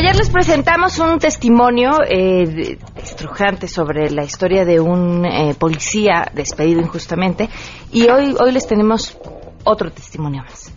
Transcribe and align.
Ayer 0.00 0.16
les 0.16 0.30
presentamos 0.30 0.98
un 0.98 1.18
testimonio 1.18 1.90
eh, 2.08 2.78
estrujante 2.96 3.68
sobre 3.68 4.08
la 4.08 4.24
historia 4.24 4.64
de 4.64 4.80
un 4.80 5.26
eh, 5.26 5.54
policía 5.58 6.24
despedido 6.34 6.80
injustamente 6.80 7.50
y 7.92 8.08
hoy, 8.08 8.34
hoy 8.40 8.50
les 8.50 8.66
tenemos 8.66 9.18
otro 9.62 9.90
testimonio 9.90 10.42
más 10.42 10.72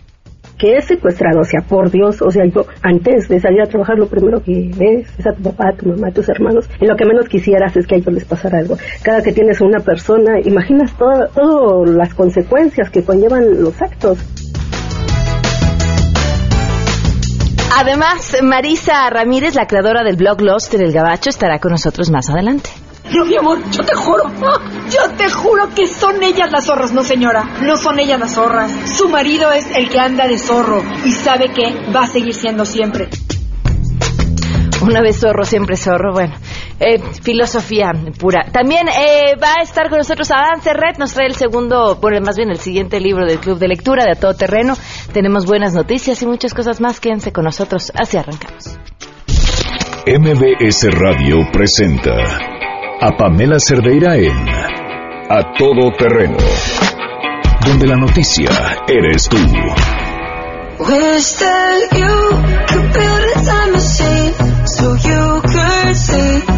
que 0.57 0.75
es 0.75 0.86
secuestrado, 0.86 1.39
o 1.39 1.44
sea, 1.46 1.62
por 1.62 1.89
Dios, 1.89 2.21
o 2.21 2.30
sea, 2.32 2.46
yo 2.46 2.66
antes 2.82 3.28
de 3.28 3.39
salir 3.39 3.62
a 3.62 3.66
trabajar 3.66 3.98
lo 3.98 4.07
primero 4.07 4.41
que 4.41 4.71
ves 4.78 5.07
es 5.18 5.26
a 5.26 5.34
tu 5.34 5.44
papá, 5.44 5.70
a 5.70 5.78
tu 5.78 5.88
mamá, 5.88 6.10
a 6.10 6.12
tus 6.12 6.30
hermanos, 6.30 6.70
y 6.80 6.86
lo 6.86 6.96
que 6.96 7.05
menos 7.05 7.28
quisieras 7.28 7.76
es 7.76 7.88
que 7.88 7.96
a 7.96 7.98
ellos 7.98 8.14
les 8.14 8.26
pasara 8.26 8.60
algo. 8.60 8.78
Cada 9.04 9.21
que 9.21 9.34
tienes 9.34 9.62
una 9.62 9.80
persona, 9.80 10.40
imaginas 10.42 10.96
todas 10.98 11.32
las 11.90 12.14
consecuencias 12.14 12.90
que 12.90 13.04
conllevan 13.04 13.62
los 13.62 13.82
actos. 13.82 14.20
Además, 17.75 18.37
Marisa 18.43 19.09
Ramírez, 19.09 19.55
la 19.55 19.65
creadora 19.65 20.04
del 20.04 20.15
blog 20.15 20.41
Lost 20.41 20.73
en 20.75 20.82
el 20.82 20.93
Gabacho, 20.93 21.32
estará 21.32 21.59
con 21.59 21.71
nosotros 21.71 22.11
más 22.11 22.29
adelante. 22.29 22.69
No, 23.11 23.25
mi 23.25 23.36
amor, 23.36 23.59
yo 23.71 23.83
te 23.83 23.96
juro, 23.96 24.32
yo 24.89 25.09
te 25.18 25.29
juro 25.29 25.69
que 25.75 25.87
son 25.87 26.21
ellas 26.23 26.51
las 26.51 26.65
zorras, 26.65 26.93
no 26.93 27.04
señora, 27.04 27.43
no 27.61 27.75
son 27.75 27.99
ellas 27.99 28.19
las 28.19 28.36
zorras. 28.36 28.71
Su 28.96 29.09
marido 29.09 29.51
es 29.51 29.65
el 29.75 29.89
que 29.89 29.99
anda 29.99 30.27
de 30.27 30.37
zorro 30.37 30.83
y 31.04 31.11
sabe 31.11 31.51
que 31.51 31.91
va 31.91 32.03
a 32.03 32.08
seguir 32.08 32.33
siendo 32.33 32.63
siempre. 32.63 33.09
Una 34.83 35.02
vez 35.02 35.19
zorro, 35.19 35.45
siempre 35.45 35.78
zorro, 35.78 36.11
bueno. 36.11 36.36
Eh, 36.80 37.00
filosofía 37.22 37.91
pura. 38.19 38.45
También 38.52 38.88
eh, 38.89 39.36
va 39.41 39.55
a 39.59 39.64
estar 39.64 39.89
con 39.89 39.97
nosotros 39.97 40.30
Adán 40.31 40.61
Serret, 40.61 40.97
nos 40.97 41.14
trae 41.14 41.28
el 41.28 41.36
segundo, 41.36 41.95
bueno, 42.02 42.19
más 42.22 42.36
bien 42.36 42.50
el 42.50 42.59
siguiente 42.59 43.00
libro 43.00 43.25
del 43.25 43.39
Club 43.39 43.59
de 43.59 43.69
Lectura 43.69 44.03
de 44.03 44.11
A 44.11 44.16
Todo 44.16 44.33
Terreno. 44.33 44.75
Tenemos 45.14 45.45
buenas 45.45 45.73
noticias 45.73 46.22
y 46.22 46.27
muchas 46.27 46.53
cosas 46.53 46.81
más. 46.81 47.00
Quédense 47.00 47.31
con 47.31 47.45
nosotros, 47.45 47.91
así 47.95 48.17
arrancamos. 48.17 48.77
MBS 50.05 50.91
Radio 50.91 51.38
presenta 51.53 52.11
a 52.99 53.15
Pamela 53.17 53.59
Cerdeira 53.59 54.17
en 54.17 54.49
A 55.30 55.53
Todo 55.58 55.91
Terreno, 55.97 56.38
donde 57.65 57.88
la 57.88 57.95
noticia 57.95 58.49
eres 58.88 59.30
tú. 59.30 59.38
so 61.19 61.77
you 61.95 62.30
could 62.67 62.93
see 65.94 66.52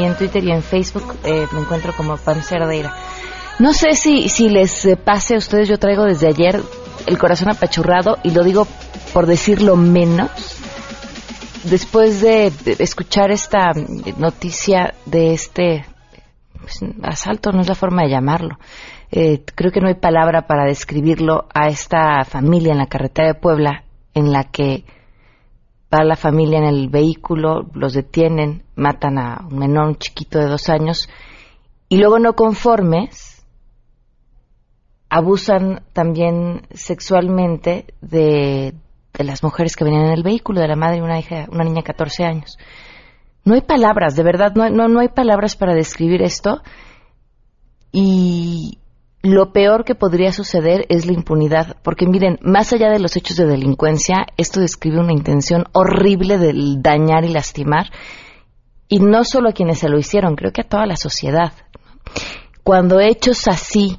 en 0.04 0.16
Twitter 0.16 0.44
y 0.44 0.50
en 0.50 0.62
Facebook 0.62 1.16
eh, 1.24 1.46
me 1.52 1.60
encuentro 1.60 1.94
como 1.96 2.18
Pam 2.18 2.42
Cerdeira. 2.42 2.94
No 3.58 3.72
sé 3.72 3.94
si, 3.94 4.28
si 4.28 4.50
les 4.50 4.86
pase 5.02 5.36
a 5.36 5.38
ustedes, 5.38 5.66
yo 5.66 5.78
traigo 5.78 6.04
desde 6.04 6.28
ayer 6.28 6.60
el 7.06 7.18
corazón 7.18 7.48
apachurrado 7.48 8.18
y 8.22 8.32
lo 8.32 8.44
digo 8.44 8.68
por 9.14 9.24
decirlo 9.26 9.76
menos 9.76 10.53
después 11.64 12.20
de, 12.20 12.52
escuchar 12.78 13.30
esta 13.30 13.72
noticia 14.16 14.94
de 15.06 15.32
este 15.32 15.84
pues, 16.60 16.80
asalto, 17.02 17.52
no 17.52 17.60
es 17.60 17.68
la 17.68 17.74
forma 17.74 18.02
de 18.02 18.10
llamarlo, 18.10 18.58
eh, 19.10 19.42
creo 19.54 19.70
que 19.70 19.80
no 19.80 19.88
hay 19.88 19.94
palabra 19.94 20.46
para 20.46 20.64
describirlo 20.64 21.46
a 21.54 21.68
esta 21.68 22.24
familia 22.24 22.72
en 22.72 22.78
la 22.78 22.86
carretera 22.86 23.28
de 23.28 23.34
Puebla, 23.34 23.84
en 24.14 24.32
la 24.32 24.44
que 24.44 24.84
va 25.92 26.04
la 26.04 26.16
familia 26.16 26.58
en 26.58 26.64
el 26.64 26.88
vehículo, 26.88 27.70
los 27.74 27.94
detienen, 27.94 28.64
matan 28.74 29.18
a 29.18 29.46
un 29.48 29.58
menor, 29.58 29.88
un 29.88 29.96
chiquito 29.96 30.38
de 30.38 30.46
dos 30.46 30.68
años, 30.68 31.08
y 31.88 31.98
luego 31.98 32.18
no 32.18 32.34
conformes, 32.34 33.46
abusan 35.08 35.84
también 35.92 36.66
sexualmente 36.72 37.86
de, 38.00 38.74
de 39.16 39.24
las 39.24 39.42
mujeres 39.42 39.76
que 39.76 39.84
venían 39.84 40.06
en 40.06 40.12
el 40.12 40.22
vehículo, 40.22 40.60
de 40.60 40.68
la 40.68 40.76
madre 40.76 40.98
y 40.98 41.00
una 41.00 41.18
hija, 41.18 41.46
una 41.50 41.64
niña 41.64 41.76
de 41.76 41.84
14 41.84 42.24
años. 42.24 42.58
No 43.44 43.54
hay 43.54 43.60
palabras, 43.60 44.16
de 44.16 44.22
verdad, 44.22 44.52
no, 44.54 44.68
no, 44.70 44.88
no 44.88 45.00
hay 45.00 45.08
palabras 45.08 45.54
para 45.56 45.74
describir 45.74 46.22
esto. 46.22 46.62
Y 47.92 48.78
lo 49.22 49.52
peor 49.52 49.84
que 49.84 49.94
podría 49.94 50.32
suceder 50.32 50.84
es 50.88 51.06
la 51.06 51.12
impunidad, 51.12 51.76
porque 51.82 52.06
miren, 52.06 52.38
más 52.42 52.72
allá 52.72 52.90
de 52.90 52.98
los 52.98 53.16
hechos 53.16 53.36
de 53.36 53.46
delincuencia, 53.46 54.26
esto 54.36 54.60
describe 54.60 54.98
una 54.98 55.12
intención 55.12 55.64
horrible 55.72 56.38
de 56.38 56.52
dañar 56.78 57.24
y 57.24 57.28
lastimar, 57.28 57.86
y 58.88 58.98
no 58.98 59.24
solo 59.24 59.50
a 59.50 59.52
quienes 59.52 59.78
se 59.78 59.88
lo 59.88 59.98
hicieron, 59.98 60.34
creo 60.36 60.52
que 60.52 60.62
a 60.62 60.68
toda 60.68 60.86
la 60.86 60.96
sociedad. 60.96 61.52
Cuando 62.64 63.00
hechos 63.00 63.46
así 63.46 63.98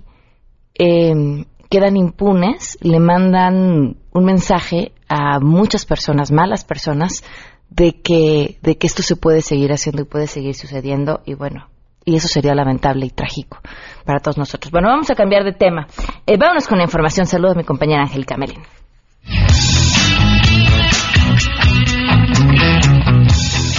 eh, 0.78 1.46
quedan 1.76 1.98
impunes, 1.98 2.78
le 2.82 3.00
mandan 3.02 3.98
un 4.14 4.24
mensaje 4.24 4.94
a 5.10 5.42
muchas 5.42 5.86
personas, 5.86 6.32
malas 6.32 6.64
personas, 6.64 7.22
de 7.70 8.00
que, 8.02 8.58
de 8.62 8.78
que 8.78 8.88
esto 8.88 9.04
se 9.04 9.18
puede 9.18 9.42
seguir 9.42 9.74
haciendo 9.74 10.04
y 10.04 10.06
puede 10.06 10.28
seguir 10.28 10.56
sucediendo 10.56 11.20
y 11.26 11.34
bueno, 11.34 11.68
y 12.06 12.16
eso 12.16 12.30
sería 12.30 12.56
lamentable 12.56 13.08
y 13.08 13.10
trágico 13.10 13.60
para 14.06 14.20
todos 14.20 14.38
nosotros. 14.38 14.72
Bueno, 14.72 14.88
vamos 14.88 15.10
a 15.10 15.16
cambiar 15.16 15.44
de 15.44 15.52
tema. 15.52 15.88
Eh, 16.26 16.38
vámonos 16.38 16.66
con 16.66 16.78
la 16.78 16.86
información. 16.86 17.26
Saludos 17.26 17.56
a 17.56 17.60
mi 17.60 17.66
compañera 17.66 18.04
Angélica 18.04 18.38
Melin. 18.38 18.62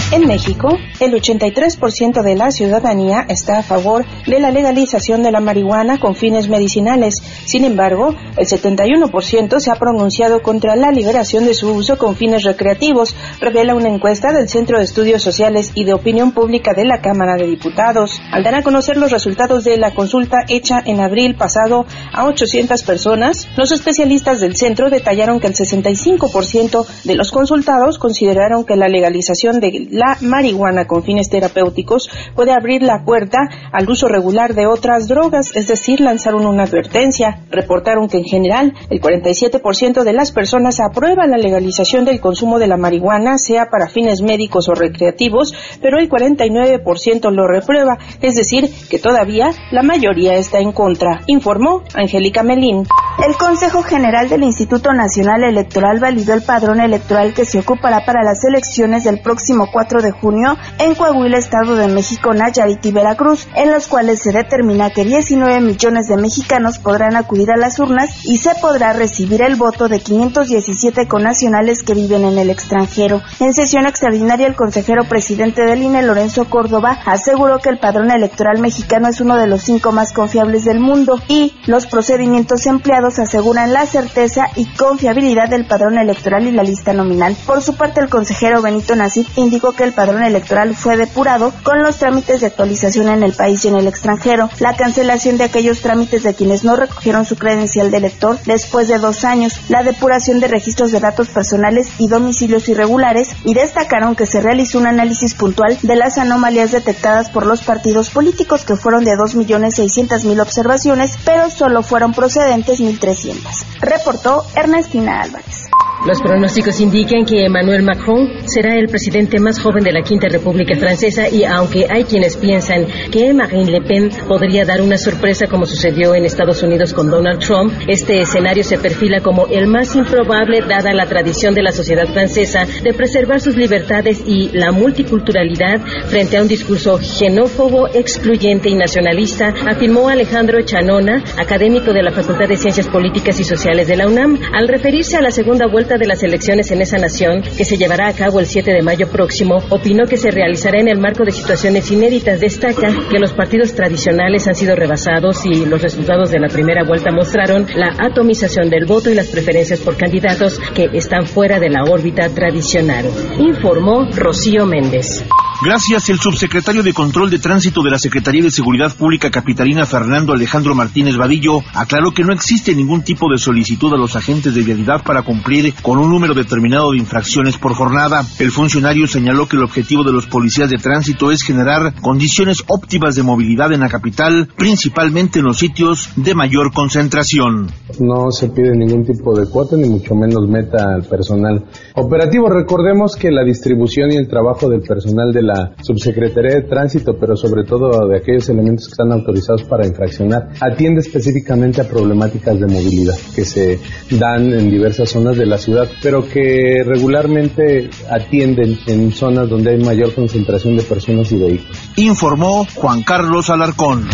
En 0.09 0.25
México, 0.25 0.69
el 1.01 1.11
83% 1.11 2.21
de 2.23 2.35
la 2.35 2.49
ciudadanía 2.51 3.25
está 3.27 3.59
a 3.59 3.63
favor 3.63 4.05
de 4.25 4.39
la 4.39 4.51
legalización 4.51 5.21
de 5.21 5.33
la 5.33 5.41
marihuana 5.41 5.99
con 5.99 6.15
fines 6.15 6.47
medicinales. 6.47 7.15
Sin 7.43 7.65
embargo, 7.65 8.15
el 8.37 8.47
71% 8.47 9.59
se 9.59 9.69
ha 9.69 9.75
pronunciado 9.75 10.41
contra 10.41 10.77
la 10.77 10.93
liberación 10.93 11.43
de 11.43 11.53
su 11.53 11.71
uso 11.71 11.97
con 11.97 12.15
fines 12.15 12.43
recreativos, 12.43 13.17
revela 13.41 13.75
una 13.75 13.89
encuesta 13.89 14.31
del 14.31 14.47
Centro 14.47 14.77
de 14.77 14.85
Estudios 14.85 15.21
Sociales 15.21 15.73
y 15.75 15.83
de 15.83 15.93
Opinión 15.93 16.31
Pública 16.31 16.73
de 16.73 16.85
la 16.85 17.01
Cámara 17.01 17.35
de 17.35 17.45
Diputados. 17.45 18.21
Al 18.31 18.43
dar 18.43 18.55
a 18.55 18.63
conocer 18.63 18.95
los 18.95 19.11
resultados 19.11 19.65
de 19.65 19.75
la 19.75 19.93
consulta 19.93 20.37
hecha 20.47 20.81
en 20.85 21.01
abril 21.01 21.35
pasado 21.35 21.85
a 22.13 22.25
800 22.25 22.81
personas, 22.83 23.45
los 23.57 23.73
especialistas 23.73 24.39
del 24.39 24.55
centro 24.55 24.89
detallaron 24.89 25.41
que 25.41 25.47
el 25.47 25.53
65% 25.53 26.85
de 27.03 27.15
los 27.15 27.31
consultados 27.31 27.99
consideraron 27.99 28.63
que 28.63 28.77
la 28.77 28.87
legalización 28.87 29.59
de 29.59 29.96
la 29.97 30.17
marihuana 30.21 30.85
con 30.85 31.03
fines 31.03 31.29
terapéuticos 31.29 32.09
puede 32.35 32.53
abrir 32.53 32.83
la 32.83 33.03
puerta 33.03 33.39
al 33.71 33.89
uso 33.89 34.07
regular 34.07 34.53
de 34.53 34.67
otras 34.67 35.07
drogas, 35.07 35.55
es 35.55 35.67
decir, 35.67 36.01
lanzaron 36.01 36.45
una 36.45 36.63
advertencia. 36.63 37.41
Reportaron 37.49 38.07
que 38.07 38.17
en 38.17 38.25
general 38.25 38.73
el 38.89 39.01
47% 39.01 40.03
de 40.03 40.13
las 40.13 40.31
personas 40.31 40.79
aprueban 40.79 41.31
la 41.31 41.37
legalización 41.37 42.05
del 42.05 42.21
consumo 42.21 42.59
de 42.59 42.67
la 42.67 42.77
marihuana, 42.77 43.37
sea 43.37 43.67
para 43.71 43.89
fines 43.89 44.21
médicos 44.21 44.69
o 44.69 44.75
recreativos, 44.75 45.53
pero 45.81 45.99
el 45.99 46.09
49% 46.09 47.31
lo 47.31 47.47
reprueba, 47.47 47.97
es 48.21 48.35
decir, 48.35 48.69
que 48.89 48.99
todavía 48.99 49.51
la 49.71 49.83
mayoría 49.83 50.35
está 50.35 50.59
en 50.59 50.71
contra, 50.71 51.21
informó 51.27 51.83
Angélica 51.95 52.43
Melín. 52.43 52.85
El 53.25 53.35
Consejo 53.35 53.81
General 53.81 54.29
del 54.29 54.43
Instituto 54.43 54.93
Nacional 54.93 55.43
Electoral 55.43 55.99
validó 55.99 56.35
el 56.35 56.43
padrón 56.43 56.79
electoral 56.79 57.33
que 57.33 57.45
se 57.45 57.59
ocupará 57.59 58.05
para 58.05 58.23
las 58.23 58.45
elecciones 58.45 59.05
del 59.05 59.21
próximo 59.21 59.69
4 59.71 59.86
de 59.95 60.11
junio 60.11 60.57
en 60.79 60.95
Coahuila, 60.95 61.37
Estado 61.37 61.75
de 61.77 61.87
México, 61.87 62.33
Nayarit 62.33 62.85
y 62.85 62.91
Veracruz, 62.91 63.47
en 63.55 63.71
los 63.71 63.87
cuales 63.87 64.21
se 64.21 64.33
determina 64.33 64.89
que 64.89 65.05
19 65.05 65.61
millones 65.61 66.07
de 66.07 66.17
mexicanos 66.17 66.77
podrán 66.77 67.15
acudir 67.15 67.51
a 67.51 67.57
las 67.57 67.79
urnas 67.79 68.25
y 68.25 68.37
se 68.37 68.53
podrá 68.55 68.91
recibir 68.91 69.41
el 69.41 69.55
voto 69.55 69.87
de 69.87 70.01
517 70.01 71.07
connacionales 71.07 71.83
que 71.83 71.93
viven 71.93 72.25
en 72.25 72.37
el 72.37 72.49
extranjero. 72.49 73.21
En 73.39 73.53
sesión 73.53 73.85
extraordinaria, 73.85 74.47
el 74.47 74.55
consejero 74.55 75.05
presidente 75.05 75.65
del 75.65 75.81
INE, 75.81 76.03
Lorenzo 76.03 76.45
Córdoba, 76.45 76.99
aseguró 77.05 77.59
que 77.59 77.69
el 77.69 77.79
padrón 77.79 78.11
electoral 78.11 78.59
mexicano 78.59 79.07
es 79.07 79.21
uno 79.21 79.37
de 79.37 79.47
los 79.47 79.61
cinco 79.61 79.93
más 79.93 80.11
confiables 80.11 80.65
del 80.65 80.81
mundo 80.81 81.19
y 81.29 81.55
los 81.65 81.87
procedimientos 81.87 82.65
empleados 82.65 83.19
aseguran 83.19 83.71
la 83.71 83.85
certeza 83.85 84.47
y 84.55 84.65
confiabilidad 84.65 85.47
del 85.47 85.65
padrón 85.65 85.97
electoral 85.97 86.45
y 86.45 86.51
la 86.51 86.63
lista 86.63 86.91
nominal. 86.91 87.37
Por 87.45 87.61
su 87.61 87.75
parte, 87.75 88.01
el 88.01 88.09
consejero 88.09 88.61
Benito 88.61 88.95
Nasif 88.95 89.37
indicó 89.37 89.73
que 89.77 89.85
el 89.85 89.93
padrón 89.93 90.23
electoral 90.23 90.75
fue 90.75 90.97
depurado 90.97 91.53
con 91.63 91.81
los 91.81 91.97
trámites 91.97 92.41
de 92.41 92.47
actualización 92.47 93.07
en 93.07 93.23
el 93.23 93.31
país 93.31 93.63
y 93.63 93.69
en 93.69 93.77
el 93.77 93.87
extranjero, 93.87 94.49
la 94.59 94.75
cancelación 94.75 95.37
de 95.37 95.45
aquellos 95.45 95.79
trámites 95.79 96.23
de 96.23 96.33
quienes 96.33 96.65
no 96.65 96.75
recogieron 96.75 97.23
su 97.23 97.37
credencial 97.37 97.91
de 97.91 97.97
elector 97.97 98.37
después 98.45 98.89
de 98.89 98.97
dos 98.97 99.23
años, 99.23 99.53
la 99.69 99.83
depuración 99.83 100.41
de 100.41 100.47
registros 100.47 100.91
de 100.91 100.99
datos 100.99 101.29
personales 101.29 101.91
y 101.99 102.09
domicilios 102.09 102.67
irregulares 102.67 103.29
y 103.45 103.53
destacaron 103.53 104.15
que 104.15 104.25
se 104.25 104.41
realizó 104.41 104.79
un 104.79 104.87
análisis 104.87 105.35
puntual 105.35 105.77
de 105.81 105.95
las 105.95 106.17
anomalías 106.17 106.71
detectadas 106.71 107.29
por 107.29 107.45
los 107.45 107.61
partidos 107.61 108.09
políticos 108.09 108.65
que 108.65 108.75
fueron 108.75 109.05
de 109.05 109.11
2.600.000 109.11 110.41
observaciones, 110.41 111.17
pero 111.23 111.49
solo 111.49 111.83
fueron 111.83 112.13
procedentes 112.13 112.81
1.300. 112.81 113.37
Reportó 113.79 114.43
Ernestina 114.55 115.21
Álvarez. 115.21 115.66
Los 116.05 116.21
pronósticos 116.21 116.79
indican 116.79 117.25
que 117.25 117.45
Emmanuel 117.45 117.81
Macron 117.81 118.29
será 118.45 118.75
el 118.75 118.87
presidente 118.87 119.39
más 119.39 119.59
joven 119.59 119.83
de 119.83 119.91
la 119.91 120.03
Quinta 120.03 120.27
República 120.29 120.77
Francesa 120.77 121.27
y 121.27 121.43
aunque 121.43 121.87
hay 121.89 122.03
quienes 122.03 122.37
piensan 122.37 122.85
que 123.11 123.33
Marine 123.33 123.71
Le 123.71 123.81
Pen 123.81 124.09
podría 124.27 124.63
dar 124.63 124.81
una 124.81 124.97
sorpresa 124.97 125.47
como 125.47 125.65
sucedió 125.65 126.13
en 126.13 126.23
Estados 126.23 126.61
Unidos 126.61 126.93
con 126.93 127.09
Donald 127.09 127.39
Trump, 127.39 127.73
este 127.87 128.21
escenario 128.21 128.63
se 128.63 128.77
perfila 128.77 129.21
como 129.21 129.47
el 129.47 129.65
más 129.67 129.95
improbable 129.95 130.61
dada 130.61 130.93
la 130.93 131.07
tradición 131.07 131.55
de 131.55 131.63
la 131.63 131.71
sociedad 131.71 132.07
francesa 132.07 132.65
de 132.83 132.93
preservar 132.93 133.41
sus 133.41 133.57
libertades 133.57 134.23
y 134.25 134.49
la 134.53 134.71
multiculturalidad 134.71 135.81
frente 136.07 136.37
a 136.37 136.41
un 136.43 136.47
discurso 136.47 136.99
xenófobo, 136.99 137.87
excluyente 137.87 138.69
y 138.69 138.75
nacionalista, 138.75 139.53
afirmó 139.67 140.09
Alejandro 140.09 140.61
Chanona, 140.61 141.23
académico 141.37 141.91
de 141.91 142.03
la 142.03 142.11
Facultad 142.11 142.47
de 142.47 142.55
Ciencias 142.55 142.87
Políticas 142.87 143.39
y 143.39 143.43
Sociales 143.43 143.87
de 143.87 143.97
la 143.97 144.07
UNAM, 144.07 144.39
al 144.53 144.67
referirse 144.67 145.17
a 145.17 145.21
la 145.21 145.31
segunda 145.31 145.65
vuelta 145.67 145.86
de 145.95 146.07
las 146.07 146.23
elecciones 146.23 146.71
en 146.71 146.81
esa 146.81 146.97
nación, 146.97 147.41
que 147.41 147.63
se 147.63 147.77
llevará 147.77 148.09
a 148.09 148.13
cabo 148.13 148.39
el 148.39 148.47
7 148.47 148.71
de 148.71 148.81
mayo 148.81 149.07
próximo, 149.09 149.57
opinó 149.69 150.05
que 150.05 150.17
se 150.17 150.31
realizará 150.31 150.81
en 150.81 150.89
el 150.89 150.99
marco 150.99 151.23
de 151.23 151.31
situaciones 151.31 151.89
inéditas. 151.89 152.41
Destaca 152.41 152.89
que 153.09 153.19
los 153.19 153.31
partidos 153.33 153.73
tradicionales 153.73 154.47
han 154.47 154.55
sido 154.55 154.75
rebasados 154.75 155.45
y 155.45 155.65
los 155.65 155.81
resultados 155.81 156.31
de 156.31 156.39
la 156.39 156.49
primera 156.49 156.83
vuelta 156.83 157.11
mostraron 157.11 157.65
la 157.75 157.95
atomización 157.99 158.69
del 158.69 158.85
voto 158.85 159.09
y 159.09 159.15
las 159.15 159.27
preferencias 159.27 159.79
por 159.79 159.95
candidatos 159.95 160.59
que 160.73 160.89
están 160.93 161.25
fuera 161.25 161.59
de 161.59 161.69
la 161.69 161.83
órbita 161.83 162.27
tradicional. 162.29 163.05
Informó 163.39 164.09
Rocío 164.11 164.65
Méndez. 164.65 165.23
Gracias, 165.59 166.09
el 166.09 166.19
subsecretario 166.19 166.83
de 166.83 166.93
Control 166.93 167.31
de 167.31 167.39
Tránsito 167.39 167.81
de 167.81 167.89
la 167.89 167.97
Secretaría 167.97 168.43
de 168.43 168.51
Seguridad 168.51 168.95
Pública 168.95 169.31
Capitalina, 169.31 169.87
Fernando 169.87 170.33
Alejandro 170.33 170.75
Martínez 170.75 171.17
Vadillo, 171.17 171.61
aclaró 171.73 172.11
que 172.11 172.23
no 172.23 172.31
existe 172.31 172.75
ningún 172.75 173.01
tipo 173.03 173.27
de 173.31 173.39
solicitud 173.39 173.91
a 173.91 173.97
los 173.97 174.15
agentes 174.15 174.53
de 174.53 174.61
vialidad 174.61 175.01
para 175.03 175.23
cumplir 175.23 175.73
con 175.81 175.99
un 175.99 176.09
número 176.09 176.33
determinado 176.33 176.91
de 176.91 176.97
infracciones 176.97 177.57
por 177.57 177.73
jornada. 177.73 178.23
El 178.39 178.51
funcionario 178.51 179.07
señaló 179.07 179.47
que 179.47 179.57
el 179.57 179.63
objetivo 179.63 180.03
de 180.03 180.13
los 180.13 180.27
policías 180.27 180.69
de 180.69 180.77
tránsito 180.77 181.31
es 181.31 181.43
generar 181.43 181.93
condiciones 182.01 182.63
óptimas 182.67 183.15
de 183.15 183.23
movilidad 183.23 183.71
en 183.71 183.81
la 183.81 183.89
capital, 183.89 184.49
principalmente 184.55 185.39
en 185.39 185.45
los 185.45 185.57
sitios 185.57 186.09
de 186.15 186.35
mayor 186.35 186.73
concentración. 186.73 187.67
No 187.99 188.31
se 188.31 188.49
pide 188.49 188.75
ningún 188.75 189.05
tipo 189.05 189.37
de 189.37 189.49
cuota, 189.49 189.75
ni 189.77 189.89
mucho 189.89 190.15
menos 190.15 190.47
meta 190.47 190.95
al 190.95 191.03
personal 191.03 191.65
operativo. 191.95 192.49
Recordemos 192.49 193.15
que 193.15 193.31
la 193.31 193.43
distribución 193.43 194.11
y 194.11 194.17
el 194.17 194.27
trabajo 194.27 194.69
del 194.69 194.81
personal 194.81 195.31
de 195.31 195.43
la 195.43 195.75
Subsecretaría 195.81 196.55
de 196.55 196.61
Tránsito, 196.63 197.17
pero 197.19 197.35
sobre 197.35 197.63
todo 197.63 198.07
de 198.07 198.17
aquellos 198.17 198.49
elementos 198.49 198.87
que 198.87 198.91
están 198.91 199.11
autorizados 199.11 199.63
para 199.63 199.85
infraccionar, 199.85 200.49
atiende 200.61 201.01
específicamente 201.01 201.81
a 201.81 201.87
problemáticas 201.87 202.59
de 202.59 202.67
movilidad 202.67 203.15
que 203.35 203.45
se 203.45 203.79
dan 204.11 204.51
en 204.53 204.69
diversas 204.69 205.09
zonas 205.09 205.37
de 205.37 205.45
la 205.45 205.57
ciudad, 205.57 205.66
pero 206.01 206.27
que 206.27 206.83
regularmente 206.85 207.89
atienden 208.09 208.77
en 208.87 209.11
zonas 209.11 209.49
donde 209.49 209.71
hay 209.71 209.77
mayor 209.77 210.13
concentración 210.13 210.77
de 210.77 210.83
personas 210.83 211.31
y 211.31 211.37
vehículos. 211.37 211.77
Informó 211.97 212.65
Juan 212.75 213.03
Carlos 213.03 213.49
Alarcón. 213.49 214.07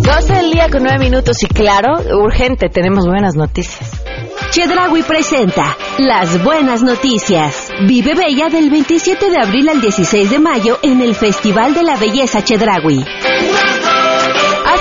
Doce 0.00 0.32
del 0.32 0.52
día 0.52 0.68
con 0.70 0.82
nueve 0.82 0.98
minutos 0.98 1.42
y 1.42 1.46
claro, 1.46 1.96
urgente, 2.22 2.68
tenemos 2.68 3.06
buenas 3.06 3.34
noticias. 3.34 4.02
Chedragui 4.50 5.02
presenta 5.02 5.76
Las 5.98 6.42
Buenas 6.42 6.82
Noticias. 6.82 7.70
Vive 7.86 8.14
Bella 8.14 8.48
del 8.48 8.70
27 8.70 9.30
de 9.30 9.36
abril 9.38 9.68
al 9.68 9.80
16 9.82 10.30
de 10.30 10.38
mayo 10.38 10.78
en 10.82 11.02
el 11.02 11.14
Festival 11.14 11.74
de 11.74 11.82
la 11.82 11.96
Belleza 11.96 12.42
Chedragui. 12.42 13.04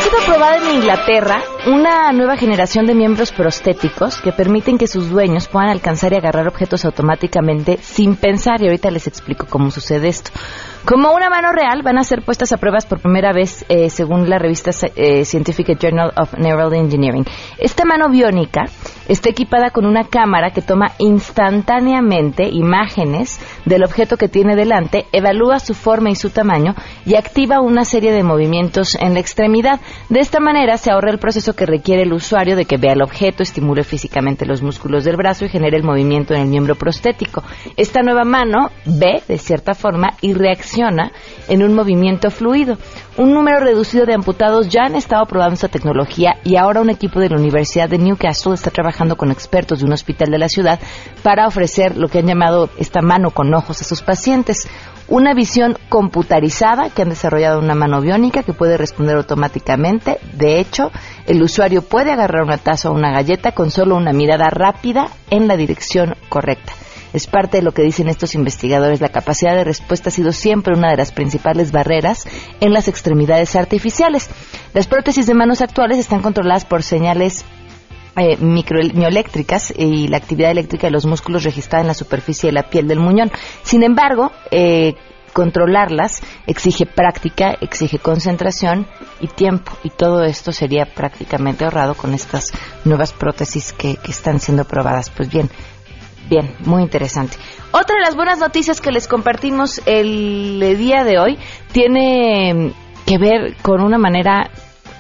Sido 0.07 0.21
aprobada 0.21 0.55
en 0.55 0.75
Inglaterra 0.75 1.43
una 1.65 2.13
nueva 2.13 2.37
generación 2.37 2.85
de 2.85 2.95
miembros 2.95 3.33
prostéticos 3.33 4.21
que 4.21 4.31
permiten 4.31 4.77
que 4.77 4.87
sus 4.87 5.09
dueños 5.09 5.49
puedan 5.49 5.67
alcanzar 5.67 6.13
y 6.13 6.15
agarrar 6.15 6.47
objetos 6.47 6.85
automáticamente 6.85 7.77
sin 7.81 8.15
pensar. 8.15 8.61
Y 8.61 8.67
ahorita 8.67 8.89
les 8.89 9.05
explico 9.07 9.47
cómo 9.49 9.69
sucede 9.69 10.07
esto. 10.07 10.31
Como 10.87 11.11
una 11.11 11.29
mano 11.29 11.51
real, 11.51 11.81
van 11.83 11.97
a 11.97 12.03
ser 12.05 12.21
puestas 12.21 12.53
a 12.53 12.57
pruebas 12.59 12.85
por 12.85 13.01
primera 13.01 13.33
vez 13.33 13.65
eh, 13.67 13.89
según 13.89 14.29
la 14.29 14.39
revista 14.39 14.71
eh, 14.95 15.25
Scientific 15.25 15.77
Journal 15.77 16.13
of 16.15 16.33
Neural 16.35 16.73
Engineering. 16.73 17.25
Esta 17.57 17.83
mano 17.83 18.07
biónica 18.07 18.61
está 19.09 19.29
equipada 19.29 19.71
con 19.71 19.85
una 19.85 20.05
cámara 20.05 20.51
que 20.51 20.61
toma 20.61 20.93
instantáneamente 20.97 22.47
imágenes 22.47 23.37
del 23.65 23.83
objeto 23.83 24.15
que 24.15 24.29
tiene 24.29 24.55
delante, 24.55 25.07
evalúa 25.11 25.59
su 25.59 25.73
forma 25.73 26.09
y 26.09 26.15
su 26.15 26.29
tamaño 26.29 26.73
y 27.05 27.15
activa 27.15 27.59
una 27.59 27.83
serie 27.83 28.13
de 28.13 28.23
movimientos 28.23 28.95
en 28.95 29.13
la 29.13 29.19
extremidad. 29.19 29.81
De 30.07 30.21
esta 30.21 30.39
manera 30.39 30.77
se 30.77 30.91
ahorra 30.91 31.11
el 31.11 31.19
proceso 31.19 31.53
que 31.53 31.65
requiere 31.65 32.03
el 32.03 32.13
usuario 32.13 32.55
de 32.55 32.63
que 32.63 32.77
vea 32.77 32.93
el 32.93 33.03
objeto, 33.03 33.43
estimule 33.43 33.83
físicamente 33.83 34.45
los 34.45 34.61
músculos 34.61 35.03
del 35.03 35.17
brazo 35.17 35.43
y 35.43 35.49
genere 35.49 35.75
el 35.75 35.83
movimiento 35.83 36.33
en 36.33 36.43
el 36.43 36.47
miembro 36.47 36.75
prostético. 36.75 37.43
Esta 37.75 38.03
nueva 38.03 38.23
mano 38.23 38.69
ve, 38.85 39.21
de 39.27 39.37
cierta 39.37 39.73
forma, 39.73 40.13
y 40.21 40.33
reacciona 40.33 40.76
en 41.47 41.63
un 41.63 41.73
movimiento 41.73 42.29
fluido. 42.29 42.77
Un 43.17 43.33
número 43.33 43.59
reducido 43.59 44.05
de 44.05 44.13
amputados 44.13 44.69
ya 44.69 44.83
han 44.83 44.95
estado 44.95 45.25
probando 45.25 45.55
esta 45.55 45.69
tecnología 45.69 46.35
y 46.43 46.55
ahora 46.55 46.81
un 46.81 46.91
equipo 46.91 47.19
de 47.19 47.29
la 47.29 47.37
Universidad 47.37 47.89
de 47.89 47.97
Newcastle 47.97 48.53
está 48.53 48.69
trabajando 48.69 49.15
con 49.15 49.31
expertos 49.31 49.79
de 49.79 49.85
un 49.85 49.93
hospital 49.93 50.29
de 50.29 50.37
la 50.37 50.49
ciudad 50.49 50.79
para 51.23 51.47
ofrecer 51.47 51.97
lo 51.97 52.09
que 52.09 52.19
han 52.19 52.27
llamado 52.27 52.69
esta 52.77 53.01
mano 53.01 53.31
con 53.31 53.51
ojos 53.53 53.81
a 53.81 53.85
sus 53.85 54.03
pacientes 54.03 54.67
una 55.07 55.33
visión 55.33 55.77
computarizada 55.89 56.89
que 56.89 57.01
han 57.01 57.09
desarrollado 57.09 57.59
una 57.59 57.75
mano 57.75 58.01
biónica 58.01 58.43
que 58.43 58.53
puede 58.53 58.77
responder 58.77 59.15
automáticamente. 59.15 60.19
De 60.33 60.59
hecho, 60.59 60.91
el 61.25 61.41
usuario 61.41 61.81
puede 61.81 62.11
agarrar 62.11 62.43
una 62.43 62.57
taza 62.57 62.89
o 62.89 62.93
una 62.93 63.11
galleta 63.11 63.53
con 63.53 63.71
solo 63.71 63.95
una 63.95 64.11
mirada 64.11 64.49
rápida 64.49 65.07
en 65.29 65.47
la 65.47 65.55
dirección 65.55 66.15
correcta. 66.27 66.73
Es 67.13 67.27
parte 67.27 67.57
de 67.57 67.63
lo 67.63 67.71
que 67.71 67.81
dicen 67.81 68.07
estos 68.07 68.35
investigadores. 68.35 69.01
La 69.01 69.09
capacidad 69.09 69.55
de 69.55 69.63
respuesta 69.63 70.09
ha 70.09 70.11
sido 70.11 70.31
siempre 70.31 70.75
una 70.75 70.91
de 70.91 70.97
las 70.97 71.11
principales 71.11 71.71
barreras 71.71 72.25
en 72.59 72.73
las 72.73 72.87
extremidades 72.87 73.55
artificiales. 73.55 74.29
Las 74.73 74.87
prótesis 74.87 75.25
de 75.25 75.33
manos 75.33 75.61
actuales 75.61 75.97
están 75.97 76.21
controladas 76.21 76.65
por 76.65 76.83
señales 76.83 77.45
eh, 78.15 78.35
microeléctricas 78.37 79.71
y 79.75 80.07
la 80.07 80.17
actividad 80.17 80.49
eléctrica 80.49 80.87
de 80.87 80.91
los 80.91 81.05
músculos 81.05 81.43
registrada 81.43 81.81
en 81.81 81.87
la 81.87 81.93
superficie 81.93 82.47
de 82.49 82.53
la 82.53 82.69
piel 82.69 82.87
del 82.87 82.99
muñón. 82.99 83.31
Sin 83.61 83.83
embargo, 83.83 84.31
eh, 84.49 84.95
controlarlas 85.33 86.23
exige 86.47 86.87
práctica, 86.87 87.55
exige 87.61 87.99
concentración 87.99 88.87
y 89.19 89.27
tiempo. 89.27 89.71
Y 89.83 89.91
todo 89.91 90.23
esto 90.23 90.51
sería 90.51 90.85
prácticamente 90.85 91.63
ahorrado 91.63 91.93
con 91.93 92.15
estas 92.15 92.51
nuevas 92.85 93.13
prótesis 93.13 93.71
que, 93.71 93.97
que 93.97 94.09
están 94.09 94.39
siendo 94.39 94.65
probadas. 94.65 95.11
Pues 95.11 95.29
bien, 95.29 95.51
bien, 96.29 96.53
muy 96.65 96.83
interesante. 96.83 97.37
Otra 97.71 97.95
de 97.95 98.01
las 98.01 98.15
buenas 98.15 98.39
noticias 98.39 98.81
que 98.81 98.91
les 98.91 99.07
compartimos 99.07 99.81
el 99.85 100.59
día 100.77 101.03
de 101.03 101.19
hoy 101.19 101.37
tiene 101.71 102.73
que 103.05 103.17
ver 103.17 103.55
con 103.61 103.81
una 103.81 103.97
manera 103.97 104.49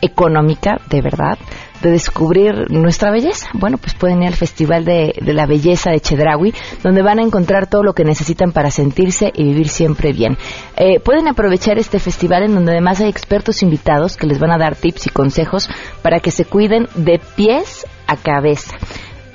económica, 0.01 0.79
de 0.89 1.01
verdad, 1.01 1.37
de 1.81 1.91
descubrir 1.91 2.71
nuestra 2.71 3.11
belleza. 3.11 3.47
Bueno, 3.53 3.77
pues 3.77 3.93
pueden 3.93 4.21
ir 4.21 4.27
al 4.27 4.35
Festival 4.35 4.85
de, 4.85 5.13
la 5.21 5.45
Belleza 5.45 5.91
de 5.91 5.99
Chedraui, 5.99 6.53
donde 6.83 7.01
van 7.01 7.19
a 7.19 7.23
encontrar 7.23 7.67
todo 7.67 7.83
lo 7.83 7.93
que 7.93 8.03
necesitan 8.03 8.51
para 8.51 8.71
sentirse 8.71 9.31
y 9.33 9.43
vivir 9.43 9.69
siempre 9.69 10.13
bien. 10.13 10.37
Eh, 10.75 10.99
pueden 10.99 11.27
aprovechar 11.27 11.77
este 11.77 11.99
festival 11.99 12.43
en 12.43 12.55
donde 12.55 12.71
además 12.71 13.01
hay 13.01 13.09
expertos 13.09 13.61
invitados 13.61 14.17
que 14.17 14.27
les 14.27 14.39
van 14.39 14.51
a 14.51 14.57
dar 14.57 14.75
tips 14.75 15.07
y 15.07 15.09
consejos 15.09 15.69
para 16.01 16.19
que 16.19 16.31
se 16.31 16.45
cuiden 16.45 16.87
de 16.95 17.19
pies 17.35 17.85
a 18.07 18.15
cabeza. 18.15 18.75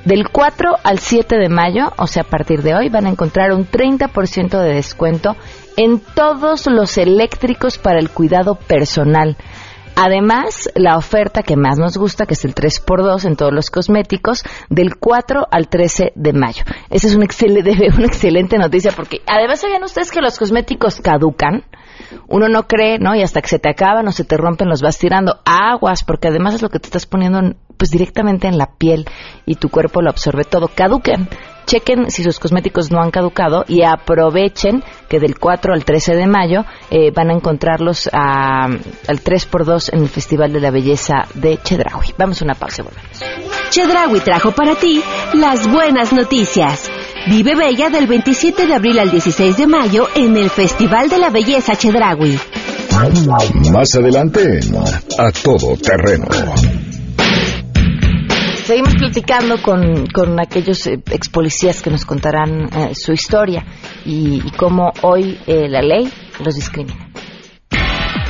Del 0.05 0.29
4 0.29 0.77
al 0.83 0.99
7 0.99 1.37
de 1.37 1.49
mayo, 1.49 1.93
o 1.97 2.07
sea, 2.07 2.23
a 2.23 2.27
partir 2.27 2.63
de 2.63 2.75
hoy, 2.75 2.89
van 2.89 3.07
a 3.07 3.11
encontrar 3.11 3.53
un 3.53 3.67
30% 3.67 4.61
de 4.61 4.75
descuento 4.75 5.37
en 5.77 6.01
todos 6.01 6.67
los 6.67 6.99
eléctricos 6.99 7.79
para 7.79 7.99
el 7.99 8.11
cuidado 8.11 8.57
personal 8.57 9.37
Además, 9.95 10.71
la 10.75 10.97
oferta 10.97 11.43
que 11.43 11.57
más 11.57 11.79
nos 11.79 11.97
gusta, 11.97 12.27
que 12.27 12.35
es 12.35 12.45
el 12.45 12.55
3x2 12.55 13.27
en 13.27 13.37
todos 13.37 13.53
los 13.53 13.71
cosméticos, 13.71 14.43
del 14.71 14.97
4 14.97 15.47
al 15.51 15.69
13 15.69 16.13
de 16.15 16.33
mayo. 16.33 16.65
Esa 16.91 17.09
es 17.09 17.15
una 17.15 17.25
excelente, 17.25 17.73
una 17.97 18.07
excelente 18.07 18.59
noticia 18.59 18.93
porque 18.93 19.21
además 19.27 19.61
sabían 19.61 19.85
ustedes 19.85 20.11
que 20.11 20.21
los 20.21 20.39
cosméticos 20.39 21.01
caducan. 21.01 21.65
Uno 22.27 22.49
no 22.49 22.67
cree, 22.67 22.99
¿no? 22.99 23.15
Y 23.15 23.23
hasta 23.23 23.43
que 23.43 23.49
se 23.49 23.59
te 23.59 23.71
acaban 23.71 24.09
o 24.09 24.13
se 24.13 24.25
te 24.25 24.37
rompen 24.37 24.69
los 24.69 24.83
vas 24.83 24.99
tirando. 24.99 25.41
Aguas, 25.45 26.05
porque 26.05 26.29
además 26.29 26.55
es 26.55 26.63
lo 26.63 26.71
que 26.71 26.79
te 26.79 26.87
estás 26.87 27.07
poniendo 27.07 27.55
pues 27.83 27.91
directamente 27.91 28.47
en 28.47 28.59
la 28.59 28.67
piel 28.67 29.07
y 29.45 29.57
tu 29.57 29.69
cuerpo 29.69 30.03
lo 30.03 30.11
absorbe 30.11 30.45
todo. 30.45 30.69
Caducan 30.69 31.29
chequen 31.67 32.13
si 32.13 32.23
sus 32.23 32.39
cosméticos 32.39 32.93
no 32.93 33.03
han 33.03 33.11
caducado 33.11 33.65
y 33.67 33.83
aprovechen 33.83 34.85
que 35.09 35.19
del 35.19 35.37
4 35.37 35.75
al 35.75 35.85
13 35.85 36.15
de 36.15 36.29
mayo 36.29 36.65
eh, 36.93 37.11
van 37.11 37.31
a 37.31 37.33
encontrarlos 37.33 38.09
a, 38.13 38.67
al 38.67 39.25
3x2 39.25 39.95
en 39.95 40.03
el 40.03 40.09
Festival 40.09 40.53
de 40.53 40.61
la 40.61 40.71
Belleza 40.71 41.27
de 41.35 41.59
Chedraui. 41.61 42.15
Vamos 42.17 42.41
a 42.41 42.45
una 42.45 42.55
pausa 42.55 42.83
y 42.83 42.85
volvemos. 42.85 43.71
Chedraui 43.71 44.21
trajo 44.21 44.53
para 44.53 44.77
ti 44.77 45.03
las 45.35 45.69
buenas 45.69 46.13
noticias. 46.13 46.89
Vive 47.27 47.57
Bella 47.57 47.91
del 47.91 48.07
27 48.07 48.65
de 48.65 48.75
abril 48.75 49.01
al 49.01 49.11
16 49.11 49.57
de 49.57 49.67
mayo 49.67 50.07
en 50.15 50.37
el 50.37 50.51
Festival 50.51 51.09
de 51.09 51.19
la 51.19 51.31
Belleza 51.31 51.75
Chedraui. 51.75 52.39
Más 53.73 53.93
adelante, 53.97 54.61
a 55.19 55.33
todo 55.43 55.77
terreno. 55.79 56.29
Seguimos 58.65 58.95
platicando 58.95 59.61
con, 59.61 60.07
con 60.07 60.41
aquellos 60.41 60.87
eh, 60.87 61.03
ex 61.11 61.29
policías 61.29 61.83
que 61.83 61.91
nos 61.91 62.05
contarán 62.05 62.69
eh, 62.73 62.95
su 62.95 63.13
historia 63.13 63.67
y, 64.05 64.41
cómo 64.57 64.93
hoy 65.03 65.37
eh, 65.47 65.69
la 65.69 65.83
ley 65.83 66.09
los 66.45 66.55
discrimina. 66.55 67.11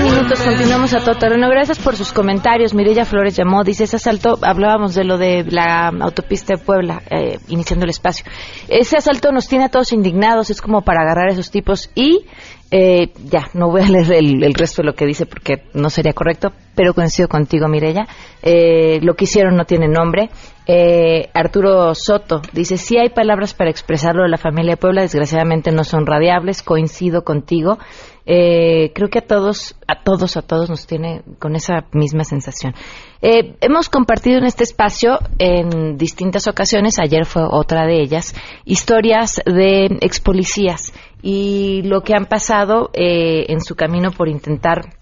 Minutos, 0.00 0.40
continuamos 0.40 0.94
a 0.94 1.00
todo 1.00 1.16
terreno. 1.16 1.48
Gracias 1.48 1.78
por 1.78 1.96
sus 1.96 2.12
comentarios. 2.12 2.72
Mirella 2.74 3.04
Flores 3.04 3.36
llamó, 3.36 3.64
dice, 3.64 3.84
ese 3.84 3.96
asalto, 3.96 4.38
hablábamos 4.42 4.94
de 4.94 5.04
lo 5.04 5.18
de 5.18 5.44
la 5.44 5.88
autopista 5.88 6.54
de 6.54 6.62
Puebla, 6.62 7.02
eh, 7.10 7.38
iniciando 7.48 7.84
el 7.84 7.90
espacio. 7.90 8.24
Ese 8.68 8.96
asalto 8.96 9.32
nos 9.32 9.48
tiene 9.48 9.66
a 9.66 9.68
todos 9.68 9.92
indignados, 9.92 10.50
es 10.50 10.62
como 10.62 10.82
para 10.82 11.02
agarrar 11.02 11.28
a 11.28 11.32
esos 11.32 11.50
tipos 11.50 11.90
y 11.94 12.26
eh, 12.74 13.12
ya, 13.30 13.50
no 13.52 13.70
voy 13.70 13.82
a 13.82 13.88
leer 13.88 14.14
el, 14.14 14.54
resto 14.54 14.80
de 14.80 14.86
lo 14.86 14.94
que 14.94 15.04
dice 15.04 15.26
porque 15.26 15.64
no 15.74 15.90
sería 15.90 16.14
correcto, 16.14 16.52
pero 16.74 16.94
coincido 16.94 17.28
contigo, 17.28 17.68
Mirella. 17.68 18.06
Eh, 18.42 18.98
lo 19.02 19.12
que 19.12 19.24
hicieron 19.24 19.56
no 19.56 19.66
tiene 19.66 19.88
nombre. 19.88 20.30
Eh, 20.66 21.28
Arturo 21.34 21.94
Soto 21.94 22.40
dice, 22.54 22.78
si 22.78 22.96
hay 22.96 23.10
palabras 23.10 23.52
para 23.52 23.68
expresarlo 23.68 24.22
de 24.22 24.30
la 24.30 24.38
familia 24.38 24.72
de 24.72 24.76
Puebla, 24.78 25.02
desgraciadamente 25.02 25.70
no 25.70 25.84
son 25.84 26.06
radiables, 26.06 26.62
coincido 26.62 27.24
contigo. 27.24 27.78
Creo 28.24 29.08
que 29.10 29.18
a 29.18 29.26
todos, 29.26 29.74
a 29.86 30.02
todos, 30.02 30.36
a 30.36 30.42
todos 30.42 30.70
nos 30.70 30.86
tiene 30.86 31.22
con 31.38 31.56
esa 31.56 31.86
misma 31.92 32.24
sensación. 32.24 32.74
hemos 33.20 33.88
compartido 33.88 34.38
en 34.38 34.44
este 34.44 34.64
espacio 34.64 35.18
en 35.38 35.96
distintas 35.96 36.46
ocasiones, 36.46 36.98
ayer 36.98 37.24
fue 37.26 37.42
otra 37.42 37.86
de 37.86 38.00
ellas, 38.00 38.34
historias 38.64 39.40
de 39.44 39.98
ex 40.00 40.20
policías 40.20 40.92
y 41.22 41.82
lo 41.84 42.02
que 42.02 42.14
han 42.14 42.26
pasado 42.26 42.90
eh, 42.92 43.46
en 43.48 43.60
su 43.60 43.76
camino 43.76 44.10
por 44.10 44.28
intentar 44.28 44.96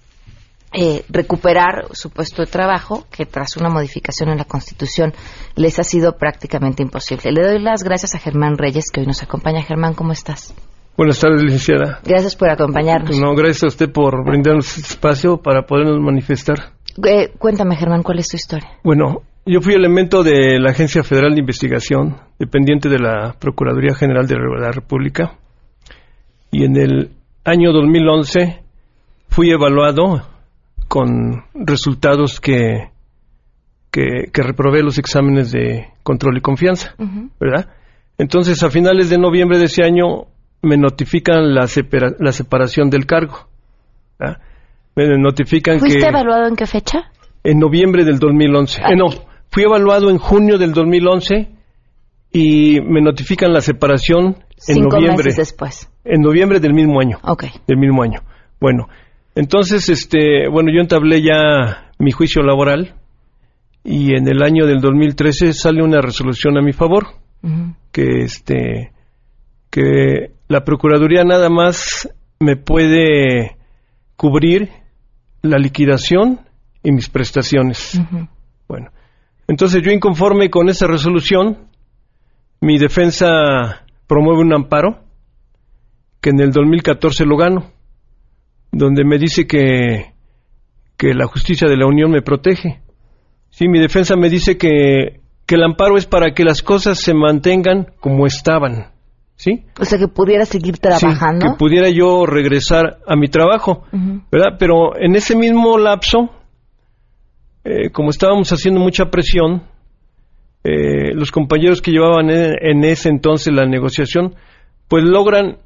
eh, 0.73 1.05
recuperar 1.09 1.89
su 1.93 2.11
puesto 2.11 2.43
de 2.43 2.51
trabajo, 2.51 3.07
que 3.11 3.27
tras 3.27 3.57
una 3.57 3.71
modificación 3.71 4.29
en 4.29 4.39
la 4.39 4.45
Constitución 4.45 5.13
les 5.57 5.79
ha 5.79 5.85
sido 5.85 6.17
prácticamente 6.17 6.83
imposible. 6.83 7.33
Le 7.33 7.43
doy 7.43 7.59
las 7.59 7.83
gracias 7.83 8.15
a 8.15 8.19
Germán 8.19 8.57
Reyes, 8.57 8.91
que 8.93 9.01
hoy 9.01 9.07
nos 9.07 9.23
acompaña. 9.23 9.63
Germán, 9.63 9.95
¿cómo 9.95 10.13
estás? 10.13 10.55
Buenas 10.97 11.19
tardes, 11.19 11.43
licenciada. 11.43 12.01
Gracias 12.05 12.37
por 12.37 12.51
acompañarnos. 12.51 13.19
No, 13.21 13.35
gracias 13.35 13.63
a 13.65 13.67
usted 13.69 13.91
por 13.91 14.25
brindarnos 14.25 14.77
este 14.77 14.89
espacio 14.89 15.39
para 15.39 15.63
podernos 15.63 15.99
manifestar. 16.01 16.73
Eh, 17.07 17.31
cuéntame, 17.39 17.77
Germán, 17.77 18.03
¿cuál 18.03 18.19
es 18.19 18.29
tu 18.29 18.37
historia? 18.37 18.69
Bueno, 18.83 19.23
yo 19.47 19.61
fui 19.61 19.75
elemento 19.75 20.23
de 20.23 20.59
la 20.59 20.71
Agencia 20.71 21.03
Federal 21.03 21.35
de 21.35 21.41
Investigación, 21.41 22.17
dependiente 22.39 22.89
de 22.89 22.99
la 22.99 23.35
Procuraduría 23.39 23.95
General 23.95 24.27
de 24.27 24.37
la 24.37 24.71
República 24.71 25.39
y 26.51 26.65
en 26.65 26.77
el 26.77 27.11
año 27.45 27.73
2011 27.73 28.63
fui 29.29 29.51
evaluado 29.51 30.27
con 30.89 31.45
resultados 31.55 32.41
que, 32.41 32.91
que, 33.91 34.43
reprobé 34.43 34.83
los 34.83 34.99
exámenes 34.99 35.53
de 35.53 35.89
control 36.03 36.39
y 36.39 36.41
confianza, 36.41 36.95
¿verdad? 37.39 37.69
Entonces, 38.19 38.63
a 38.63 38.71
finales 38.71 39.09
de 39.09 39.19
noviembre 39.19 39.59
de 39.59 39.65
ese 39.67 39.85
año 39.85 40.27
me 40.63 40.77
notifican 40.77 41.55
la, 41.55 41.67
la 42.19 42.33
separación 42.33 42.91
del 42.91 43.07
cargo. 43.07 43.49
Me 44.97 45.19
notifican 45.19 45.79
¿Fuiste 45.79 46.07
evaluado 46.07 46.47
en 46.47 46.57
qué 46.57 46.67
fecha? 46.67 47.11
En 47.43 47.59
noviembre 47.59 48.05
del 48.05 48.19
2011. 48.19 48.83
Eh, 48.83 48.97
no, 48.97 49.07
fui 49.51 49.63
evaluado 49.63 50.11
en 50.11 50.19
junio 50.19 50.59
del 50.59 50.73
2011 50.73 51.49
y 52.33 52.81
me 52.81 53.01
notifican 53.01 53.53
la 53.53 53.61
separación 53.61 54.37
en 54.69 54.75
Cinco 54.75 54.97
noviembre. 54.97 55.25
meses 55.25 55.37
después. 55.37 55.91
En 56.05 56.21
noviembre 56.21 56.61
del 56.61 56.75
mismo 56.75 57.01
año. 57.01 57.19
Ok. 57.23 57.45
Del 57.67 57.79
mismo 57.79 58.03
año. 58.03 58.21
Bueno, 58.61 58.89
entonces, 59.35 59.89
este, 59.89 60.49
bueno, 60.49 60.71
yo 60.75 60.81
entablé 60.81 61.23
ya 61.23 61.93
mi 61.99 62.11
juicio 62.11 62.43
laboral 62.43 62.95
y 63.85 64.15
en 64.15 64.29
el 64.29 64.43
año 64.43 64.67
del 64.67 64.81
2013 64.81 65.55
sale 65.55 65.83
una 65.83 66.01
resolución 66.03 66.59
a 66.59 66.63
mi 66.63 66.73
favor 66.73 67.07
que 67.91 68.21
este 68.25 68.93
que 69.71 70.33
la 70.51 70.65
procuraduría 70.65 71.23
nada 71.23 71.49
más 71.49 72.13
me 72.41 72.57
puede 72.57 73.57
cubrir 74.17 74.69
la 75.43 75.59
liquidación 75.59 76.41
y 76.83 76.91
mis 76.91 77.09
prestaciones. 77.09 78.01
Bueno, 78.67 78.91
entonces 79.47 79.81
yo 79.81 79.93
inconforme 79.93 80.51
con 80.51 80.69
esa 80.69 80.89
resolución, 80.89 81.69
mi 82.61 82.79
defensa 82.79 83.85
promueve 84.09 84.41
un 84.41 84.53
amparo 84.53 85.05
que 86.21 86.31
en 86.31 86.41
el 86.41 86.51
2014 86.51 87.25
lo 87.27 87.37
gano, 87.37 87.71
donde 88.73 89.05
me 89.05 89.19
dice 89.19 89.47
que, 89.47 90.15
que 90.97 91.15
la 91.15 91.29
justicia 91.29 91.69
de 91.69 91.77
la 91.77 91.87
Unión 91.87 92.11
me 92.11 92.23
protege. 92.23 92.81
Sí, 93.51 93.69
mi 93.69 93.79
defensa 93.79 94.17
me 94.17 94.29
dice 94.29 94.59
que, 94.59 95.21
que 95.47 95.55
el 95.55 95.63
amparo 95.63 95.97
es 95.97 96.07
para 96.07 96.35
que 96.35 96.43
las 96.43 96.61
cosas 96.61 96.99
se 96.99 97.15
mantengan 97.15 97.93
como 98.01 98.27
estaban. 98.27 98.99
¿Sí? 99.41 99.65
O 99.81 99.87
sea, 99.87 99.99
que 99.99 100.07
pudiera 100.07 100.45
seguir 100.45 100.77
trabajando. 100.77 101.47
que 101.47 101.57
pudiera 101.57 101.89
yo 101.89 102.27
regresar 102.27 102.99
a 103.07 103.17
mi 103.17 103.29
trabajo, 103.29 103.85
¿verdad? 104.31 104.59
Pero 104.59 104.95
en 104.99 105.17
ese 105.17 105.35
mismo 105.35 105.79
lapso, 105.79 106.29
eh, 107.65 107.89
como 107.89 108.11
estábamos 108.11 108.53
haciendo 108.53 108.81
mucha 108.81 109.07
presión, 109.07 109.63
eh, 110.63 111.15
los 111.15 111.31
compañeros 111.31 111.81
que 111.81 111.91
llevaban 111.91 112.29
en, 112.29 112.85
ese 112.85 113.09
entonces 113.09 113.51
la 113.55 113.65
negociación, 113.65 114.35
pues 114.89 115.05
logran 115.05 115.57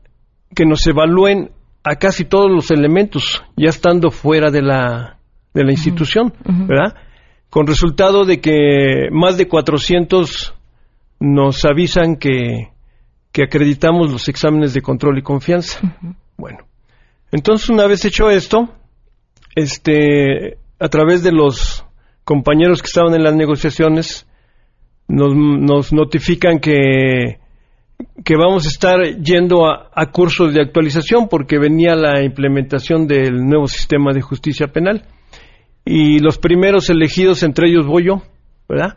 que 0.54 0.66
nos 0.66 0.86
evalúen 0.86 1.50
a 1.82 1.96
casi 1.96 2.26
todos 2.26 2.48
los 2.48 2.70
elementos, 2.70 3.42
ya 3.56 3.70
estando 3.70 4.12
fuera 4.12 4.52
de 4.52 4.62
la, 4.62 5.18
de 5.52 5.64
la 5.64 5.72
institución, 5.72 6.32
¿verdad? 6.44 6.94
Con 7.50 7.66
resultado 7.66 8.24
de 8.24 8.40
que 8.40 9.08
más 9.10 9.36
de 9.36 9.48
400 9.48 10.54
nos 11.18 11.64
avisan 11.64 12.14
que, 12.14 12.73
que 13.34 13.42
acreditamos 13.42 14.12
los 14.12 14.28
exámenes 14.28 14.74
de 14.74 14.80
control 14.80 15.18
y 15.18 15.22
confianza. 15.22 15.80
Bueno, 16.36 16.58
entonces 17.32 17.68
una 17.68 17.86
vez 17.88 18.04
hecho 18.04 18.30
esto, 18.30 18.68
este, 19.56 20.58
a 20.78 20.88
través 20.88 21.24
de 21.24 21.32
los 21.32 21.84
compañeros 22.22 22.80
que 22.80 22.86
estaban 22.86 23.12
en 23.12 23.24
las 23.24 23.34
negociaciones, 23.34 24.28
nos, 25.08 25.34
nos 25.34 25.92
notifican 25.92 26.60
que, 26.60 27.40
que 28.24 28.36
vamos 28.36 28.66
a 28.66 28.68
estar 28.68 29.00
yendo 29.20 29.66
a, 29.66 30.06
cursos 30.12 30.54
de 30.54 30.62
actualización 30.62 31.28
porque 31.28 31.58
venía 31.58 31.96
la 31.96 32.22
implementación 32.22 33.08
del 33.08 33.44
nuevo 33.44 33.66
sistema 33.66 34.12
de 34.12 34.22
justicia 34.22 34.68
penal. 34.68 35.06
Y 35.84 36.20
los 36.20 36.38
primeros 36.38 36.88
elegidos, 36.88 37.42
entre 37.42 37.68
ellos 37.68 37.84
voy 37.84 38.06
yo, 38.06 38.22
¿verdad? 38.68 38.96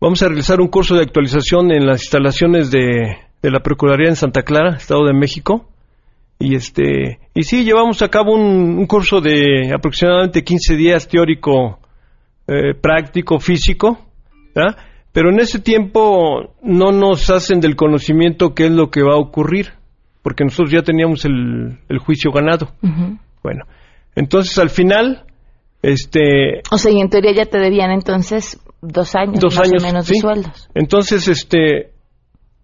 vamos 0.00 0.22
a 0.22 0.26
realizar 0.26 0.60
un 0.60 0.68
curso 0.68 0.96
de 0.96 1.02
actualización 1.02 1.70
en 1.70 1.86
las 1.86 2.02
instalaciones 2.02 2.70
de, 2.72 3.29
de 3.42 3.50
la 3.50 3.60
Procuraduría 3.60 4.08
en 4.08 4.16
Santa 4.16 4.42
Clara, 4.42 4.76
Estado 4.76 5.06
de 5.06 5.14
México. 5.14 5.68
Y 6.38 6.54
este 6.54 7.18
y 7.34 7.42
sí, 7.42 7.64
llevamos 7.64 8.00
a 8.02 8.08
cabo 8.08 8.34
un, 8.34 8.78
un 8.78 8.86
curso 8.86 9.20
de 9.20 9.72
aproximadamente 9.74 10.42
15 10.42 10.76
días 10.76 11.06
teórico, 11.06 11.78
eh, 12.46 12.74
práctico, 12.80 13.38
físico, 13.38 13.98
¿verdad? 14.54 14.76
pero 15.12 15.30
en 15.30 15.40
ese 15.40 15.58
tiempo 15.58 16.54
no 16.62 16.92
nos 16.92 17.30
hacen 17.30 17.60
del 17.60 17.76
conocimiento 17.76 18.54
qué 18.54 18.66
es 18.66 18.70
lo 18.70 18.90
que 18.90 19.02
va 19.02 19.14
a 19.14 19.18
ocurrir, 19.18 19.72
porque 20.22 20.44
nosotros 20.44 20.70
ya 20.70 20.82
teníamos 20.82 21.24
el, 21.24 21.78
el 21.88 21.98
juicio 21.98 22.30
ganado. 22.30 22.72
Bueno, 23.42 23.64
entonces 24.14 24.56
al 24.58 24.70
final, 24.70 25.24
este... 25.82 26.62
O 26.70 26.78
sea, 26.78 26.92
y 26.92 27.00
en 27.00 27.10
teoría 27.10 27.32
ya 27.32 27.46
te 27.46 27.58
debían 27.58 27.90
entonces 27.90 28.60
dos 28.80 29.16
años, 29.16 29.40
Dos 29.40 29.56
más 29.56 29.68
años, 29.68 29.82
o 29.82 29.86
menos 29.86 30.06
sí. 30.06 30.14
de 30.14 30.20
sueldos. 30.20 30.70
Entonces, 30.74 31.26
este, 31.26 31.90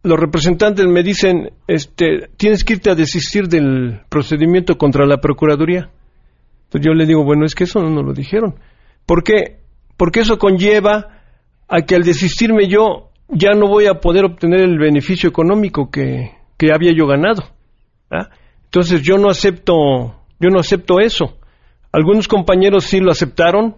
los 0.06 0.18
representantes 0.18 0.86
me 0.86 1.02
dicen, 1.02 1.50
este, 1.66 2.28
tienes 2.36 2.64
que 2.64 2.75
irte 2.75 2.90
a 2.90 2.94
desistir 2.94 3.48
del 3.48 4.00
procedimiento 4.08 4.76
contra 4.78 5.04
la 5.06 5.18
Procuraduría. 5.18 5.90
Entonces 6.64 6.86
yo 6.86 6.94
le 6.94 7.06
digo, 7.06 7.25
bueno, 7.25 7.44
es 7.44 7.54
que 7.54 7.64
eso 7.64 7.80
no 7.80 7.90
nos 7.90 8.04
lo 8.04 8.12
dijeron. 8.12 8.54
¿Por 9.04 9.22
qué? 9.22 9.58
Porque 9.96 10.20
eso 10.20 10.38
conlleva 10.38 11.20
a 11.68 11.82
que 11.82 11.94
al 11.94 12.02
desistirme 12.02 12.68
yo 12.68 13.10
ya 13.28 13.50
no 13.52 13.68
voy 13.68 13.86
a 13.86 13.94
poder 13.94 14.25
obtener 14.25 14.60
el 14.60 14.78
beneficio 14.78 15.28
económico 15.28 15.90
que, 15.90 16.32
que 16.56 16.72
había 16.72 16.92
yo 16.92 17.06
ganado. 17.06 17.42
¿ah? 18.10 18.28
Entonces 18.64 19.02
yo 19.02 19.18
no 19.18 19.28
acepto, 19.28 19.75
yo 20.40 20.48
no 20.50 20.60
acepto 20.60 21.00
eso. 21.00 21.38
Algunos 21.92 22.28
compañeros 22.28 22.84
sí 22.84 23.00
lo 23.00 23.10
aceptaron, 23.10 23.76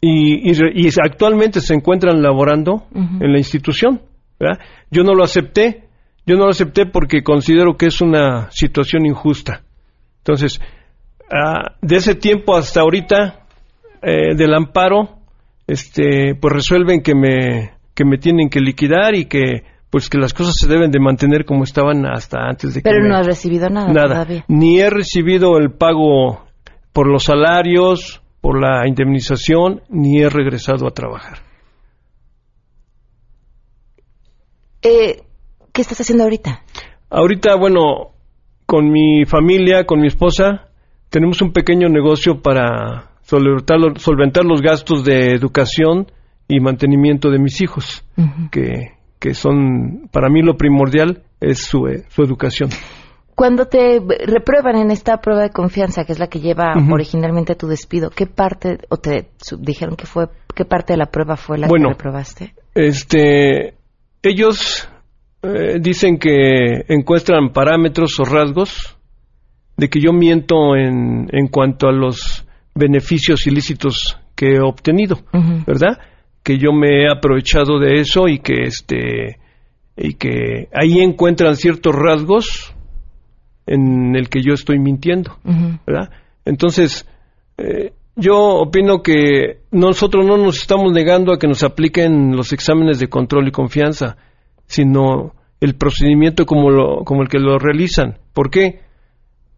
y, 0.00 0.50
y 0.50 0.52
re- 0.52 0.72
y 0.74 0.88
actualmente 1.02 1.60
se 1.60 1.72
encuentran 1.74 2.20
laborando 2.22 2.84
en 2.94 3.32
la 3.32 3.38
institución. 3.38 4.02
¿Verdad? 4.44 4.60
Yo 4.90 5.02
no 5.02 5.14
lo 5.14 5.24
acepté, 5.24 5.84
yo 6.26 6.36
no 6.36 6.44
lo 6.44 6.50
acepté 6.50 6.86
porque 6.86 7.22
considero 7.22 7.76
que 7.76 7.86
es 7.86 8.00
una 8.00 8.50
situación 8.50 9.06
injusta. 9.06 9.62
Entonces, 10.18 10.60
ah, 11.30 11.74
de 11.82 11.96
ese 11.96 12.14
tiempo 12.14 12.56
hasta 12.56 12.80
ahorita, 12.80 13.46
eh, 14.02 14.34
del 14.36 14.54
amparo, 14.54 15.18
este, 15.66 16.34
pues 16.34 16.52
resuelven 16.52 17.02
que 17.02 17.14
me, 17.14 17.72
que 17.94 18.04
me 18.04 18.18
tienen 18.18 18.48
que 18.50 18.60
liquidar 18.60 19.14
y 19.14 19.26
que, 19.26 19.64
pues 19.90 20.08
que 20.08 20.18
las 20.18 20.34
cosas 20.34 20.54
se 20.58 20.68
deben 20.68 20.90
de 20.90 20.98
mantener 21.00 21.44
como 21.44 21.64
estaban 21.64 22.04
hasta 22.06 22.38
antes 22.46 22.74
de 22.74 22.80
que 22.82 22.90
Pero 22.90 23.02
me- 23.02 23.08
no 23.08 23.16
has 23.16 23.26
recibido 23.26 23.68
nada, 23.70 23.92
Nada. 23.92 24.08
todavía. 24.08 24.44
Ni 24.48 24.80
he 24.80 24.90
recibido 24.90 25.56
el 25.58 25.70
pago 25.72 26.44
por 26.92 27.06
los 27.06 27.24
salarios, 27.24 28.20
por 28.40 28.60
la 28.60 28.86
indemnización, 28.86 29.80
ni 29.88 30.20
he 30.20 30.28
regresado 30.28 30.86
a 30.86 30.90
trabajar. 30.90 31.38
Eh, 34.84 35.22
¿Qué 35.72 35.82
estás 35.82 36.00
haciendo 36.00 36.24
ahorita? 36.24 36.62
Ahorita, 37.10 37.56
bueno, 37.56 38.12
con 38.66 38.90
mi 38.92 39.24
familia, 39.24 39.84
con 39.86 40.00
mi 40.00 40.06
esposa, 40.06 40.68
tenemos 41.10 41.42
un 41.42 41.52
pequeño 41.52 41.88
negocio 41.88 42.40
para 42.42 43.10
solventar, 43.22 43.78
lo- 43.80 43.96
solventar 43.96 44.44
los 44.44 44.60
gastos 44.62 45.04
de 45.04 45.32
educación 45.32 46.06
y 46.46 46.60
mantenimiento 46.60 47.30
de 47.30 47.38
mis 47.38 47.60
hijos, 47.62 48.04
que, 48.52 48.92
que 49.18 49.34
son, 49.34 50.08
para 50.12 50.28
mí 50.28 50.42
lo 50.42 50.56
primordial 50.56 51.22
es 51.40 51.60
su, 51.60 51.86
eh, 51.88 52.04
su 52.10 52.22
educación. 52.22 52.70
Cuando 53.34 53.66
te 53.66 54.00
reprueban 54.26 54.76
en 54.76 54.90
esta 54.92 55.16
prueba 55.20 55.42
de 55.42 55.50
confianza, 55.50 56.04
que 56.04 56.12
es 56.12 56.20
la 56.20 56.28
que 56.28 56.38
lleva 56.40 56.74
Ujú. 56.76 56.94
originalmente 56.94 57.54
a 57.54 57.56
tu 57.56 57.66
despido, 57.66 58.10
¿qué 58.10 58.26
parte, 58.26 58.78
o 58.90 58.98
te 58.98 59.30
dijeron 59.58 59.96
que 59.96 60.06
fue, 60.06 60.26
qué 60.54 60.64
parte 60.64 60.92
de 60.92 60.98
la 60.98 61.06
prueba 61.06 61.36
fue 61.36 61.58
la 61.58 61.66
Bueno. 61.66 61.88
que 61.88 61.94
reprobaste? 61.94 62.54
Este, 62.76 63.74
ellos 64.24 64.88
eh, 65.42 65.78
dicen 65.80 66.18
que 66.18 66.84
encuentran 66.88 67.52
parámetros 67.52 68.18
o 68.18 68.24
rasgos 68.24 68.96
de 69.76 69.88
que 69.88 70.00
yo 70.00 70.12
miento 70.12 70.76
en, 70.76 71.28
en 71.32 71.48
cuanto 71.48 71.88
a 71.88 71.92
los 71.92 72.46
beneficios 72.74 73.46
ilícitos 73.46 74.18
que 74.34 74.54
he 74.54 74.60
obtenido, 74.60 75.18
¿verdad? 75.66 75.98
Que 76.42 76.58
yo 76.58 76.72
me 76.72 77.02
he 77.02 77.08
aprovechado 77.10 77.78
de 77.78 78.00
eso 78.00 78.28
y 78.28 78.38
que 78.38 78.62
este 78.64 79.38
y 79.96 80.14
que 80.14 80.68
ahí 80.72 81.00
encuentran 81.00 81.54
ciertos 81.56 81.94
rasgos 81.94 82.74
en 83.66 84.16
el 84.16 84.28
que 84.28 84.42
yo 84.42 84.54
estoy 84.54 84.78
mintiendo. 84.78 85.38
¿verdad? 85.86 86.10
Entonces, 86.44 87.06
eh, 87.58 87.92
yo 88.16 88.36
opino 88.36 89.02
que 89.02 89.62
nosotros 89.70 90.24
no 90.24 90.36
nos 90.36 90.58
estamos 90.58 90.92
negando 90.92 91.32
a 91.32 91.38
que 91.38 91.48
nos 91.48 91.62
apliquen 91.62 92.36
los 92.36 92.52
exámenes 92.52 93.00
de 93.00 93.08
control 93.08 93.48
y 93.48 93.52
confianza, 93.52 94.16
sino 94.66 95.34
el 95.60 95.74
procedimiento 95.76 96.46
como, 96.46 96.70
lo, 96.70 97.04
como 97.04 97.22
el 97.22 97.28
que 97.28 97.38
lo 97.38 97.58
realizan. 97.58 98.18
¿Por 98.32 98.50
qué? 98.50 98.80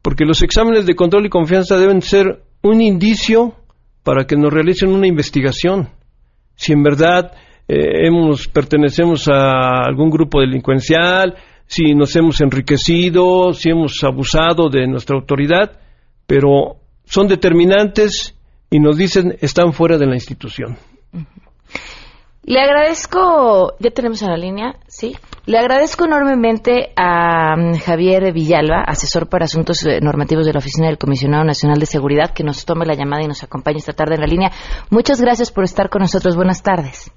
Porque 0.02 0.24
los 0.24 0.42
exámenes 0.42 0.86
de 0.86 0.94
control 0.94 1.26
y 1.26 1.30
confianza 1.30 1.76
deben 1.76 2.00
ser 2.00 2.42
un 2.62 2.80
indicio 2.80 3.54
para 4.02 4.24
que 4.24 4.36
nos 4.36 4.52
realicen 4.52 4.90
una 4.90 5.06
investigación. 5.06 5.90
Si 6.54 6.72
en 6.72 6.82
verdad 6.82 7.32
eh, 7.68 8.06
hemos, 8.06 8.48
pertenecemos 8.48 9.28
a 9.28 9.82
algún 9.82 10.10
grupo 10.10 10.40
delincuencial, 10.40 11.34
si 11.66 11.94
nos 11.94 12.14
hemos 12.14 12.40
enriquecido, 12.40 13.52
si 13.52 13.70
hemos 13.70 14.02
abusado 14.04 14.68
de 14.70 14.86
nuestra 14.86 15.16
autoridad, 15.16 15.72
pero 16.26 16.76
son 17.04 17.26
determinantes 17.26 18.35
y 18.70 18.80
nos 18.80 18.96
dicen 18.96 19.36
están 19.40 19.72
fuera 19.72 19.98
de 19.98 20.06
la 20.06 20.14
institución. 20.14 20.76
Le 22.44 22.60
agradezco, 22.60 23.72
ya 23.80 23.90
tenemos 23.90 24.22
en 24.22 24.30
la 24.30 24.36
línea, 24.36 24.74
sí. 24.86 25.16
Le 25.46 25.58
agradezco 25.58 26.04
enormemente 26.04 26.90
a 26.96 27.56
mm, 27.56 27.78
Javier 27.84 28.32
Villalba, 28.32 28.82
asesor 28.86 29.28
para 29.28 29.46
asuntos 29.46 29.84
eh, 29.84 30.00
normativos 30.00 30.46
de 30.46 30.52
la 30.52 30.60
Oficina 30.60 30.86
del 30.86 30.96
Comisionado 30.96 31.42
Nacional 31.42 31.80
de 31.80 31.86
Seguridad, 31.86 32.32
que 32.32 32.44
nos 32.44 32.64
tome 32.64 32.86
la 32.86 32.94
llamada 32.94 33.24
y 33.24 33.26
nos 33.26 33.42
acompañe 33.42 33.78
esta 33.78 33.94
tarde 33.94 34.14
en 34.14 34.20
la 34.20 34.28
línea. 34.28 34.50
Muchas 34.90 35.20
gracias 35.20 35.50
por 35.50 35.64
estar 35.64 35.88
con 35.88 36.02
nosotros. 36.02 36.36
Buenas 36.36 36.62
tardes. 36.62 37.12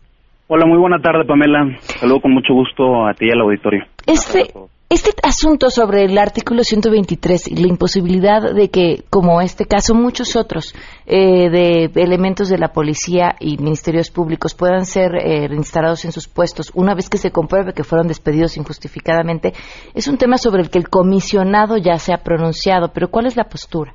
Hola, 0.47 0.65
muy 0.65 0.79
buena 0.79 0.99
tarde, 0.99 1.25
Pamela. 1.25 1.77
Saludo 1.79 2.21
con 2.21 2.33
mucho 2.33 2.55
gusto 2.55 3.05
a 3.05 3.13
ti 3.13 3.27
y 3.27 3.31
al 3.31 3.41
auditorio. 3.41 3.83
Este, 4.07 4.51
este 4.89 5.11
asunto 5.21 5.69
sobre 5.69 6.05
el 6.05 6.17
artículo 6.17 6.63
123 6.63 7.51
y 7.51 7.61
la 7.61 7.67
imposibilidad 7.67 8.41
de 8.41 8.69
que, 8.71 9.03
como 9.11 9.39
este 9.39 9.65
caso, 9.65 9.93
muchos 9.93 10.35
otros 10.35 10.73
eh, 11.05 11.49
de 11.51 11.91
elementos 12.01 12.49
de 12.49 12.57
la 12.57 12.69
policía 12.69 13.35
y 13.39 13.57
ministerios 13.57 14.09
públicos 14.09 14.55
puedan 14.57 14.85
ser 14.85 15.13
eh, 15.13 15.47
reinstalados 15.47 16.05
en 16.05 16.11
sus 16.11 16.27
puestos 16.27 16.71
una 16.73 16.95
vez 16.95 17.07
que 17.07 17.17
se 17.17 17.31
compruebe 17.31 17.73
que 17.73 17.83
fueron 17.83 18.07
despedidos 18.07 18.57
injustificadamente, 18.57 19.49
es 19.93 20.07
un 20.07 20.17
tema 20.17 20.37
sobre 20.37 20.63
el 20.63 20.71
que 20.71 20.79
el 20.79 20.89
comisionado 20.89 21.77
ya 21.77 21.97
se 21.97 22.11
ha 22.11 22.23
pronunciado. 22.23 22.89
Pero 22.91 23.09
¿cuál 23.09 23.27
es 23.27 23.37
la 23.37 23.43
postura? 23.43 23.93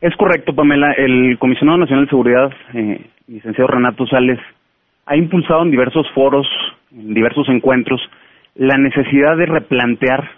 Es 0.00 0.14
correcto, 0.16 0.52
Pamela. 0.54 0.92
El 0.98 1.38
Comisionado 1.38 1.78
Nacional 1.78 2.06
de 2.06 2.10
Seguridad, 2.10 2.50
eh, 2.74 3.06
licenciado 3.28 3.68
Renato 3.68 4.06
Sales, 4.06 4.40
ha 5.06 5.16
impulsado 5.16 5.62
en 5.62 5.70
diversos 5.70 6.06
foros, 6.14 6.46
en 6.90 7.14
diversos 7.14 7.48
encuentros, 7.48 8.00
la 8.54 8.76
necesidad 8.78 9.36
de 9.36 9.46
replantear 9.46 10.30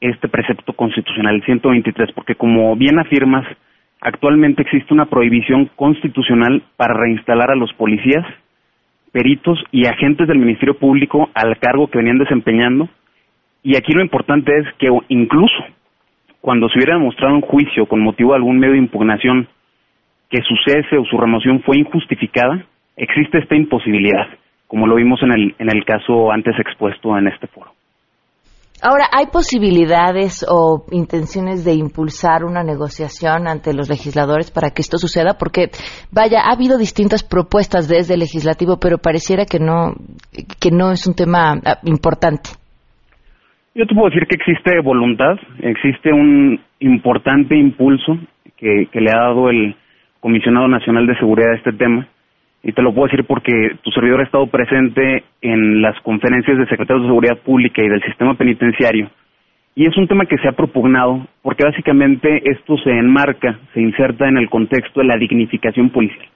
este 0.00 0.28
precepto 0.28 0.72
constitucional, 0.72 1.36
el 1.36 1.44
123, 1.44 2.12
porque 2.12 2.34
como 2.34 2.76
bien 2.76 2.98
afirmas, 2.98 3.46
actualmente 4.00 4.62
existe 4.62 4.92
una 4.92 5.06
prohibición 5.06 5.70
constitucional 5.76 6.62
para 6.76 6.94
reinstalar 6.94 7.50
a 7.50 7.56
los 7.56 7.72
policías, 7.74 8.24
peritos 9.12 9.62
y 9.70 9.86
agentes 9.86 10.28
del 10.28 10.38
Ministerio 10.38 10.76
Público 10.76 11.30
al 11.34 11.58
cargo 11.58 11.88
que 11.88 11.98
venían 11.98 12.18
desempeñando. 12.18 12.88
Y 13.62 13.76
aquí 13.76 13.92
lo 13.92 14.02
importante 14.02 14.52
es 14.58 14.66
que 14.78 14.88
incluso 15.08 15.64
cuando 16.40 16.68
se 16.68 16.78
hubiera 16.78 16.94
demostrado 16.94 17.34
en 17.34 17.40
juicio 17.40 17.86
con 17.86 18.00
motivo 18.00 18.30
de 18.30 18.36
algún 18.36 18.58
medio 18.58 18.74
de 18.74 18.80
impugnación 18.80 19.48
que 20.28 20.42
su 20.42 20.54
cese 20.64 20.98
o 20.98 21.04
su 21.04 21.16
remoción 21.16 21.62
fue 21.62 21.78
injustificada, 21.78 22.64
existe 22.96 23.38
esta 23.38 23.56
imposibilidad, 23.56 24.28
como 24.66 24.86
lo 24.86 24.96
vimos 24.96 25.22
en 25.22 25.32
el, 25.32 25.54
en 25.58 25.70
el 25.70 25.84
caso 25.84 26.30
antes 26.32 26.54
expuesto 26.58 27.16
en 27.16 27.28
este 27.28 27.46
foro. 27.46 27.72
Ahora, 28.82 29.06
¿hay 29.10 29.26
posibilidades 29.32 30.44
o 30.46 30.84
intenciones 30.92 31.64
de 31.64 31.72
impulsar 31.72 32.44
una 32.44 32.62
negociación 32.62 33.48
ante 33.48 33.72
los 33.72 33.88
legisladores 33.88 34.50
para 34.50 34.68
que 34.70 34.82
esto 34.82 34.98
suceda? 34.98 35.38
Porque, 35.38 35.70
vaya, 36.12 36.40
ha 36.44 36.52
habido 36.52 36.76
distintas 36.76 37.24
propuestas 37.24 37.88
desde 37.88 38.14
el 38.14 38.20
legislativo, 38.20 38.76
pero 38.78 38.98
pareciera 38.98 39.46
que 39.46 39.58
no, 39.58 39.94
que 40.60 40.70
no 40.70 40.92
es 40.92 41.06
un 41.06 41.14
tema 41.14 41.54
ah, 41.64 41.78
importante. 41.84 42.50
Yo 43.74 43.86
te 43.86 43.94
puedo 43.94 44.10
decir 44.10 44.26
que 44.28 44.36
existe 44.36 44.78
voluntad, 44.80 45.36
existe 45.60 46.12
un 46.12 46.60
importante 46.80 47.56
impulso 47.56 48.18
que, 48.58 48.88
que 48.92 49.00
le 49.00 49.10
ha 49.10 49.20
dado 49.20 49.48
el 49.48 49.74
Comisionado 50.20 50.68
Nacional 50.68 51.06
de 51.06 51.16
Seguridad 51.18 51.52
a 51.52 51.56
este 51.56 51.72
tema. 51.72 52.06
Y 52.66 52.72
te 52.72 52.82
lo 52.82 52.92
puedo 52.92 53.06
decir 53.06 53.24
porque 53.24 53.76
tu 53.82 53.92
servidor 53.92 54.18
ha 54.18 54.24
estado 54.24 54.48
presente 54.48 55.22
en 55.40 55.80
las 55.80 55.94
conferencias 56.00 56.58
de 56.58 56.66
secretarios 56.66 57.04
de 57.04 57.10
Seguridad 57.10 57.38
Pública 57.38 57.80
y 57.80 57.88
del 57.88 58.02
sistema 58.02 58.34
penitenciario. 58.34 59.08
Y 59.76 59.86
es 59.86 59.96
un 59.96 60.08
tema 60.08 60.26
que 60.26 60.36
se 60.38 60.48
ha 60.48 60.52
propugnado 60.52 61.28
porque 61.42 61.62
básicamente 61.62 62.42
esto 62.50 62.76
se 62.78 62.90
enmarca, 62.90 63.60
se 63.72 63.80
inserta 63.80 64.26
en 64.26 64.36
el 64.36 64.50
contexto 64.50 64.98
de 64.98 65.06
la 65.06 65.16
dignificación 65.16 65.90
policial. 65.90 66.26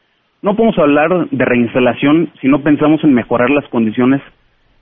No 0.40 0.54
podemos 0.54 0.78
hablar 0.78 1.28
de 1.32 1.44
reinstalación 1.44 2.30
si 2.40 2.46
no 2.46 2.62
pensamos 2.62 3.02
en 3.02 3.12
mejorar 3.12 3.50
las 3.50 3.66
condiciones 3.66 4.22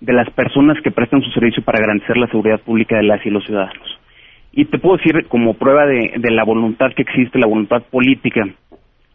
de 0.00 0.12
las 0.12 0.28
personas 0.28 0.76
que 0.82 0.90
prestan 0.90 1.22
su 1.22 1.30
servicio 1.30 1.62
para 1.62 1.80
garantizar 1.80 2.18
la 2.18 2.26
seguridad 2.26 2.60
pública 2.60 2.98
de 2.98 3.04
las 3.04 3.24
y 3.24 3.30
los 3.30 3.46
ciudadanos. 3.46 3.98
Y 4.52 4.66
te 4.66 4.78
puedo 4.78 4.98
decir, 4.98 5.24
como 5.28 5.54
prueba 5.54 5.86
de, 5.86 6.12
de 6.18 6.30
la 6.30 6.44
voluntad 6.44 6.92
que 6.94 7.02
existe, 7.02 7.38
la 7.38 7.46
voluntad 7.46 7.84
política, 7.90 8.46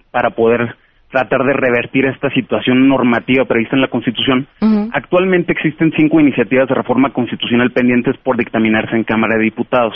para 0.10 0.32
poder 0.32 0.76
tratar 1.14 1.44
de 1.46 1.54
revertir 1.54 2.06
esta 2.08 2.32
situación 2.32 2.90
normativa 2.90 3.46
prevista 3.46 3.76
en 3.76 3.84
la 3.84 3.88
Constitución, 3.88 4.48
actualmente 4.92 5.52
existen 5.52 5.94
cinco 5.96 6.20
iniciativas 6.20 6.68
de 6.68 6.74
reforma 6.74 7.14
constitucional 7.14 7.70
pendientes 7.72 8.18
por 8.18 8.36
dictaminarse 8.36 8.96
en 8.96 9.04
Cámara 9.04 9.36
de 9.38 9.44
Diputados, 9.44 9.94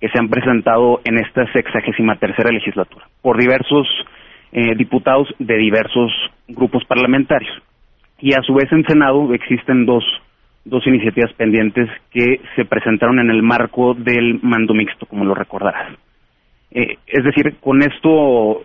que 0.00 0.08
se 0.08 0.18
han 0.18 0.28
presentado 0.28 1.00
en 1.04 1.18
esta 1.18 1.50
sexagésima 1.52 2.16
tercera 2.16 2.50
legislatura, 2.50 3.06
por 3.22 3.38
diversos 3.38 3.86
eh, 4.50 4.74
diputados 4.74 5.28
de 5.38 5.56
diversos 5.56 6.10
grupos 6.48 6.84
parlamentarios. 6.84 7.54
Y 8.18 8.32
a 8.34 8.42
su 8.42 8.54
vez 8.54 8.70
en 8.72 8.84
Senado 8.86 9.32
existen 9.34 9.86
dos, 9.86 10.04
dos 10.64 10.84
iniciativas 10.88 11.32
pendientes 11.34 11.88
que 12.10 12.40
se 12.56 12.64
presentaron 12.64 13.20
en 13.20 13.30
el 13.30 13.42
marco 13.44 13.94
del 13.94 14.40
mando 14.42 14.74
mixto, 14.74 15.06
como 15.06 15.24
lo 15.24 15.34
recordarás. 15.36 15.96
Eh, 16.72 16.98
es 17.06 17.22
decir, 17.22 17.54
con 17.60 17.82
esto 17.82 18.64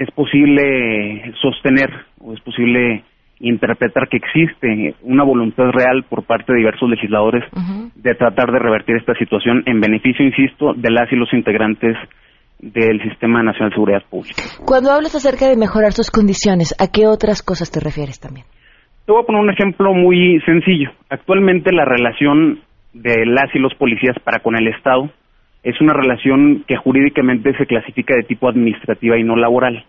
es 0.00 0.10
posible 0.12 1.30
sostener 1.42 1.90
o 2.20 2.32
es 2.32 2.40
posible 2.40 3.04
interpretar 3.38 4.08
que 4.08 4.16
existe 4.16 4.94
una 5.02 5.24
voluntad 5.24 5.64
real 5.72 6.04
por 6.08 6.24
parte 6.24 6.52
de 6.52 6.58
diversos 6.58 6.88
legisladores 6.88 7.44
de 7.94 8.14
tratar 8.14 8.50
de 8.50 8.58
revertir 8.58 8.96
esta 8.96 9.14
situación 9.14 9.62
en 9.66 9.78
beneficio, 9.78 10.24
insisto, 10.24 10.72
de 10.72 10.90
las 10.90 11.12
y 11.12 11.16
los 11.16 11.30
integrantes 11.34 11.96
del 12.58 13.02
Sistema 13.02 13.42
Nacional 13.42 13.70
de 13.70 13.74
Seguridad 13.74 14.02
Pública. 14.08 14.42
Cuando 14.64 14.90
hablas 14.90 15.14
acerca 15.14 15.48
de 15.48 15.56
mejorar 15.56 15.92
sus 15.92 16.10
condiciones, 16.10 16.74
¿a 16.80 16.90
qué 16.90 17.06
otras 17.06 17.42
cosas 17.42 17.70
te 17.70 17.80
refieres 17.80 18.20
también? 18.20 18.46
Te 19.04 19.12
voy 19.12 19.22
a 19.22 19.26
poner 19.26 19.42
un 19.42 19.50
ejemplo 19.50 19.92
muy 19.92 20.40
sencillo. 20.46 20.92
Actualmente 21.10 21.72
la 21.72 21.84
relación 21.84 22.60
de 22.94 23.26
las 23.26 23.54
y 23.54 23.58
los 23.58 23.74
policías 23.74 24.16
para 24.24 24.40
con 24.40 24.56
el 24.56 24.66
Estado 24.68 25.10
es 25.62 25.80
una 25.80 25.92
relación 25.92 26.64
que 26.66 26.76
jurídicamente 26.76 27.56
se 27.56 27.66
clasifica 27.66 28.14
de 28.14 28.22
tipo 28.22 28.48
administrativa 28.48 29.18
y 29.18 29.24
no 29.24 29.36
laboral. 29.36 29.84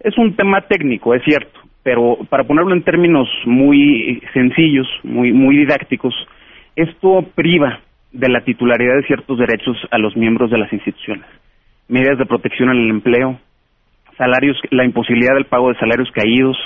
Es 0.00 0.16
un 0.18 0.34
tema 0.34 0.60
técnico, 0.62 1.14
es 1.14 1.22
cierto, 1.24 1.58
pero 1.82 2.18
para 2.28 2.44
ponerlo 2.44 2.74
en 2.74 2.82
términos 2.82 3.28
muy 3.44 4.22
sencillos, 4.32 4.86
muy, 5.02 5.32
muy 5.32 5.56
didácticos, 5.56 6.14
esto 6.74 7.24
priva 7.34 7.80
de 8.12 8.28
la 8.28 8.42
titularidad 8.42 8.96
de 8.96 9.06
ciertos 9.06 9.38
derechos 9.38 9.76
a 9.90 9.98
los 9.98 10.16
miembros 10.16 10.50
de 10.50 10.58
las 10.58 10.72
instituciones. 10.72 11.26
Medidas 11.88 12.18
de 12.18 12.26
protección 12.26 12.70
en 12.70 12.76
el 12.76 12.90
empleo, 12.90 13.38
salarios, 14.16 14.58
la 14.70 14.84
imposibilidad 14.84 15.34
del 15.34 15.46
pago 15.46 15.68
de 15.68 15.78
salarios 15.78 16.10
caídos, 16.12 16.56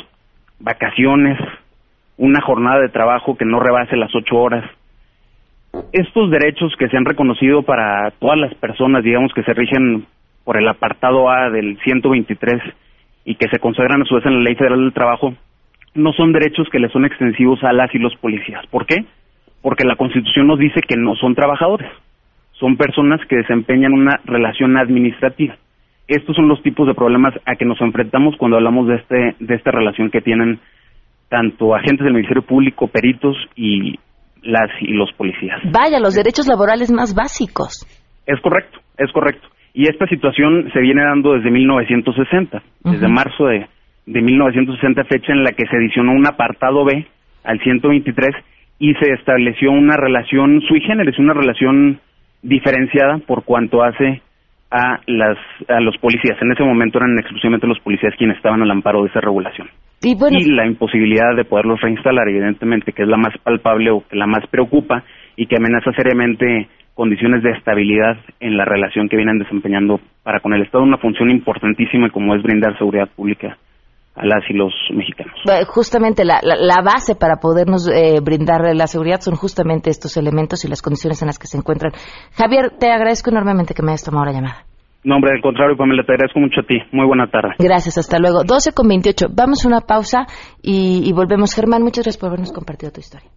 vacaciones, 0.59 1.39
una 2.17 2.41
jornada 2.43 2.81
de 2.81 2.89
trabajo 2.89 3.37
que 3.37 3.45
no 3.45 3.61
rebase 3.61 3.97
las 3.97 4.15
ocho 4.15 4.37
horas, 4.37 4.65
estos 5.93 6.31
derechos 6.31 6.75
que 6.79 6.89
se 6.89 6.97
han 6.97 7.05
reconocido 7.05 7.63
para 7.63 8.11
todas 8.19 8.39
las 8.39 8.55
personas, 8.55 9.03
digamos 9.05 9.33
que 9.35 9.43
se 9.43 9.55
rigen 9.55 10.07
por 10.45 10.57
el 10.57 10.69
apartado 10.69 11.31
A 11.31 11.51
del 11.51 11.79
123 11.85 12.63
y 13.25 13.35
que 13.35 13.49
se 13.49 13.59
consagran 13.59 14.03
a 14.03 14.05
su 14.05 14.15
vez 14.15 14.27
en 14.27 14.39
la 14.39 14.45
Ley 14.45 14.55
Federal 14.55 14.81
del 14.81 14.93
Trabajo, 14.93 15.35
no 15.95 16.13
son 16.13 16.33
derechos 16.33 16.69
que 16.71 16.79
le 16.79 16.89
son 16.89 17.05
extensivos 17.05 17.63
a 17.65 17.73
las 17.73 17.95
y 17.95 17.99
los 17.99 18.15
policías. 18.17 18.67
¿Por 18.69 18.87
qué? 18.87 19.05
Porque 19.63 19.85
la 19.85 19.97
Constitución 19.97 20.47
nos 20.47 20.59
dice 20.59 20.81
que 20.81 20.97
no 20.97 21.15
son 21.17 21.35
trabajadores, 21.35 21.91
son 22.53 22.77
personas 22.77 23.21
que 23.27 23.37
desempeñan 23.37 23.93
una 23.93 24.21
relación 24.25 24.77
administrativa. 24.77 25.57
Estos 26.07 26.35
son 26.35 26.49
los 26.49 26.63
tipos 26.63 26.87
de 26.87 26.95
problemas 26.95 27.35
a 27.45 27.57
que 27.57 27.65
nos 27.65 27.81
enfrentamos 27.81 28.37
cuando 28.37 28.57
hablamos 28.57 28.89
de 28.89 28.97
este 28.97 29.37
de 29.39 29.55
esta 29.55 29.71
relación 29.71 30.11
que 30.11 30.21
tienen 30.21 30.59
tanto 31.29 31.75
agentes 31.75 32.05
del 32.05 32.15
Ministerio 32.15 32.43
Público, 32.43 32.89
peritos 32.89 33.37
y 33.55 33.99
las 34.43 34.71
y 34.81 34.93
los 34.93 35.13
policías. 35.13 35.61
Vaya, 35.65 35.99
los 36.01 36.15
derechos 36.15 36.47
laborales 36.47 36.91
más 36.91 37.15
básicos. 37.15 37.87
Es 38.27 38.41
correcto, 38.41 38.79
es 38.99 39.11
correcto. 39.13 39.49
Y 39.73 39.89
esta 39.89 40.07
situación 40.07 40.71
se 40.73 40.81
viene 40.81 41.03
dando 41.05 41.35
desde 41.35 41.51
1960, 41.51 42.63
desde 42.85 43.09
marzo 43.09 43.47
de, 43.47 43.67
de 44.07 44.23
1960, 44.23 45.05
fecha 45.05 45.33
en 45.33 45.45
la 45.45 45.53
que 45.53 45.67
se 45.67 45.77
adicionó 45.77 46.13
un 46.13 46.27
apartado 46.27 46.85
B 46.85 47.07
al 47.45 47.61
123 47.61 48.31
y 48.79 48.95
se 48.95 49.13
estableció 49.13 49.71
una 49.71 49.97
relación 49.97 50.61
sui 50.63 50.81
generis, 50.81 51.19
una 51.19 51.35
relación 51.35 52.01
diferenciada 52.43 53.19
por 53.19 53.45
cuanto 53.45 53.83
hace 53.83 54.23
a 54.71 55.01
las 55.07 55.37
a 55.69 55.81
los 55.81 55.97
policías. 55.99 56.41
En 56.41 56.53
ese 56.53 56.63
momento 56.63 56.99
eran 56.99 57.19
exclusivamente 57.19 57.67
los 57.67 57.81
policías 57.81 58.15
quienes 58.17 58.37
estaban 58.37 58.63
al 58.63 58.71
amparo 58.71 59.03
de 59.03 59.09
esa 59.09 59.21
regulación. 59.21 59.69
Y, 60.03 60.13
y 60.13 60.45
la 60.53 60.67
imposibilidad 60.67 61.37
de 61.37 61.45
poderlos 61.45 61.81
reinstalar, 61.81 62.29
evidentemente, 62.29 62.93
que 62.93 63.03
es 63.03 63.09
la 63.09 63.19
más 63.19 63.37
palpable 63.43 63.91
o 63.91 64.03
que 64.09 64.17
la 64.17 64.27
más 64.27 64.47
preocupa 64.51 65.05
y 65.37 65.47
que 65.47 65.57
amenaza 65.57 65.93
seriamente 65.93 66.69
condiciones 66.95 67.43
de 67.43 67.53
estabilidad 67.53 68.17
en 68.41 68.57
la 68.57 68.65
relación 68.65 69.09
que 69.09 69.17
vienen 69.17 69.39
desempeñando 69.39 70.01
para 70.23 70.41
con 70.41 70.53
el 70.53 70.63
Estado, 70.63 70.85
una 70.85 70.99
función 70.99 71.31
importantísima 71.31 72.11
como 72.11 72.35
es 72.35 72.43
brindar 72.43 72.77
seguridad 72.77 73.09
pública 73.09 73.57
a 74.15 74.27
las 74.27 74.43
y 74.51 74.53
los 74.53 74.73
mexicanos. 74.93 75.35
Justamente 75.69 76.25
la, 76.25 76.41
la, 76.43 76.83
base 76.83 77.15
para 77.15 77.37
podernos 77.37 77.89
eh, 77.89 78.21
brindar 78.23 78.75
la 78.75 78.87
seguridad 78.87 79.21
son 79.21 79.35
justamente 79.35 79.89
estos 79.89 80.17
elementos 80.17 80.65
y 80.65 80.69
las 80.69 80.83
condiciones 80.83 81.23
en 81.23 81.27
las 81.27 81.39
que 81.39 81.47
se 81.47 81.57
encuentran. 81.57 81.93
Javier, 82.35 82.73
te 82.79 82.91
agradezco 82.91 83.31
enormemente 83.31 83.73
que 83.73 83.83
me 83.83 83.93
hayas 83.93 84.05
tomado 84.05 84.27
la 84.27 84.33
llamada. 84.33 84.70
No, 85.03 85.17
hombre, 85.17 85.33
al 85.35 85.41
contrario, 85.41 85.77
Pamela, 85.77 86.05
te 86.05 86.13
agradezco 86.13 86.41
mucho 86.41 86.61
a 86.61 86.67
ti. 86.67 86.77
Muy 86.93 87.07
buena 87.07 87.31
tarde. 87.31 87.55
Gracias, 87.59 87.97
hasta 87.97 88.19
luego. 88.19 88.45
12 88.45 88.73
con 88.73 88.87
28. 88.89 89.29
Vamos 89.35 89.65
a 89.65 89.69
una 89.69 89.81
pausa 89.81 90.27
y, 90.63 91.09
y 91.09 91.13
volvemos. 91.13 91.55
Germán, 91.55 91.83
muchas 91.83 92.05
gracias 92.05 92.21
por 92.21 92.29
habernos 92.29 92.53
compartido 92.53 92.93
tu 92.93 93.01
historia. 93.01 93.31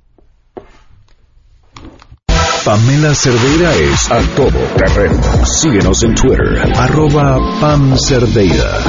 Pamela 2.65 3.13
Cerdeira 3.13 3.76
es 3.76 4.10
a 4.10 4.21
todo 4.36 4.58
terreno. 4.78 5.21
Síguenos 5.45 6.02
en 6.04 6.15
Twitter, 6.15 6.62
arroba 6.78 7.38
Pam 7.60 7.97
Cerdeira. 7.97 8.80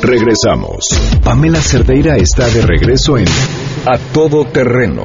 Regresamos. 0.00 0.88
Pamela 1.22 1.60
Cerdeira 1.60 2.16
está 2.16 2.48
de 2.48 2.62
regreso 2.62 3.18
en 3.18 3.26
A 3.84 3.98
Todo 4.14 4.46
Terreno. 4.46 5.04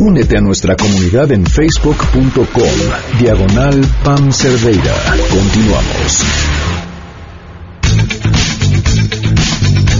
Únete 0.00 0.36
a 0.36 0.40
nuestra 0.40 0.76
comunidad 0.76 1.32
en 1.32 1.46
facebook.com, 1.46 3.18
diagonal 3.18 3.80
Pam 4.04 4.32
Cerdeira. 4.32 4.94
Continuamos. 5.30 6.51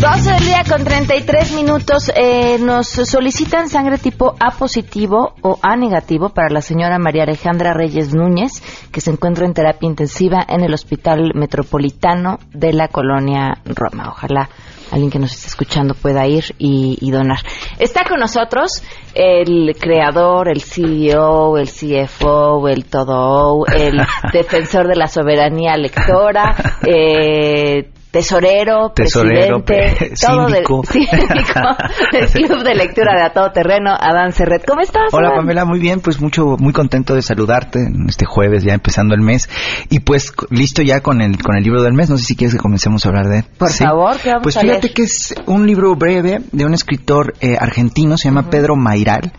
12 0.02 0.32
del 0.32 0.44
día 0.44 0.64
con 0.68 0.82
33 0.82 1.52
minutos. 1.52 2.10
Eh, 2.16 2.58
nos 2.58 2.88
solicitan 2.88 3.68
sangre 3.68 3.98
tipo 3.98 4.34
A 4.40 4.50
positivo 4.50 5.36
o 5.42 5.60
A 5.62 5.76
negativo 5.76 6.30
para 6.30 6.50
la 6.50 6.60
señora 6.60 6.98
María 6.98 7.22
Alejandra 7.22 7.72
Reyes 7.72 8.12
Núñez, 8.12 8.64
que 8.90 9.00
se 9.00 9.12
encuentra 9.12 9.46
en 9.46 9.54
terapia 9.54 9.88
intensiva 9.88 10.44
en 10.48 10.64
el 10.64 10.74
Hospital 10.74 11.34
Metropolitano 11.36 12.40
de 12.52 12.72
la 12.72 12.88
Colonia 12.88 13.58
Roma. 13.64 14.08
Ojalá 14.08 14.48
alguien 14.90 15.08
que 15.08 15.20
nos 15.20 15.34
esté 15.34 15.46
escuchando 15.46 15.94
pueda 15.94 16.26
ir 16.26 16.46
y, 16.58 16.98
y, 17.00 17.12
donar. 17.12 17.38
Está 17.78 18.02
con 18.02 18.18
nosotros 18.18 18.82
el 19.14 19.76
creador, 19.80 20.48
el 20.48 20.62
CEO, 20.62 21.58
el 21.58 21.68
CFO, 21.68 22.66
el 22.66 22.86
todo, 22.86 23.66
el 23.66 24.00
defensor 24.32 24.88
de 24.88 24.96
la 24.96 25.06
soberanía 25.06 25.76
lectora, 25.76 26.56
eh, 26.84 27.88
tesorero, 28.12 28.92
presidente, 28.94 30.12
todo 30.20 30.46
del, 30.46 30.62
Club 30.64 32.62
de 32.62 32.74
Lectura 32.74 33.16
de 33.16 33.22
A 33.22 33.32
Todo 33.32 33.50
Terreno, 33.52 33.90
Adán 33.98 34.32
Serret. 34.32 34.64
¿Cómo 34.66 34.82
estás? 34.82 35.12
Hola 35.12 35.32
Pamela, 35.34 35.64
muy 35.64 35.80
bien, 35.80 36.00
pues 36.00 36.20
mucho, 36.20 36.56
muy 36.58 36.74
contento 36.74 37.14
de 37.14 37.22
saludarte 37.22 37.80
este 38.06 38.26
jueves, 38.26 38.64
ya 38.64 38.74
empezando 38.74 39.14
el 39.14 39.22
mes. 39.22 39.48
Y 39.88 40.00
pues 40.00 40.32
listo 40.50 40.82
ya 40.82 41.00
con 41.00 41.22
el, 41.22 41.42
con 41.42 41.56
el 41.56 41.64
libro 41.64 41.82
del 41.82 41.94
mes, 41.94 42.10
no 42.10 42.18
sé 42.18 42.24
si 42.24 42.36
quieres 42.36 42.54
que 42.54 42.60
comencemos 42.60 43.04
a 43.06 43.08
hablar 43.08 43.28
de 43.28 43.38
él. 43.38 43.44
Por 43.56 43.72
favor, 43.72 44.18
¿qué 44.18 44.28
vamos 44.28 44.42
Pues 44.42 44.58
fíjate 44.58 44.92
que 44.92 45.02
es 45.04 45.34
un 45.46 45.66
libro 45.66 45.96
breve 45.96 46.42
de 46.52 46.66
un 46.66 46.74
escritor 46.74 47.32
eh, 47.40 47.56
argentino, 47.58 48.18
se 48.18 48.28
llama 48.28 48.50
Pedro 48.50 48.76
Mairal. 48.76 49.32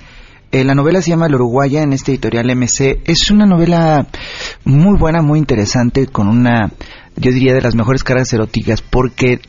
Eh, 0.52 0.64
la 0.64 0.76
novela 0.76 1.02
se 1.02 1.10
llama 1.10 1.26
El 1.26 1.36
Uruguaya 1.36 1.82
en 1.82 1.94
este 1.94 2.12
editorial 2.12 2.56
MC. 2.56 3.02
Es 3.06 3.32
una 3.32 3.46
novela 3.46 4.06
muy 4.66 4.98
buena, 5.00 5.22
muy 5.24 5.40
interesante, 5.40 6.06
con 6.06 6.28
una 6.28 6.72
yo 7.16 7.32
diría 7.32 7.54
de 7.54 7.62
las 7.62 7.76
mejores 7.76 8.04
caras 8.04 8.32
eróticas 8.34 8.82
porque 8.82 9.40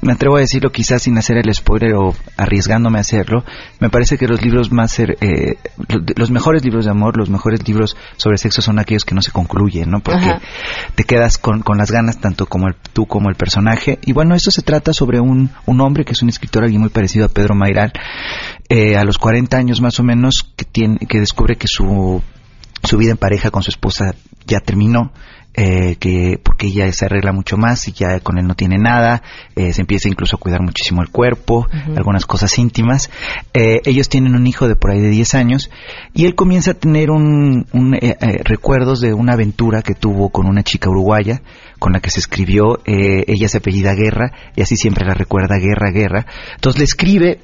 me 0.00 0.12
atrevo 0.12 0.36
a 0.36 0.40
decirlo 0.40 0.70
quizás 0.70 1.02
sin 1.02 1.18
hacer 1.18 1.36
el 1.36 1.52
spoiler 1.52 1.94
o 1.94 2.14
arriesgándome 2.36 2.98
a 2.98 3.00
hacerlo, 3.00 3.44
me 3.80 3.90
parece 3.90 4.16
que 4.18 4.26
los 4.26 4.42
libros 4.42 4.72
más, 4.72 4.98
eh, 4.98 5.58
los 6.16 6.30
mejores 6.30 6.64
libros 6.64 6.84
de 6.84 6.90
amor, 6.90 7.16
los 7.16 7.30
mejores 7.30 7.66
libros 7.66 7.96
sobre 8.16 8.38
sexo 8.38 8.62
son 8.62 8.78
aquellos 8.78 9.04
que 9.04 9.14
no 9.14 9.22
se 9.22 9.30
concluyen, 9.30 9.90
¿no? 9.90 10.00
Porque 10.00 10.38
te 10.94 11.04
quedas 11.04 11.38
con, 11.38 11.62
con, 11.62 11.78
las 11.78 11.90
ganas 11.90 12.18
tanto 12.20 12.46
como 12.46 12.68
el, 12.68 12.74
tú 12.92 13.06
como 13.06 13.28
el 13.28 13.36
personaje. 13.36 13.98
Y 14.04 14.12
bueno, 14.12 14.34
esto 14.34 14.50
se 14.50 14.62
trata 14.62 14.92
sobre 14.92 15.20
un, 15.20 15.50
un 15.66 15.80
hombre 15.80 16.04
que 16.04 16.12
es 16.12 16.22
un 16.22 16.28
escritor, 16.28 16.64
alguien 16.64 16.80
muy 16.80 16.90
parecido 16.90 17.26
a 17.26 17.28
Pedro 17.28 17.54
Mairal, 17.54 17.92
eh, 18.68 18.96
a 18.96 19.04
los 19.04 19.18
40 19.18 19.56
años 19.56 19.80
más 19.80 19.98
o 20.00 20.02
menos, 20.02 20.52
que, 20.56 20.64
tiene, 20.64 20.98
que 20.98 21.20
descubre 21.20 21.56
que 21.56 21.68
su, 21.68 22.22
su 22.82 22.96
vida 22.96 23.12
en 23.12 23.16
pareja 23.16 23.50
con 23.50 23.62
su 23.62 23.70
esposa 23.70 24.14
ya 24.46 24.60
terminó 24.60 25.12
eh, 25.54 25.96
que 25.96 26.38
porque 26.42 26.68
ella 26.68 26.90
se 26.92 27.06
arregla 27.06 27.32
mucho 27.32 27.56
más 27.56 27.88
y 27.88 27.92
ya 27.92 28.20
con 28.20 28.38
él 28.38 28.46
no 28.46 28.54
tiene 28.54 28.78
nada, 28.78 29.22
eh, 29.56 29.72
se 29.72 29.80
empieza 29.80 30.08
incluso 30.08 30.36
a 30.36 30.38
cuidar 30.38 30.62
muchísimo 30.62 31.02
el 31.02 31.08
cuerpo, 31.08 31.66
algunas 31.96 32.26
cosas 32.26 32.56
íntimas. 32.58 33.10
Eh, 33.54 33.80
ellos 33.84 34.08
tienen 34.08 34.34
un 34.34 34.46
hijo 34.46 34.68
de 34.68 34.76
por 34.76 34.90
ahí 34.90 35.00
de 35.00 35.10
10 35.10 35.34
años 35.34 35.70
y 36.14 36.26
él 36.26 36.34
comienza 36.34 36.72
a 36.72 36.74
tener 36.74 37.10
un, 37.10 37.66
un, 37.72 37.94
eh, 37.94 38.16
eh, 38.20 38.40
recuerdos 38.44 39.00
de 39.00 39.12
una 39.14 39.32
aventura 39.32 39.82
que 39.82 39.94
tuvo 39.94 40.30
con 40.30 40.46
una 40.46 40.62
chica 40.62 40.90
uruguaya 40.90 41.42
con 41.78 41.92
la 41.92 42.00
que 42.00 42.10
se 42.10 42.20
escribió, 42.20 42.80
eh, 42.84 43.24
ella 43.26 43.48
se 43.48 43.58
apellida 43.58 43.94
Guerra 43.94 44.32
y 44.56 44.62
así 44.62 44.76
siempre 44.76 45.06
la 45.06 45.14
recuerda 45.14 45.58
Guerra, 45.58 45.90
Guerra. 45.90 46.26
Entonces 46.54 46.78
le 46.78 46.84
escribe 46.84 47.40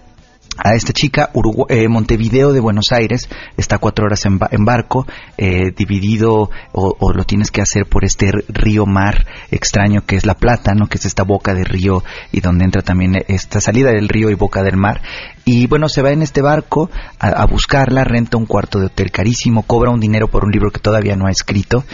a 0.58 0.74
esta 0.74 0.92
chica, 0.92 1.30
Urugu- 1.34 1.66
eh, 1.68 1.88
Montevideo 1.88 2.52
de 2.52 2.60
Buenos 2.60 2.92
Aires, 2.92 3.28
está 3.56 3.78
cuatro 3.78 4.04
horas 4.06 4.24
en, 4.26 4.38
ba- 4.38 4.48
en 4.50 4.64
barco, 4.64 5.06
eh, 5.38 5.72
dividido 5.76 6.50
o, 6.72 6.96
o 6.98 7.12
lo 7.12 7.24
tienes 7.24 7.50
que 7.50 7.60
hacer 7.62 7.86
por 7.86 8.04
este 8.04 8.30
río 8.48 8.86
mar 8.86 9.26
extraño 9.50 10.04
que 10.06 10.16
es 10.16 10.26
La 10.26 10.34
Plata, 10.34 10.72
¿no? 10.74 10.86
que 10.86 10.98
es 10.98 11.06
esta 11.06 11.22
boca 11.22 11.54
de 11.54 11.64
río 11.64 12.02
y 12.32 12.40
donde 12.40 12.64
entra 12.64 12.82
también 12.82 13.22
esta 13.28 13.60
salida 13.60 13.90
del 13.90 14.08
río 14.08 14.30
y 14.30 14.34
boca 14.34 14.62
del 14.62 14.76
mar. 14.76 15.00
Y 15.46 15.66
bueno, 15.66 15.88
se 15.88 16.00
va 16.02 16.10
en 16.10 16.22
este 16.22 16.40
barco 16.40 16.90
a, 17.18 17.28
a 17.28 17.46
buscarla, 17.46 18.04
renta 18.04 18.36
un 18.38 18.46
cuarto 18.46 18.78
de 18.80 18.86
hotel 18.86 19.10
carísimo, 19.10 19.62
cobra 19.62 19.90
un 19.90 20.00
dinero 20.00 20.28
por 20.28 20.44
un 20.44 20.50
libro 20.50 20.70
que 20.70 20.80
todavía 20.80 21.16
no 21.16 21.26
ha 21.26 21.30
escrito 21.30 21.84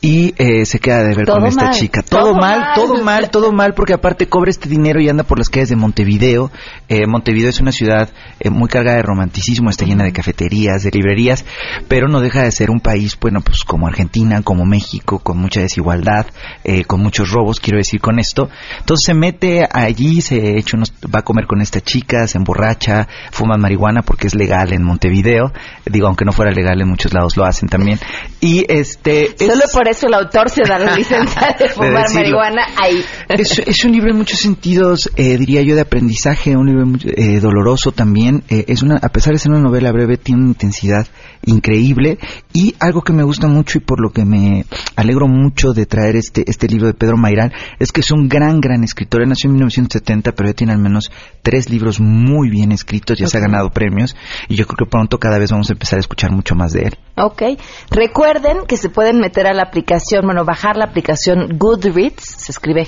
y 0.00 0.34
eh, 0.36 0.66
se 0.66 0.78
queda 0.78 1.02
de 1.02 1.14
ver 1.14 1.26
Todo 1.26 1.38
con 1.38 1.46
esta 1.46 1.64
mal, 1.66 1.74
chica. 1.74 2.02
Todo, 2.02 2.20
todo 2.20 2.34
mal, 2.34 2.60
mal. 2.60 2.74
todo 2.74 3.02
mal, 3.02 3.30
todo 3.30 3.52
mal, 3.52 3.74
porque 3.74 3.94
aparte 3.94 4.28
cobra 4.28 4.50
este 4.50 4.68
dinero 4.68 5.00
y 5.00 5.08
anda 5.08 5.22
por 5.24 5.38
las 5.38 5.48
calles 5.48 5.70
de 5.70 5.76
Montevideo. 5.76 6.50
Eh, 6.88 7.06
Montevideo 7.06 7.48
es 7.50 7.60
una 7.60 7.72
ciudad 7.72 7.91
eh, 8.40 8.50
muy 8.50 8.68
cargada 8.68 8.96
de 8.96 9.02
romanticismo, 9.02 9.70
está 9.70 9.84
llena 9.84 10.04
de 10.04 10.12
cafeterías, 10.12 10.82
de 10.82 10.90
librerías, 10.90 11.44
pero 11.88 12.08
no 12.08 12.20
deja 12.20 12.42
de 12.42 12.50
ser 12.52 12.70
un 12.70 12.80
país, 12.80 13.16
bueno, 13.20 13.40
pues 13.40 13.64
como 13.64 13.86
Argentina, 13.86 14.42
como 14.42 14.64
México, 14.64 15.18
con 15.20 15.38
mucha 15.38 15.60
desigualdad, 15.60 16.26
eh, 16.64 16.84
con 16.84 17.00
muchos 17.00 17.30
robos, 17.30 17.60
quiero 17.60 17.78
decir 17.78 18.00
con 18.00 18.18
esto. 18.18 18.48
Entonces 18.80 19.04
se 19.06 19.14
mete 19.14 19.66
allí, 19.70 20.20
se 20.20 20.58
echa 20.58 20.76
unos, 20.76 20.92
va 21.14 21.20
a 21.20 21.22
comer 21.22 21.46
con 21.46 21.60
esta 21.60 21.80
chica, 21.80 22.26
se 22.26 22.38
emborracha, 22.38 23.06
fuma 23.30 23.56
marihuana 23.56 24.02
porque 24.02 24.26
es 24.26 24.34
legal 24.34 24.72
en 24.72 24.82
Montevideo. 24.82 25.52
Digo, 25.86 26.06
aunque 26.06 26.24
no 26.24 26.32
fuera 26.32 26.50
legal 26.52 26.80
en 26.80 26.88
muchos 26.88 27.12
lados 27.12 27.36
lo 27.36 27.44
hacen 27.44 27.68
también. 27.68 27.98
Y 28.40 28.64
este... 28.68 29.34
es- 29.38 29.52
Solo 29.52 29.64
por 29.72 29.88
eso 29.88 30.06
el 30.06 30.14
autor 30.14 30.48
se 30.50 30.62
da 30.66 30.78
la 30.78 30.96
licencia 30.96 31.56
de 31.58 31.68
fumar 31.74 32.04
marihuana 32.14 32.62
ahí. 32.82 33.04
Es, 33.38 33.58
es 33.58 33.84
un 33.84 33.92
libro 33.92 34.10
en 34.10 34.16
muchos 34.16 34.38
sentidos, 34.38 35.10
eh, 35.16 35.36
diría 35.38 35.62
yo, 35.62 35.74
de 35.74 35.80
aprendizaje, 35.80 36.56
un 36.56 36.66
libro 36.66 36.84
eh, 37.04 37.40
doloroso 37.40 37.92
también. 37.92 38.42
Eh, 38.48 38.64
es 38.68 38.82
una, 38.82 38.96
a 38.96 39.08
pesar 39.08 39.32
de 39.32 39.38
ser 39.38 39.52
una 39.52 39.60
novela 39.60 39.92
breve, 39.92 40.16
tiene 40.16 40.42
una 40.42 40.50
intensidad 40.50 41.06
increíble 41.44 42.18
y 42.52 42.74
algo 42.78 43.02
que 43.02 43.12
me 43.12 43.24
gusta 43.24 43.48
mucho 43.48 43.78
y 43.78 43.80
por 43.80 44.00
lo 44.00 44.10
que 44.10 44.24
me 44.24 44.64
alegro 44.96 45.26
mucho 45.26 45.72
de 45.72 45.86
traer 45.86 46.16
este, 46.16 46.44
este 46.48 46.68
libro 46.68 46.86
de 46.86 46.94
Pedro 46.94 47.16
Mairal 47.16 47.52
es 47.78 47.90
que 47.92 48.00
es 48.00 48.10
un 48.10 48.28
gran, 48.28 48.60
gran 48.60 48.84
escritor. 48.84 49.22
Él 49.22 49.28
nació 49.28 49.48
en 49.48 49.54
1970, 49.54 50.32
pero 50.32 50.48
ya 50.48 50.54
tiene 50.54 50.72
al 50.72 50.78
menos 50.78 51.10
tres 51.42 51.68
libros 51.70 52.00
muy 52.00 52.50
bien 52.50 52.72
escritos, 52.72 53.18
ya 53.18 53.26
se 53.26 53.38
ha 53.38 53.40
ganado 53.40 53.70
premios 53.70 54.16
y 54.48 54.56
yo 54.56 54.66
creo 54.66 54.86
que 54.86 54.90
pronto 54.90 55.18
cada 55.18 55.38
vez 55.38 55.50
vamos 55.50 55.70
a 55.70 55.72
empezar 55.72 55.98
a 55.98 56.00
escuchar 56.00 56.30
mucho 56.32 56.54
más 56.54 56.72
de 56.72 56.82
él. 56.82 56.98
Ok. 57.16 57.42
Recuerden 57.90 58.66
que 58.66 58.76
se 58.76 58.88
pueden 58.88 59.18
meter 59.18 59.46
a 59.46 59.52
la 59.52 59.64
aplicación, 59.64 60.24
bueno, 60.24 60.44
bajar 60.44 60.76
la 60.76 60.86
aplicación 60.86 61.58
Goodreads, 61.58 62.22
se 62.22 62.52
escribe 62.52 62.84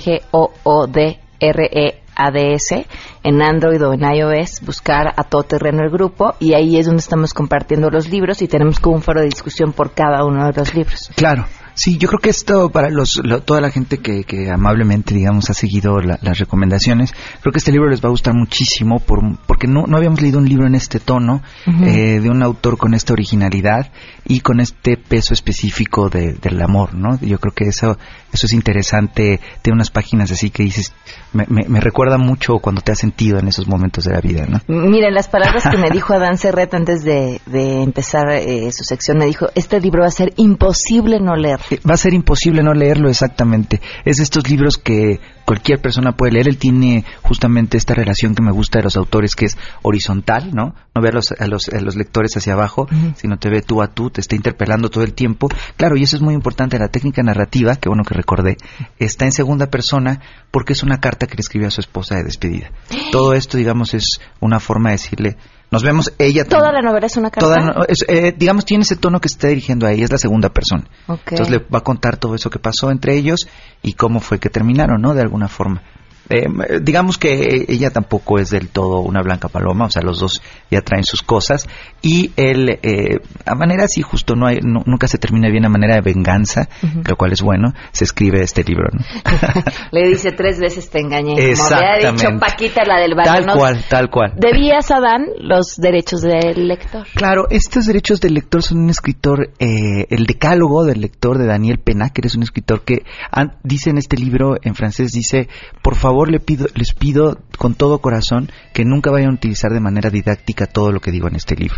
G-O-O-D-R-E-A-D-S, 1.54 2.86
en 3.22 3.42
Android 3.42 3.82
o 3.84 3.92
en 3.92 4.02
iOS, 4.02 4.60
buscar 4.64 5.12
a 5.16 5.24
todo 5.24 5.42
terreno 5.44 5.82
el 5.82 5.90
grupo 5.90 6.34
y 6.40 6.54
ahí 6.54 6.76
es 6.78 6.86
donde 6.86 7.00
estamos 7.00 7.32
compartiendo 7.34 7.90
los 7.90 8.08
libros 8.10 8.42
y 8.42 8.48
tenemos 8.48 8.80
como 8.80 8.96
un 8.96 9.02
foro 9.02 9.20
de 9.20 9.26
discusión 9.26 9.72
por 9.72 9.92
cada 9.94 10.24
uno 10.24 10.46
de 10.46 10.52
los 10.52 10.74
libros. 10.74 11.10
Claro. 11.16 11.44
Sí, 11.76 11.98
yo 11.98 12.06
creo 12.06 12.20
que 12.20 12.30
esto 12.30 12.70
para 12.70 12.88
los, 12.88 13.16
lo- 13.24 13.42
toda 13.42 13.60
la 13.60 13.68
gente 13.68 13.98
que, 13.98 14.22
que 14.22 14.48
amablemente, 14.48 15.12
digamos, 15.12 15.50
ha 15.50 15.54
seguido 15.54 15.98
la- 16.00 16.20
las 16.22 16.38
recomendaciones, 16.38 17.12
creo 17.40 17.50
que 17.50 17.58
este 17.58 17.72
libro 17.72 17.90
les 17.90 18.00
va 18.00 18.06
a 18.06 18.10
gustar 18.12 18.32
muchísimo 18.32 19.00
por, 19.00 19.18
porque 19.44 19.66
no, 19.66 19.82
no 19.88 19.96
habíamos 19.96 20.22
leído 20.22 20.38
un 20.38 20.48
libro 20.48 20.68
en 20.68 20.76
este 20.76 21.00
tono, 21.00 21.42
eh, 21.66 22.20
de 22.20 22.30
un 22.30 22.44
autor 22.44 22.76
con 22.76 22.94
esta 22.94 23.12
originalidad 23.12 23.90
y 24.24 24.38
con 24.38 24.60
este 24.60 24.96
peso 24.96 25.34
específico 25.34 26.08
de- 26.08 26.34
del 26.34 26.62
amor, 26.62 26.94
¿no? 26.94 27.18
Yo 27.20 27.40
creo 27.40 27.52
que 27.52 27.64
eso, 27.64 27.98
eso 28.34 28.46
es 28.46 28.52
interesante. 28.52 29.40
Tiene 29.62 29.76
unas 29.76 29.90
páginas 29.90 30.30
así 30.30 30.50
que 30.50 30.62
dices, 30.64 30.92
me, 31.32 31.46
me- 31.48 31.68
me 31.68 31.80
recuerda 31.80 32.18
mucho 32.18 32.58
cuando 32.58 32.82
te 32.82 32.92
has 32.92 32.98
sentido 32.98 33.38
en 33.38 33.48
esos 33.48 33.66
momentos 33.66 34.04
de 34.04 34.12
la 34.12 34.20
vida, 34.20 34.46
¿no? 34.46 34.60
Miren, 34.68 35.14
las 35.14 35.28
palabras 35.28 35.64
que 35.68 35.76
me 35.78 35.90
dijo 35.92 36.12
Adán 36.14 36.36
Serret 36.36 36.74
antes 36.74 37.02
de, 37.04 37.40
de 37.46 37.82
empezar 37.82 38.28
eh, 38.30 38.70
su 38.72 38.84
sección, 38.84 39.18
me 39.18 39.26
dijo, 39.26 39.46
este 39.54 39.80
libro 39.80 40.02
va 40.02 40.08
a 40.08 40.10
ser 40.10 40.32
imposible 40.36 41.18
no 41.20 41.36
leer. 41.36 41.60
Va 41.88 41.94
a 41.94 41.98
ser 41.98 42.12
imposible 42.14 42.62
no 42.62 42.74
leerlo 42.74 43.08
exactamente. 43.08 43.80
Es 44.04 44.16
de 44.18 44.24
estos 44.24 44.48
libros 44.50 44.76
que 44.76 45.20
cualquier 45.44 45.80
persona 45.80 46.12
puede 46.12 46.32
leer. 46.32 46.48
Él 46.48 46.58
tiene 46.58 47.04
justamente 47.22 47.76
esta 47.76 47.94
relación 47.94 48.34
que 48.34 48.42
me 48.42 48.52
gusta 48.52 48.78
de 48.78 48.84
los 48.84 48.96
autores, 48.96 49.34
que 49.34 49.46
es 49.46 49.56
horizontal, 49.82 50.54
¿no? 50.54 50.74
No 50.94 51.02
ve 51.02 51.08
a 51.08 51.12
los, 51.12 51.32
a 51.32 51.46
los, 51.46 51.68
a 51.68 51.80
los 51.80 51.96
lectores 51.96 52.36
hacia 52.36 52.54
abajo, 52.54 52.88
sino 53.16 53.38
te 53.38 53.50
ve 53.50 53.62
tú 53.62 53.82
a 53.82 53.88
tú, 53.88 54.10
te 54.10 54.20
está 54.20 54.36
interpelando 54.36 54.90
todo 54.90 55.04
el 55.04 55.14
tiempo. 55.14 55.48
Claro, 55.76 55.96
y 55.96 56.02
eso 56.02 56.16
es 56.16 56.22
muy 56.22 56.34
importante. 56.34 56.78
La 56.78 56.88
técnica 56.88 57.22
narrativa, 57.22 57.76
que 57.76 57.88
bueno 57.88 58.04
que 58.04 58.14
recordé, 58.14 58.56
está 58.98 59.24
en 59.24 59.32
segunda 59.32 59.66
persona 59.66 60.20
porque 60.50 60.72
es 60.72 60.82
una 60.82 61.00
carta 61.00 61.26
que 61.26 61.34
le 61.34 61.40
escribió 61.40 61.68
a 61.68 61.72
su 61.72 61.80
esposa 61.80 62.16
de 62.16 62.24
despedida. 62.24 62.70
Todo 63.10 63.34
esto, 63.34 63.58
digamos, 63.58 63.94
es 63.94 64.20
una 64.40 64.60
forma 64.60 64.90
de 64.90 64.96
decirle, 64.96 65.36
nos 65.70 65.82
vemos 65.82 66.12
ella 66.18 66.44
Toda 66.44 66.72
la 66.72 66.82
novela 66.82 67.06
es 67.06 67.16
una 67.16 67.30
carta. 67.30 67.46
Toda, 67.46 67.60
no, 67.60 67.84
es, 67.88 68.04
eh, 68.08 68.34
digamos, 68.36 68.64
tiene 68.64 68.82
ese 68.82 68.96
tono 68.96 69.20
que 69.20 69.28
se 69.28 69.34
está 69.34 69.48
dirigiendo 69.48 69.86
a 69.86 69.92
ella, 69.92 70.04
es 70.04 70.12
la 70.12 70.18
segunda 70.18 70.48
persona. 70.50 70.84
Ok. 71.06 71.32
Entonces 71.32 71.50
le 71.50 71.58
va 71.58 71.78
a 71.78 71.82
contar 71.82 72.16
todo 72.16 72.34
eso 72.34 72.50
que 72.50 72.58
pasó 72.58 72.90
entre 72.90 73.16
ellos 73.16 73.48
y 73.82 73.94
cómo 73.94 74.20
fue 74.20 74.38
que 74.38 74.50
terminaron, 74.50 75.00
¿no? 75.00 75.14
De 75.14 75.22
alguna 75.22 75.48
forma. 75.48 75.82
Eh, 76.30 76.46
digamos 76.80 77.18
que 77.18 77.66
ella 77.68 77.90
tampoco 77.90 78.38
es 78.38 78.48
del 78.50 78.68
todo 78.68 79.00
una 79.00 79.20
blanca 79.22 79.48
paloma, 79.48 79.84
o 79.86 79.90
sea, 79.90 80.00
los 80.02 80.20
dos 80.20 80.40
ya 80.70 80.80
traen 80.80 81.04
sus 81.04 81.22
cosas 81.22 81.68
y 82.00 82.32
él, 82.36 82.78
eh, 82.82 83.18
a 83.44 83.54
manera 83.54 83.84
así 83.84 84.00
justo, 84.00 84.34
no 84.34 84.46
hay, 84.46 84.60
no- 84.62 84.82
nunca 84.86 85.06
se 85.06 85.18
termina 85.18 85.50
bien 85.50 85.66
a 85.66 85.68
manera 85.68 85.96
de 85.96 86.00
venganza, 86.00 86.68
lo 87.06 87.16
cual 87.16 87.32
es 87.32 87.42
bueno, 87.42 87.74
se 87.92 88.04
escribe 88.04 88.40
este 88.42 88.64
libro, 88.64 88.88
¿no? 88.92 89.00
Le 89.92 90.08
dice 90.08 90.32
tres 90.32 90.58
veces 90.58 90.88
te 90.88 91.00
engañé. 91.00 91.34
Como 91.34 91.76
había 91.76 91.96
dicho 91.96 92.08
Exactamente. 92.14 92.40
Paquita, 92.40 92.84
la 92.86 93.00
del 93.00 93.14
Tal 93.16 93.44
barrio. 93.44 93.54
cual, 93.56 93.84
tal 93.88 94.10
cual. 94.10 94.32
Debías 94.36 94.90
a 94.90 95.00
Dan 95.00 95.26
los 95.38 95.76
derechos 95.76 96.22
del 96.22 96.68
lector. 96.68 97.06
Claro, 97.14 97.48
estos 97.50 97.84
derechos 97.86 98.20
del 98.22 98.32
lector 98.34 98.62
son 98.62 98.78
un 98.78 98.88
escritor, 98.90 99.50
eh, 99.58 100.06
el 100.08 100.24
decálogo 100.24 100.84
del 100.84 101.02
lector 101.02 101.36
de 101.36 101.46
Daniel 101.46 101.78
Penac, 101.78 102.12
que 102.14 102.26
es 102.26 102.34
un 102.34 102.42
escritor 102.44 102.82
que 102.82 103.02
an- 103.30 103.56
dice 103.62 103.90
en 103.90 103.98
este 103.98 104.16
libro 104.16 104.54
en 104.62 104.74
francés, 104.74 105.12
dice, 105.12 105.48
por 105.82 105.94
favor 105.96 106.13
le 106.24 106.40
pido, 106.40 106.66
les 106.74 106.94
pido 106.94 107.40
con 107.58 107.74
todo 107.74 107.98
corazón 108.00 108.50
que 108.72 108.84
nunca 108.84 109.10
vayan 109.10 109.30
a 109.30 109.34
utilizar 109.34 109.72
de 109.72 109.80
manera 109.80 110.10
didáctica 110.10 110.66
todo 110.66 110.92
lo 110.92 111.00
que 111.00 111.10
digo 111.10 111.28
en 111.28 111.36
este 111.36 111.56
libro. 111.56 111.76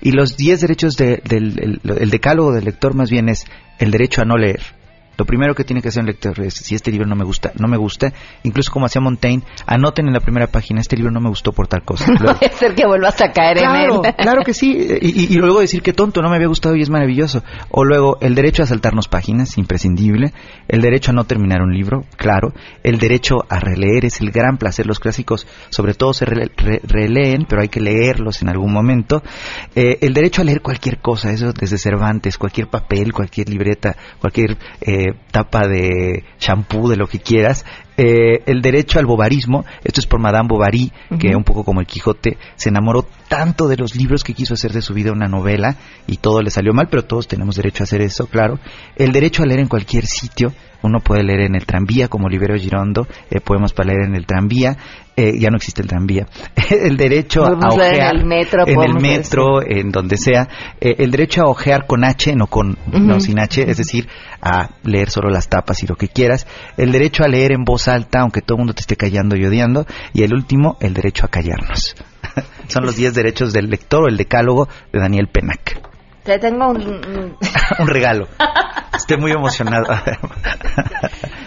Y 0.00 0.12
los 0.12 0.36
10 0.36 0.60
derechos 0.60 0.96
de- 0.96 1.20
del 1.28 1.58
el- 1.84 1.98
el 1.98 2.10
decálogo 2.10 2.52
del 2.52 2.64
lector 2.64 2.94
más 2.94 3.10
bien 3.10 3.28
es 3.28 3.44
el 3.78 3.90
derecho 3.90 4.22
a 4.22 4.24
no 4.24 4.36
leer. 4.36 4.60
Lo 5.22 5.26
primero 5.26 5.54
que 5.54 5.62
tiene 5.62 5.80
que 5.80 5.86
hacer 5.88 6.00
un 6.00 6.08
lector 6.08 6.40
es, 6.40 6.54
si 6.54 6.74
este 6.74 6.90
libro 6.90 7.06
no 7.06 7.14
me 7.14 7.22
gusta, 7.22 7.52
no 7.60 7.68
me 7.68 7.76
gusta, 7.76 8.12
incluso 8.42 8.72
como 8.72 8.86
hacía 8.86 9.00
Montaigne, 9.00 9.44
anoten 9.66 10.08
en 10.08 10.12
la 10.12 10.18
primera 10.18 10.48
página, 10.48 10.80
este 10.80 10.96
libro 10.96 11.12
no 11.12 11.20
me 11.20 11.28
gustó 11.28 11.52
por 11.52 11.68
tal 11.68 11.84
cosa. 11.84 12.06
Luego, 12.20 12.40
Puede 12.40 12.52
ser 12.54 12.74
que 12.74 12.84
vuelvas 12.84 13.20
a 13.20 13.30
caer 13.30 13.58
Claro, 13.58 14.00
en 14.02 14.06
él. 14.06 14.14
claro 14.18 14.42
que 14.44 14.52
sí. 14.52 14.72
Y, 15.00 15.06
y- 15.22 15.26
y 15.32 15.36
luego 15.36 15.60
decir 15.60 15.80
que 15.80 15.92
tonto, 15.92 16.22
no 16.22 16.28
me 16.28 16.34
había 16.34 16.48
gustado 16.48 16.74
y 16.74 16.82
es 16.82 16.90
maravilloso. 16.90 17.44
O 17.70 17.84
luego, 17.84 18.18
el 18.20 18.34
derecho 18.34 18.64
a 18.64 18.66
saltarnos 18.66 19.06
páginas, 19.06 19.56
imprescindible. 19.58 20.32
El 20.66 20.80
derecho 20.80 21.12
a 21.12 21.14
no 21.14 21.22
terminar 21.22 21.62
un 21.62 21.72
libro, 21.72 22.04
claro. 22.16 22.52
El 22.82 22.98
derecho 22.98 23.44
a 23.48 23.60
releer 23.60 24.04
es 24.06 24.20
el 24.20 24.32
gran 24.32 24.56
placer. 24.56 24.86
Los 24.86 24.98
clásicos, 24.98 25.46
sobre 25.70 25.94
todo, 25.94 26.12
se 26.14 26.26
rele- 26.26 26.50
re- 26.56 26.80
releen, 26.82 27.46
pero 27.48 27.62
hay 27.62 27.68
que 27.68 27.80
leerlos 27.80 28.42
en 28.42 28.48
algún 28.48 28.72
momento. 28.72 29.22
Eh, 29.76 29.98
el 30.00 30.14
derecho 30.14 30.42
a 30.42 30.44
leer 30.44 30.62
cualquier 30.62 30.98
cosa, 30.98 31.30
eso 31.30 31.52
desde 31.52 31.78
Cervantes, 31.78 32.38
cualquier 32.38 32.66
papel, 32.66 33.12
cualquier 33.12 33.48
libreta, 33.48 33.94
cualquier 34.18 34.56
eh, 34.80 35.11
tapa 35.30 35.66
de 35.66 36.24
shampoo, 36.38 36.88
de 36.88 36.96
lo 36.96 37.06
que 37.06 37.20
quieras. 37.20 37.64
Eh, 37.96 38.42
el 38.46 38.62
derecho 38.62 38.98
al 38.98 39.06
bobarismo, 39.06 39.64
esto 39.84 40.00
es 40.00 40.06
por 40.06 40.20
Madame 40.20 40.48
Bovary, 40.48 40.92
que 41.18 41.36
un 41.36 41.44
poco 41.44 41.62
como 41.62 41.80
el 41.80 41.86
Quijote, 41.86 42.38
se 42.56 42.70
enamoró 42.70 43.06
tanto 43.28 43.68
de 43.68 43.76
los 43.76 43.94
libros 43.94 44.24
que 44.24 44.34
quiso 44.34 44.54
hacer 44.54 44.72
de 44.72 44.82
su 44.82 44.94
vida 44.94 45.12
una 45.12 45.28
novela 45.28 45.76
y 46.06 46.16
todo 46.16 46.40
le 46.40 46.50
salió 46.50 46.72
mal, 46.72 46.88
pero 46.90 47.04
todos 47.04 47.28
tenemos 47.28 47.56
derecho 47.56 47.82
a 47.82 47.84
hacer 47.84 48.00
eso, 48.00 48.26
claro. 48.26 48.58
El 48.96 49.12
derecho 49.12 49.42
a 49.42 49.46
leer 49.46 49.60
en 49.60 49.68
cualquier 49.68 50.06
sitio, 50.06 50.52
uno 50.82 51.00
puede 51.00 51.22
leer 51.22 51.40
en 51.42 51.54
el 51.54 51.66
tranvía 51.66 52.08
como 52.08 52.28
Libero 52.28 52.56
Girondo, 52.56 53.06
eh, 53.30 53.40
podemos 53.40 53.72
para 53.72 53.92
leer 53.92 54.08
en 54.08 54.14
el 54.14 54.26
tranvía, 54.26 54.76
eh, 55.16 55.38
ya 55.38 55.50
no 55.50 55.56
existe 55.56 55.82
el 55.82 55.88
tranvía. 55.88 56.26
el 56.70 56.96
derecho 56.96 57.44
a 57.44 57.50
leer 57.50 57.62
en 57.62 57.80
ojear 57.80 58.16
el 58.16 58.24
metro, 58.24 58.66
en 58.66 58.80
el 58.80 58.94
metro, 58.94 59.62
en 59.62 59.90
donde 59.90 60.16
sea, 60.16 60.48
eh, 60.80 60.96
el 60.98 61.10
derecho 61.10 61.42
a 61.42 61.48
ojear 61.48 61.86
con 61.86 62.04
H, 62.04 62.34
no 62.34 62.46
con 62.46 62.76
no 62.92 63.20
sin 63.20 63.38
H, 63.38 63.70
es 63.70 63.76
decir, 63.76 64.08
a 64.40 64.70
leer 64.84 65.10
solo 65.10 65.28
las 65.28 65.48
tapas 65.48 65.82
y 65.82 65.86
lo 65.86 65.96
que 65.96 66.08
quieras, 66.08 66.46
el 66.76 66.92
derecho 66.92 67.24
a 67.24 67.28
leer 67.28 67.52
en 67.52 67.64
voz 67.64 67.88
alta, 67.88 68.20
aunque 68.20 68.40
todo 68.40 68.56
el 68.56 68.60
mundo 68.60 68.74
te 68.74 68.80
esté 68.80 68.96
callando 68.96 69.36
y 69.36 69.44
odiando, 69.44 69.86
y 70.12 70.22
el 70.22 70.34
último, 70.34 70.76
el 70.80 70.94
derecho 70.94 71.26
a 71.26 71.28
callarnos. 71.28 71.94
Son 72.68 72.84
los 72.84 72.96
10 72.96 73.14
derechos 73.14 73.52
del 73.52 73.68
lector 73.68 74.04
o 74.04 74.08
el 74.08 74.16
decálogo 74.16 74.68
de 74.92 75.00
Daniel 75.00 75.28
Penac. 75.28 75.91
Te 76.22 76.38
tengo 76.38 76.68
un... 76.70 77.36
un- 77.78 77.86
regalo. 77.86 78.28
Estoy 78.96 79.16
muy 79.16 79.32
emocionado. 79.32 79.86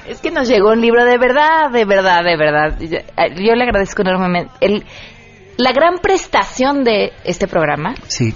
Es 0.07 0.19
que 0.21 0.29
nos 0.29 0.47
llegó 0.47 0.69
un 0.71 0.81
libro 0.81 1.03
de 1.03 1.17
verdad, 1.17 1.71
de 1.71 1.83
verdad, 1.83 2.23
de 2.23 2.37
verdad. 2.37 2.77
Yo, 2.79 2.99
yo 3.43 3.55
le 3.55 3.63
agradezco 3.63 4.03
enormemente. 4.03 4.51
El, 4.61 4.85
la 5.57 5.71
gran 5.71 5.97
prestación 5.97 6.83
de 6.83 7.11
este 7.23 7.47
programa, 7.47 7.95
sí. 8.07 8.33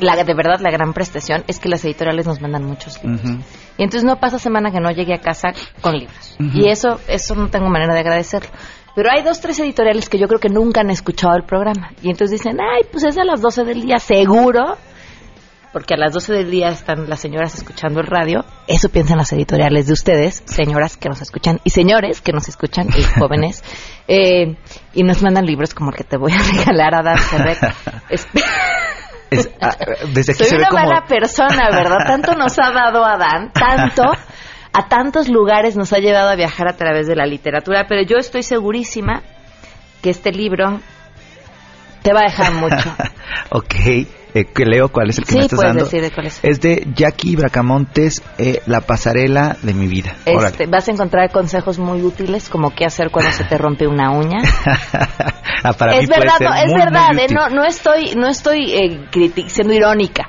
la, 0.00 0.16
de 0.16 0.34
verdad 0.34 0.60
la 0.60 0.70
gran 0.70 0.94
prestación, 0.94 1.44
es 1.46 1.58
que 1.58 1.68
las 1.68 1.84
editoriales 1.84 2.26
nos 2.26 2.40
mandan 2.40 2.64
muchos 2.64 3.02
libros. 3.04 3.20
Y 3.76 3.82
entonces 3.82 4.04
no 4.04 4.16
pasa 4.18 4.38
semana 4.38 4.70
que 4.70 4.80
no 4.80 4.90
llegue 4.92 5.12
a 5.14 5.18
casa 5.20 5.48
con 5.82 5.98
libros. 5.98 6.36
Y 6.38 6.68
eso, 6.68 6.98
eso 7.06 7.34
no 7.34 7.48
tengo 7.48 7.68
manera 7.68 7.92
de 7.92 8.00
agradecerlo. 8.00 8.48
Pero 8.94 9.10
hay 9.10 9.22
dos, 9.22 9.40
tres 9.40 9.58
editoriales 9.58 10.08
que 10.08 10.18
yo 10.18 10.26
creo 10.26 10.40
que 10.40 10.48
nunca 10.48 10.80
han 10.80 10.90
escuchado 10.90 11.36
el 11.36 11.42
programa. 11.42 11.90
Y 12.00 12.08
entonces 12.10 12.40
dicen, 12.40 12.58
ay, 12.62 12.84
pues 12.90 13.04
es 13.04 13.18
a 13.18 13.24
las 13.24 13.42
12 13.42 13.64
del 13.64 13.82
día, 13.82 13.98
seguro. 13.98 14.78
Porque 15.74 15.94
a 15.94 15.96
las 15.96 16.12
12 16.12 16.32
del 16.32 16.50
día 16.52 16.68
están 16.68 17.10
las 17.10 17.18
señoras 17.18 17.56
escuchando 17.56 18.00
el 18.00 18.06
radio. 18.06 18.44
Eso 18.68 18.88
piensan 18.90 19.18
las 19.18 19.32
editoriales 19.32 19.88
de 19.88 19.92
ustedes, 19.92 20.44
señoras 20.46 20.96
que 20.96 21.08
nos 21.08 21.20
escuchan 21.20 21.58
y 21.64 21.70
señores 21.70 22.20
que 22.20 22.32
nos 22.32 22.48
escuchan 22.48 22.86
y 22.96 23.02
jóvenes. 23.18 23.64
Eh, 24.06 24.56
y 24.94 25.02
nos 25.02 25.20
mandan 25.20 25.44
libros 25.44 25.74
como 25.74 25.90
el 25.90 25.96
que 25.96 26.04
te 26.04 26.16
voy 26.16 26.30
a 26.32 26.38
regalar 26.58 26.94
a 26.94 27.02
Dan 27.02 27.18
Ferrer. 27.18 27.58
Es- 28.08 28.28
ah, 29.60 29.76
desde 30.12 30.32
aquí 30.34 30.44
soy 30.44 30.50
se 30.50 30.54
ve 30.54 30.60
una 30.62 30.68
como... 30.68 30.82
mala 30.84 31.06
persona, 31.08 31.68
¿verdad? 31.72 32.06
Tanto 32.06 32.34
nos 32.36 32.56
ha 32.60 32.70
dado 32.70 33.04
Adán, 33.04 33.50
tanto, 33.52 34.04
a 34.72 34.88
tantos 34.88 35.28
lugares 35.28 35.76
nos 35.76 35.92
ha 35.92 35.98
llevado 35.98 36.28
a 36.30 36.36
viajar 36.36 36.68
a 36.68 36.76
través 36.76 37.08
de 37.08 37.16
la 37.16 37.26
literatura, 37.26 37.86
pero 37.88 38.02
yo 38.02 38.16
estoy 38.18 38.44
segurísima 38.44 39.22
que 40.02 40.10
este 40.10 40.30
libro 40.30 40.78
te 42.02 42.12
va 42.12 42.20
a 42.20 42.24
dejar 42.30 42.52
mucho. 42.52 42.94
ok, 43.50 43.74
eh, 44.34 44.44
que 44.46 44.64
leo 44.64 44.88
cuál 44.90 45.10
es 45.10 45.18
el 45.18 45.24
que 45.24 45.32
Sí, 45.32 45.38
me 45.38 45.44
estás 45.44 45.60
dando. 45.60 45.84
decir 45.84 46.02
de 46.02 46.10
cuál 46.10 46.26
es. 46.26 46.40
Es 46.42 46.60
de 46.60 46.86
Jackie 46.94 47.36
Bracamontes, 47.36 48.22
eh, 48.38 48.60
La 48.66 48.80
pasarela 48.80 49.56
de 49.62 49.72
mi 49.74 49.86
vida. 49.86 50.16
Este, 50.26 50.66
vas 50.66 50.88
a 50.88 50.90
encontrar 50.90 51.30
consejos 51.30 51.78
muy 51.78 52.02
útiles 52.02 52.48
como 52.48 52.74
qué 52.74 52.84
hacer 52.84 53.10
cuando 53.10 53.30
se 53.32 53.44
te 53.44 53.56
rompe 53.56 53.86
una 53.86 54.10
uña. 54.10 54.40
Ah, 55.66 55.72
para 55.72 55.96
es 55.96 56.06
verdad, 56.08 56.34
no, 56.40 56.54
es 56.54 56.66
muy, 56.66 56.74
verdad, 56.78 57.08
muy 57.14 57.22
eh, 57.22 57.26
no, 57.30 57.48
no 57.48 57.64
estoy, 57.64 58.14
no 58.16 58.28
estoy 58.28 58.70
eh, 58.74 59.00
siendo 59.46 59.72
irónica. 59.72 60.28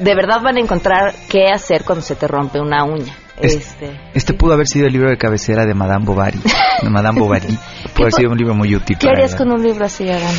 De 0.00 0.12
verdad 0.16 0.40
van 0.42 0.56
a 0.56 0.60
encontrar 0.60 1.14
qué 1.28 1.50
hacer 1.54 1.84
cuando 1.84 2.02
se 2.04 2.16
te 2.16 2.26
rompe 2.26 2.58
una 2.58 2.82
uña. 2.82 3.14
Es- 3.40 3.54
Este, 3.54 4.00
Este 4.12 4.34
pudo 4.34 4.54
haber 4.54 4.66
sido 4.66 4.88
el 4.88 4.92
libro 4.92 5.08
de 5.08 5.16
cabecera 5.18 5.64
de 5.66 5.74
Madame 5.74 6.04
Bovary. 6.04 6.40
De 6.82 6.90
Madame 6.90 7.20
Bovary. 7.20 7.46
Pudo 7.94 8.06
haber 8.06 8.12
sido 8.12 8.30
un 8.32 8.38
libro 8.38 8.54
muy 8.54 8.74
útil. 8.74 8.98
¿Qué 8.98 9.08
harías 9.08 9.36
con 9.36 9.52
un 9.52 9.62
libro 9.62 9.84
así, 9.84 10.08
Adán? 10.10 10.34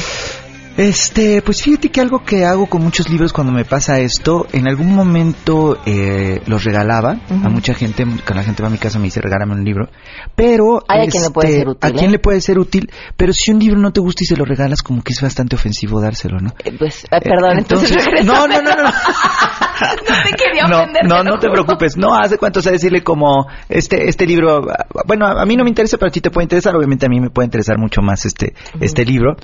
Este, 0.77 1.41
pues 1.41 1.61
fíjate 1.61 1.89
que 1.89 2.01
algo 2.01 2.23
que 2.23 2.45
hago 2.45 2.65
con 2.67 2.83
muchos 2.83 3.09
libros 3.09 3.31
cuando 3.31 3.53
me 3.53 3.63
pasa 3.63 3.99
esto, 3.99 4.45
en 4.51 4.67
algún 4.67 4.93
momento 4.93 5.77
eh, 5.85 6.41
los 6.47 6.63
regalaba 6.65 7.17
a 7.29 7.49
mucha 7.49 7.73
gente, 7.73 8.03
cuando 8.03 8.35
la 8.35 8.43
gente 8.43 8.61
va 8.61 8.67
a 8.67 8.71
mi 8.71 8.77
casa 8.77 8.99
me 8.99 9.05
dice 9.05 9.21
regálame 9.21 9.53
un 9.53 9.63
libro, 9.63 9.89
pero 10.35 10.81
Hay 10.87 11.07
a 11.07 11.09
quien 11.09 11.23
le 11.23 11.29
puede 11.29 11.47
este, 11.47 11.59
ser 11.59 11.69
útil, 11.69 11.89
a 11.89 11.91
quien 11.91 12.09
¿eh? 12.09 12.11
le 12.11 12.19
puede 12.19 12.41
ser 12.41 12.59
útil, 12.59 12.91
pero 13.15 13.31
si 13.31 13.51
un 13.51 13.59
libro 13.59 13.79
no 13.79 13.91
te 13.93 14.01
gusta 14.01 14.23
y 14.23 14.27
se 14.27 14.35
lo 14.35 14.43
regalas 14.43 14.81
como 14.83 15.01
que 15.01 15.13
es 15.13 15.21
bastante 15.21 15.55
ofensivo 15.55 16.01
dárselo, 16.01 16.39
¿no? 16.39 16.53
Eh, 16.63 16.75
Pues, 16.77 17.05
eh, 17.05 17.07
perdón, 17.23 17.57
entonces, 17.59 17.91
regrésame. 17.91 18.25
no, 18.25 18.47
no, 18.47 18.61
no, 18.61 18.75
no, 18.83 18.89
no 20.09 20.23
te 20.23 20.35
quería 20.35 20.65
ofender. 20.65 21.05
no, 21.05 21.23
no 21.23 21.39
te 21.39 21.49
preocupes. 21.49 21.97
No, 21.97 22.15
hace 22.15 22.37
cuánto, 22.37 22.59
o 22.59 22.61
sea, 22.61 22.71
decirle 22.71 23.03
como, 23.03 23.47
este, 23.69 24.07
este 24.09 24.25
libro, 24.25 24.67
bueno, 25.05 25.25
a 25.27 25.45
mí 25.45 25.55
no 25.55 25.63
me 25.63 25.69
interesa, 25.69 25.97
pero 25.97 26.09
a 26.09 26.11
ti 26.11 26.21
te 26.21 26.31
puede 26.31 26.45
interesar. 26.45 26.75
Obviamente 26.75 27.05
a 27.05 27.09
mí 27.09 27.19
me 27.19 27.29
puede 27.29 27.45
interesar 27.45 27.77
mucho 27.77 28.01
más 28.01 28.25
este, 28.25 28.53
este 28.79 29.05
libro. 29.05 29.35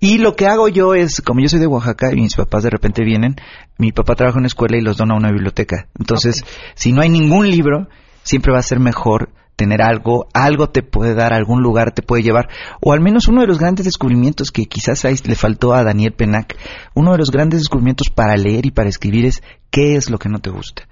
Y 0.00 0.18
lo 0.18 0.36
que 0.36 0.46
hago 0.46 0.68
yo 0.68 0.94
es, 0.94 1.20
como 1.20 1.40
yo 1.40 1.48
soy 1.48 1.60
de 1.60 1.66
Oaxaca 1.66 2.12
y 2.12 2.16
mis 2.16 2.34
papás 2.34 2.62
de 2.62 2.70
repente 2.70 3.04
vienen, 3.04 3.36
mi 3.78 3.92
papá 3.92 4.14
trabaja 4.14 4.36
en 4.36 4.40
una 4.40 4.48
escuela 4.48 4.76
y 4.76 4.80
los 4.80 4.96
dona 4.96 5.14
a 5.14 5.18
una 5.18 5.30
biblioteca. 5.30 5.86
Entonces, 5.98 6.44
si 6.74 6.92
no 6.92 7.02
hay 7.02 7.08
ningún 7.08 7.50
libro, 7.50 7.88
siempre 8.22 8.52
va 8.52 8.58
a 8.58 8.62
ser 8.62 8.80
mejor 8.80 9.30
tener 9.58 9.82
algo, 9.82 10.28
algo 10.32 10.68
te 10.70 10.84
puede 10.84 11.14
dar, 11.14 11.32
algún 11.32 11.62
lugar 11.62 11.90
te 11.90 12.00
puede 12.00 12.22
llevar, 12.22 12.48
o 12.80 12.92
al 12.92 13.00
menos 13.00 13.26
uno 13.26 13.40
de 13.40 13.48
los 13.48 13.58
grandes 13.58 13.86
descubrimientos 13.86 14.52
que 14.52 14.66
quizás 14.66 15.04
ahí 15.04 15.16
le 15.24 15.34
faltó 15.34 15.74
a 15.74 15.82
Daniel 15.82 16.12
Penac, 16.12 16.56
uno 16.94 17.10
de 17.10 17.18
los 17.18 17.32
grandes 17.32 17.58
descubrimientos 17.58 18.08
para 18.08 18.36
leer 18.36 18.66
y 18.66 18.70
para 18.70 18.88
escribir 18.88 19.26
es 19.26 19.42
qué 19.70 19.96
es 19.96 20.10
lo 20.10 20.18
que 20.20 20.28
no 20.28 20.38
te 20.38 20.50
gusta. 20.50 20.84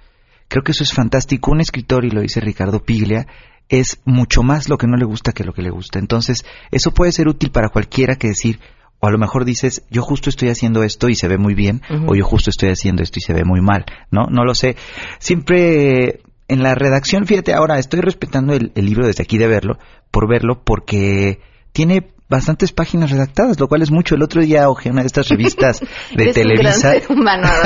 Creo 0.49 0.63
que 0.63 0.73
eso 0.73 0.83
es 0.83 0.93
fantástico. 0.93 1.51
Un 1.51 1.61
escritor, 1.61 2.03
y 2.03 2.09
lo 2.09 2.19
dice 2.19 2.41
Ricardo 2.41 2.83
Piglia, 2.83 3.25
es 3.69 4.01
mucho 4.03 4.43
más 4.43 4.67
lo 4.67 4.77
que 4.77 4.87
no 4.87 4.97
le 4.97 5.05
gusta 5.05 5.31
que 5.31 5.45
lo 5.45 5.53
que 5.53 5.61
le 5.61 5.69
gusta. 5.69 5.99
Entonces, 5.99 6.43
eso 6.69 6.91
puede 6.91 7.13
ser 7.13 7.29
útil 7.29 7.51
para 7.51 7.69
cualquiera 7.69 8.17
que 8.17 8.27
decir, 8.27 8.59
o 8.99 9.07
a 9.07 9.11
lo 9.11 9.17
mejor 9.17 9.45
dices, 9.45 9.83
yo 9.89 10.01
justo 10.01 10.29
estoy 10.29 10.49
haciendo 10.49 10.83
esto 10.83 11.07
y 11.07 11.15
se 11.15 11.29
ve 11.29 11.37
muy 11.37 11.55
bien, 11.55 11.81
o 12.05 12.15
yo 12.15 12.25
justo 12.25 12.49
estoy 12.49 12.69
haciendo 12.69 13.01
esto 13.01 13.19
y 13.19 13.21
se 13.21 13.33
ve 13.33 13.45
muy 13.45 13.61
mal, 13.61 13.85
¿no? 14.11 14.25
No 14.29 14.43
lo 14.43 14.55
sé. 14.55 14.75
Siempre 15.19 16.19
en 16.47 16.63
la 16.63 16.75
redacción, 16.75 17.25
fíjate, 17.25 17.53
ahora 17.53 17.77
estoy 17.77 18.01
respetando 18.01 18.53
el, 18.53 18.71
el 18.75 18.85
libro 18.85 19.05
desde 19.05 19.23
aquí 19.23 19.37
de 19.37 19.47
verlo, 19.47 19.77
por 20.11 20.29
verlo, 20.29 20.61
porque 20.63 21.39
tiene 21.73 22.13
bastantes 22.29 22.71
páginas 22.71 23.11
redactadas, 23.11 23.59
lo 23.59 23.67
cual 23.67 23.81
es 23.81 23.91
mucho. 23.91 24.15
El 24.15 24.23
otro 24.23 24.41
día 24.41 24.69
ojeé 24.69 24.91
una 24.91 25.01
de 25.01 25.07
estas 25.07 25.29
revistas 25.29 25.81
de 26.15 26.33
Televisa. 26.33 26.93
humano. 27.09 27.47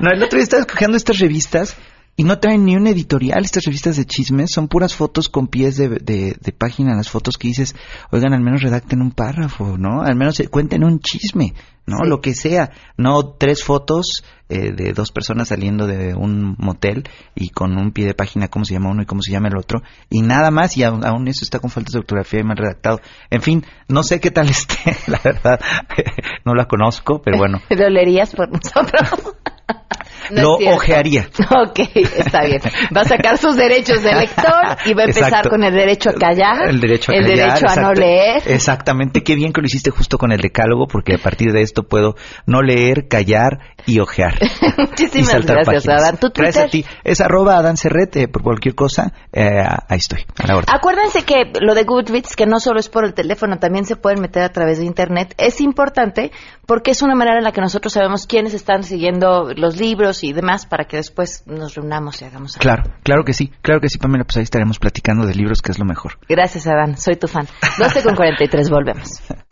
No, 0.00 0.10
el 0.10 0.22
otro 0.22 0.36
día 0.36 0.44
estaba 0.44 0.62
escogiendo 0.62 0.96
estas 0.96 1.18
revistas 1.18 1.76
y 2.16 2.24
no 2.24 2.38
traen 2.38 2.64
ni 2.64 2.76
un 2.76 2.86
editorial, 2.86 3.44
estas 3.44 3.64
revistas 3.64 3.96
de 3.96 4.04
chismes, 4.04 4.50
son 4.52 4.68
puras 4.68 4.94
fotos 4.94 5.28
con 5.28 5.46
pies 5.46 5.76
de, 5.76 5.88
de, 5.88 6.36
de 6.38 6.52
página, 6.52 6.94
las 6.94 7.08
fotos 7.08 7.38
que 7.38 7.48
dices, 7.48 7.74
oigan, 8.10 8.34
al 8.34 8.42
menos 8.42 8.62
redacten 8.62 9.00
un 9.00 9.12
párrafo, 9.12 9.78
¿no? 9.78 10.02
Al 10.02 10.14
menos 10.14 10.38
eh, 10.40 10.48
cuenten 10.48 10.84
un 10.84 11.00
chisme, 11.00 11.54
¿no? 11.86 11.96
Sí. 12.02 12.08
Lo 12.08 12.20
que 12.20 12.34
sea, 12.34 12.70
no 12.98 13.34
tres 13.34 13.64
fotos 13.64 14.24
eh, 14.50 14.72
de 14.72 14.92
dos 14.92 15.10
personas 15.10 15.48
saliendo 15.48 15.86
de 15.86 16.14
un 16.14 16.54
motel 16.58 17.04
y 17.34 17.48
con 17.48 17.78
un 17.78 17.92
pie 17.92 18.04
de 18.04 18.14
página, 18.14 18.48
cómo 18.48 18.66
se 18.66 18.74
llama 18.74 18.90
uno 18.90 19.02
y 19.02 19.06
cómo 19.06 19.22
se 19.22 19.32
llama 19.32 19.48
el 19.48 19.56
otro, 19.56 19.82
y 20.10 20.20
nada 20.20 20.50
más, 20.50 20.76
y 20.76 20.82
aún, 20.82 21.06
aún 21.06 21.26
eso 21.28 21.42
está 21.42 21.60
con 21.60 21.70
faltas 21.70 21.94
de 21.94 22.00
ortografía 22.00 22.40
y 22.40 22.44
mal 22.44 22.58
redactado. 22.58 23.00
En 23.30 23.40
fin, 23.40 23.64
no 23.88 24.02
sé 24.02 24.20
qué 24.20 24.30
tal 24.30 24.48
esté, 24.50 24.96
la 25.06 25.18
verdad, 25.24 25.58
no 26.44 26.54
la 26.54 26.66
conozco, 26.66 27.22
pero 27.22 27.38
bueno. 27.38 27.62
¿Lo 27.70 27.88
leerías 27.88 28.34
por 28.34 28.52
nosotros? 28.52 29.34
No 30.32 30.58
lo 30.58 30.74
ojearía. 30.74 31.28
Ok, 31.50 31.80
está 32.16 32.44
bien. 32.44 32.60
Va 32.96 33.02
a 33.02 33.04
sacar 33.04 33.36
sus 33.38 33.56
derechos 33.56 34.02
de 34.02 34.14
lector 34.14 34.76
y 34.86 34.94
va 34.94 35.02
a 35.02 35.06
empezar 35.06 35.28
Exacto. 35.28 35.50
con 35.50 35.62
el 35.64 35.74
derecho 35.74 36.10
a 36.10 36.14
callar, 36.14 36.68
El 36.68 36.80
derecho 36.80 37.12
a 37.12 37.14
el 37.16 37.26
callar, 37.26 37.58
derecho 37.60 37.66
a 37.68 37.82
no 37.82 37.92
leer. 37.92 38.42
Exactamente, 38.46 39.22
qué 39.22 39.34
bien 39.34 39.52
que 39.52 39.60
lo 39.60 39.66
hiciste 39.66 39.90
justo 39.90 40.18
con 40.18 40.32
el 40.32 40.40
decálogo, 40.40 40.86
porque 40.86 41.14
a 41.14 41.18
partir 41.18 41.52
de 41.52 41.62
esto 41.62 41.82
puedo 41.84 42.16
no 42.46 42.62
leer, 42.62 43.06
callar 43.08 43.60
y 43.86 43.98
ojear. 43.98 44.34
y 44.40 44.80
Muchísimas 44.80 45.30
saltar 45.30 45.56
gracias, 45.56 45.84
páginas. 45.84 46.02
Adán. 46.02 46.16
¿Tu 46.18 46.30
Twitter? 46.30 46.44
Gracias 46.44 46.64
a 46.64 46.68
ti. 46.68 46.84
Es 47.04 47.20
arroba 47.20 47.56
Adán 47.56 47.76
Serret, 47.76 48.16
eh, 48.16 48.28
por 48.28 48.42
cualquier 48.42 48.74
cosa, 48.74 49.12
eh, 49.32 49.62
ahí 49.88 49.98
estoy, 49.98 50.24
a 50.38 50.46
la 50.46 50.56
orden. 50.56 50.74
Acuérdense 50.74 51.24
que 51.24 51.52
lo 51.60 51.74
de 51.74 51.84
Goodreads, 51.84 52.36
que 52.36 52.46
no 52.46 52.60
solo 52.60 52.80
es 52.80 52.88
por 52.88 53.04
el 53.04 53.14
teléfono, 53.14 53.58
también 53.58 53.84
se 53.84 53.96
pueden 53.96 54.20
meter 54.20 54.42
a 54.42 54.50
través 54.50 54.78
de 54.78 54.84
Internet, 54.84 55.34
es 55.38 55.60
importante 55.60 56.32
porque 56.66 56.92
es 56.92 57.02
una 57.02 57.14
manera 57.14 57.38
en 57.38 57.44
la 57.44 57.52
que 57.52 57.60
nosotros 57.60 57.92
sabemos 57.92 58.26
quiénes 58.26 58.54
están 58.54 58.82
siguiendo 58.82 59.52
los 59.54 59.78
libros 59.78 60.24
y 60.24 60.32
demás 60.32 60.66
para 60.66 60.84
que 60.84 60.96
después 60.96 61.44
nos 61.46 61.74
reunamos 61.74 62.22
y 62.22 62.24
hagamos 62.24 62.56
algo. 62.56 62.62
Claro, 62.62 62.82
claro 63.02 63.24
que 63.24 63.32
sí, 63.32 63.52
claro 63.62 63.80
que 63.80 63.88
sí, 63.88 63.98
Pamela, 63.98 64.24
pues 64.24 64.36
ahí 64.36 64.42
estaremos 64.44 64.78
platicando 64.78 65.26
de 65.26 65.34
libros, 65.34 65.62
que 65.62 65.72
es 65.72 65.78
lo 65.78 65.84
mejor. 65.84 66.18
Gracias, 66.28 66.66
Adán. 66.66 66.96
Soy 66.96 67.16
tu 67.16 67.28
fan. 67.28 67.46
12 67.78 68.02
con 68.02 68.14
43, 68.14 68.70
volvemos. 68.70 69.08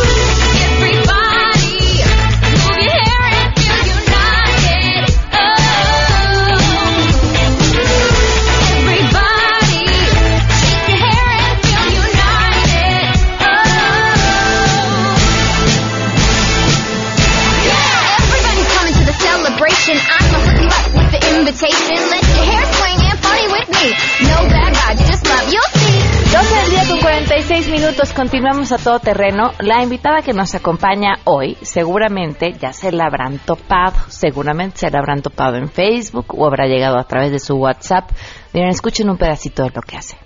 Invitation. 21.51 22.09
Let 22.09 22.23
your 22.23 22.45
hair 22.45 22.65
swing 22.73 22.99
and 23.11 23.19
party 23.21 23.47
with 23.51 23.67
me. 23.75 23.87
No 24.27 24.37
bad 24.47 24.73
vibes, 24.73 25.07
just 25.07 25.27
love. 25.27 25.51
You'll 25.51 25.71
see. 25.75 26.21
12 26.31 26.55
del 26.55 26.69
día 26.69 26.87
con 26.87 26.99
46 26.99 27.67
minutos, 27.69 28.13
continuamos 28.13 28.71
a 28.71 28.77
todo 28.77 28.99
terreno. 28.99 29.51
La 29.59 29.83
invitada 29.83 30.21
que 30.21 30.31
nos 30.31 30.55
acompaña 30.55 31.19
hoy, 31.25 31.57
seguramente 31.61 32.53
ya 32.53 32.71
se 32.71 32.91
la 32.93 33.05
habrán 33.05 33.39
topado, 33.39 33.97
seguramente 34.07 34.77
se 34.77 34.89
la 34.89 34.99
habrán 34.99 35.21
topado 35.21 35.57
en 35.57 35.69
Facebook 35.69 36.27
o 36.29 36.47
habrá 36.47 36.67
llegado 36.67 36.97
a 36.97 37.03
través 37.03 37.31
de 37.31 37.39
su 37.39 37.55
WhatsApp. 37.55 38.11
Miren, 38.53 38.69
escuchen 38.69 39.09
un 39.09 39.17
pedacito 39.17 39.63
de 39.63 39.71
lo 39.71 39.81
que 39.81 39.97
hace. 39.97 40.17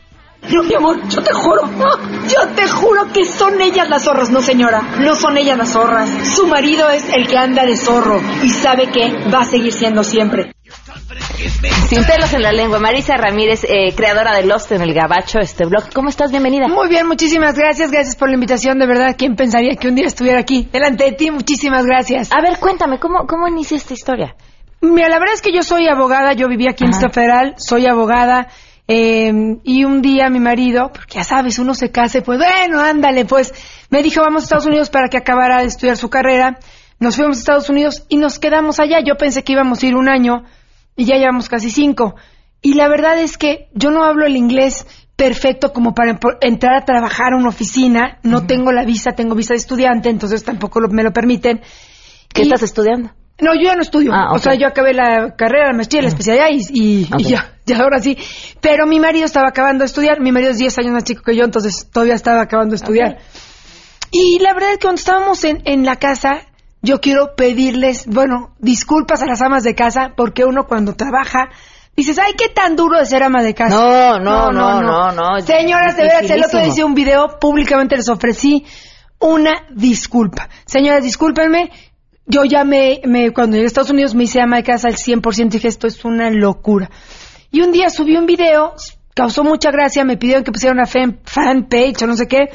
No, 0.51 0.61
mi 0.61 0.75
amor, 0.75 1.07
yo 1.09 1.23
te 1.23 1.33
juro. 1.33 1.63
Yo 2.27 2.47
te 2.55 2.67
juro 2.67 3.11
que 3.11 3.25
son 3.25 3.59
ellas 3.61 3.89
las 3.89 4.03
zorras, 4.03 4.29
no 4.29 4.43
señora. 4.43 4.81
No 4.99 5.15
son 5.15 5.39
ellas 5.39 5.57
las 5.57 5.71
zorras. 5.71 6.07
Su 6.35 6.45
marido 6.45 6.87
es 6.91 7.09
el 7.09 7.27
que 7.27 7.37
anda 7.37 7.65
de 7.65 7.75
zorro 7.75 8.21
y 8.43 8.51
sabe 8.51 8.91
que 8.91 9.27
va 9.33 9.39
a 9.39 9.45
seguir 9.45 9.73
siendo 9.73 10.03
siempre. 10.03 10.54
Sin 11.35 12.03
pelos 12.05 12.33
en 12.33 12.41
la 12.41 12.51
lengua. 12.51 12.79
Marisa 12.79 13.15
Ramírez, 13.17 13.63
eh, 13.65 13.93
creadora 13.95 14.35
de 14.35 14.43
Lost 14.45 14.71
en 14.71 14.81
el 14.81 14.93
Gabacho, 14.93 15.39
este 15.39 15.65
blog. 15.65 15.83
¿Cómo 15.93 16.09
estás? 16.09 16.31
Bienvenida. 16.31 16.67
Muy 16.67 16.87
bien, 16.87 17.07
muchísimas 17.07 17.55
gracias. 17.57 17.91
Gracias 17.91 18.15
por 18.15 18.29
la 18.29 18.35
invitación. 18.35 18.79
De 18.79 18.87
verdad, 18.87 19.15
¿quién 19.17 19.35
pensaría 19.35 19.75
que 19.75 19.87
un 19.87 19.95
día 19.95 20.05
estuviera 20.07 20.39
aquí 20.39 20.67
delante 20.71 21.03
de 21.05 21.11
ti? 21.11 21.31
Muchísimas 21.31 21.85
gracias. 21.85 22.31
A 22.31 22.41
ver, 22.41 22.57
cuéntame, 22.59 22.99
¿cómo, 22.99 23.27
cómo 23.27 23.47
inicia 23.47 23.75
esta 23.77 23.93
historia? 23.93 24.35
Mira, 24.81 25.09
la 25.09 25.19
verdad 25.19 25.35
es 25.35 25.41
que 25.41 25.53
yo 25.53 25.61
soy 25.61 25.87
abogada. 25.87 26.33
Yo 26.33 26.47
viví 26.47 26.67
aquí 26.69 26.85
en. 26.85 26.91
Distrito 26.91 27.13
Federal. 27.13 27.55
Soy 27.57 27.85
abogada. 27.85 28.47
eh, 28.87 29.31
y 29.63 29.83
un 29.83 30.01
día 30.01 30.29
mi 30.29 30.39
marido, 30.39 30.91
porque 30.93 31.15
ya 31.15 31.23
sabes, 31.23 31.57
uno 31.59 31.73
se 31.73 31.91
case, 31.91 32.21
pues 32.21 32.37
bueno, 32.37 32.79
ándale, 32.79 33.25
pues 33.25 33.51
me 33.89 34.03
dijo, 34.03 34.21
vamos 34.21 34.43
a 34.43 34.45
Estados 34.45 34.67
Unidos 34.67 34.89
para 34.91 35.07
que 35.09 35.17
acabara 35.17 35.61
de 35.61 35.67
estudiar 35.67 35.97
su 35.97 36.09
carrera. 36.09 36.59
Nos 36.99 37.15
fuimos 37.17 37.37
a 37.37 37.39
Estados 37.39 37.69
Unidos 37.69 38.05
y 38.09 38.17
nos 38.17 38.39
quedamos 38.39 38.79
allá. 38.79 38.99
Yo 39.03 39.15
pensé 39.15 39.43
que 39.43 39.53
íbamos 39.53 39.81
a 39.83 39.85
ir 39.87 39.95
un 39.95 40.07
año 40.07 40.43
y 40.95 41.05
ya 41.05 41.15
llevamos 41.17 41.49
casi 41.49 41.69
cinco. 41.71 42.15
Y 42.61 42.73
la 42.73 42.87
verdad 42.87 43.19
es 43.19 43.37
que 43.37 43.69
yo 43.73 43.91
no 43.91 44.03
hablo 44.03 44.25
el 44.25 44.35
inglés 44.35 44.85
perfecto 45.15 45.71
como 45.71 45.93
para 45.93 46.19
entrar 46.41 46.75
a 46.75 46.85
trabajar 46.85 47.33
a 47.33 47.37
una 47.37 47.49
oficina. 47.49 48.19
No 48.23 48.45
tengo 48.47 48.71
la 48.71 48.83
visa, 48.85 49.11
tengo 49.13 49.35
visa 49.35 49.53
de 49.53 49.57
estudiante, 49.59 50.09
entonces 50.09 50.43
tampoco 50.43 50.79
lo- 50.79 50.89
me 50.89 51.03
lo 51.03 51.11
permiten. 51.13 51.61
¿Qué 52.33 52.41
Y- 52.41 52.45
estás 52.45 52.63
estudiando? 52.63 53.11
No, 53.39 53.53
yo 53.53 53.63
ya 53.63 53.75
no 53.75 53.81
estudio. 53.81 54.11
Ah. 54.13 54.31
O 54.31 54.39
sea, 54.39 54.55
yo 54.55 54.65
acabé 54.65 54.93
la 54.93 55.35
carrera, 55.35 55.67
la 55.67 55.73
maestría, 55.73 56.01
la 56.01 56.07
especialidad 56.07 56.47
y, 56.51 56.61
y- 56.71 57.01
y 57.03 57.13
Ok. 57.13 57.19
ya, 57.21 57.53
ya 57.65 57.77
ahora 57.79 57.99
sí. 57.99 58.17
Pero 58.61 58.87
mi 58.87 58.99
marido 58.99 59.25
estaba 59.25 59.49
acabando 59.49 59.83
de 59.83 59.87
estudiar. 59.87 60.21
Mi 60.21 60.31
marido 60.31 60.51
es 60.51 60.57
10 60.57 60.77
años 60.79 60.93
más 60.93 61.03
chico 61.03 61.21
que 61.21 61.35
yo, 61.35 61.43
entonces 61.43 61.89
todavía 61.91 62.15
estaba 62.15 62.41
acabando 62.41 62.71
de 62.71 62.77
estudiar. 62.77 63.17
Y 64.11 64.39
la 64.39 64.53
verdad 64.53 64.71
es 64.71 64.77
que 64.77 64.83
cuando 64.83 64.99
estábamos 64.99 65.43
en, 65.43 65.61
en 65.65 65.85
la 65.85 65.97
casa, 65.97 66.41
yo 66.85 67.01
quiero 67.01 67.35
pedirles, 67.35 68.05
bueno, 68.07 68.55
disculpas 68.59 69.21
a 69.21 69.25
las 69.25 69.41
amas 69.41 69.63
de 69.63 69.75
casa, 69.75 70.13
porque 70.15 70.45
uno 70.45 70.67
cuando 70.67 70.93
trabaja, 70.93 71.49
dices, 71.95 72.19
ay, 72.19 72.33
qué 72.37 72.49
tan 72.49 72.75
duro 72.75 72.99
de 72.99 73.05
ser 73.05 73.23
ama 73.23 73.41
de 73.41 73.53
casa. 73.53 73.75
No, 73.75 74.19
no, 74.19 74.51
no, 74.51 74.81
no, 74.81 75.11
no, 75.11 75.41
Señoras, 75.41 75.97
de 75.97 76.03
veras, 76.03 76.29
el 76.29 76.43
otro 76.43 76.59
día 76.59 76.67
hice 76.69 76.83
un 76.83 76.93
video, 76.93 77.39
públicamente 77.39 77.97
les 77.97 78.07
ofrecí 78.07 78.65
una 79.19 79.65
disculpa. 79.71 80.47
Señoras, 80.65 81.03
discúlpenme, 81.03 81.71
yo 82.27 82.43
ya 82.43 82.63
me, 82.63 83.01
cuando 83.33 83.55
llegué 83.55 83.65
a 83.65 83.67
Estados 83.67 83.89
Unidos 83.89 84.13
me 84.15 84.23
hice 84.23 84.39
ama 84.41 84.57
de 84.57 84.63
casa 84.63 84.87
al 84.87 84.95
100% 84.95 85.45
y 85.45 85.49
dije, 85.49 85.67
esto 85.67 85.87
es 85.87 86.05
una 86.05 86.29
locura. 86.29 86.89
Y 87.51 87.61
un 87.61 87.71
día 87.71 87.89
subí 87.89 88.15
un 88.15 88.25
video, 88.25 88.73
causó 89.15 89.43
mucha 89.43 89.71
gracia, 89.71 90.03
me 90.03 90.17
pidieron 90.17 90.43
que 90.43 90.51
pusiera 90.51 90.73
una 90.73 90.85
fan, 90.85 91.19
fanpage 91.23 92.03
o 92.03 92.07
no 92.07 92.15
sé 92.15 92.27
qué. 92.27 92.49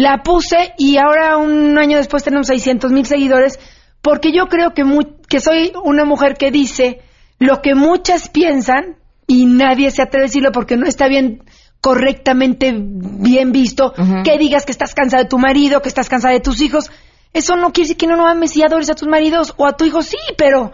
La 0.00 0.22
puse 0.22 0.72
y 0.78 0.96
ahora 0.96 1.36
un 1.36 1.76
año 1.76 1.98
después 1.98 2.24
tenemos 2.24 2.46
600 2.46 2.90
mil 2.90 3.04
seguidores 3.04 3.58
porque 4.00 4.32
yo 4.32 4.46
creo 4.46 4.72
que, 4.72 4.82
que 5.28 5.40
soy 5.40 5.74
una 5.84 6.06
mujer 6.06 6.38
que 6.38 6.50
dice 6.50 7.02
lo 7.38 7.60
que 7.60 7.74
muchas 7.74 8.30
piensan 8.30 8.96
y 9.26 9.44
nadie 9.44 9.90
se 9.90 10.00
atreve 10.00 10.24
a 10.24 10.28
decirlo 10.28 10.52
porque 10.52 10.78
no 10.78 10.86
está 10.86 11.06
bien 11.06 11.44
correctamente 11.82 12.72
bien 12.74 13.52
visto 13.52 13.92
que 14.24 14.38
digas 14.38 14.64
que 14.64 14.72
estás 14.72 14.94
cansada 14.94 15.24
de 15.24 15.28
tu 15.28 15.38
marido, 15.38 15.82
que 15.82 15.90
estás 15.90 16.08
cansada 16.08 16.32
de 16.32 16.40
tus 16.40 16.62
hijos. 16.62 16.90
Eso 17.34 17.56
no 17.56 17.74
quiere 17.74 17.88
decir 17.88 17.98
que 17.98 18.06
no, 18.06 18.16
no 18.16 18.26
ames 18.26 18.56
y 18.56 18.62
adores 18.62 18.88
a 18.88 18.94
tus 18.94 19.06
maridos 19.06 19.52
o 19.58 19.66
a 19.66 19.76
tu 19.76 19.84
hijo, 19.84 20.00
sí, 20.00 20.16
pero 20.38 20.72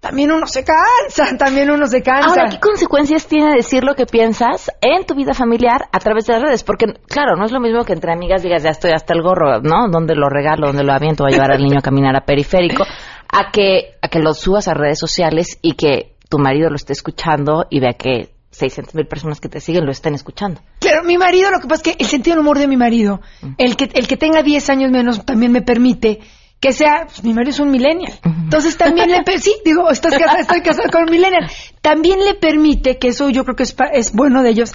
también 0.00 0.30
uno 0.30 0.46
se 0.46 0.64
cansa, 0.64 1.36
también 1.38 1.70
uno 1.70 1.86
se 1.86 2.02
cansa. 2.02 2.28
Ahora, 2.28 2.50
¿qué 2.50 2.60
consecuencias 2.60 3.26
tiene 3.26 3.54
decir 3.54 3.84
lo 3.84 3.94
que 3.94 4.06
piensas 4.06 4.70
en 4.80 5.04
tu 5.04 5.14
vida 5.14 5.34
familiar 5.34 5.88
a 5.92 5.98
través 5.98 6.26
de 6.26 6.34
las 6.34 6.42
redes? 6.42 6.64
Porque, 6.64 6.86
claro, 7.08 7.36
no 7.36 7.44
es 7.44 7.52
lo 7.52 7.60
mismo 7.60 7.84
que 7.84 7.92
entre 7.92 8.12
amigas 8.12 8.42
digas, 8.42 8.62
ya 8.62 8.70
estoy 8.70 8.92
hasta 8.92 9.14
el 9.14 9.22
gorro, 9.22 9.60
¿no? 9.60 9.88
¿Dónde 9.90 10.14
lo 10.14 10.28
regalo? 10.28 10.68
¿Dónde 10.68 10.84
lo 10.84 10.92
aviento? 10.92 11.24
¿Va 11.24 11.30
a 11.30 11.32
llevar 11.32 11.52
al 11.52 11.62
niño 11.62 11.78
a 11.78 11.82
caminar 11.82 12.16
a 12.16 12.24
periférico? 12.24 12.84
A 13.30 13.50
que, 13.52 13.96
a 14.00 14.08
que 14.08 14.20
lo 14.20 14.34
subas 14.34 14.68
a 14.68 14.74
redes 14.74 14.98
sociales 14.98 15.58
y 15.62 15.74
que 15.74 16.14
tu 16.28 16.38
marido 16.38 16.70
lo 16.70 16.76
esté 16.76 16.92
escuchando 16.92 17.66
y 17.68 17.80
vea 17.80 17.92
que 17.92 18.30
600 18.50 18.94
mil 18.94 19.06
personas 19.06 19.40
que 19.40 19.48
te 19.48 19.60
siguen 19.60 19.84
lo 19.84 19.92
estén 19.92 20.14
escuchando. 20.14 20.60
Claro, 20.80 21.04
mi 21.04 21.18
marido, 21.18 21.50
lo 21.50 21.60
que 21.60 21.68
pasa 21.68 21.82
es 21.84 21.96
que 21.96 22.02
el 22.02 22.08
sentido 22.08 22.36
del 22.36 22.42
humor 22.42 22.58
de 22.58 22.66
mi 22.66 22.76
marido, 22.76 23.20
el 23.56 23.76
que, 23.76 23.90
el 23.92 24.08
que 24.08 24.16
tenga 24.16 24.42
10 24.42 24.70
años 24.70 24.90
menos 24.90 25.24
también 25.24 25.52
me 25.52 25.62
permite 25.62 26.20
que 26.60 26.72
sea, 26.72 27.04
pues, 27.06 27.22
mi 27.24 27.32
marido 27.34 27.50
es 27.50 27.60
un 27.60 27.70
millennial. 27.70 28.12
Entonces 28.24 28.76
también 28.76 29.10
le, 29.10 29.22
sí, 29.38 29.54
digo, 29.64 29.90
estás 29.90 30.16
casada, 30.18 30.40
estoy 30.40 30.60
casada 30.62 30.88
con 30.90 31.02
un 31.04 31.10
millennial. 31.10 31.48
También 31.80 32.18
le 32.24 32.34
permite, 32.34 32.98
que 32.98 33.08
eso 33.08 33.28
yo 33.30 33.44
creo 33.44 33.56
que 33.56 33.62
es, 33.62 33.72
pa- 33.72 33.90
es 33.92 34.12
bueno 34.12 34.42
de 34.42 34.50
ellos, 34.50 34.72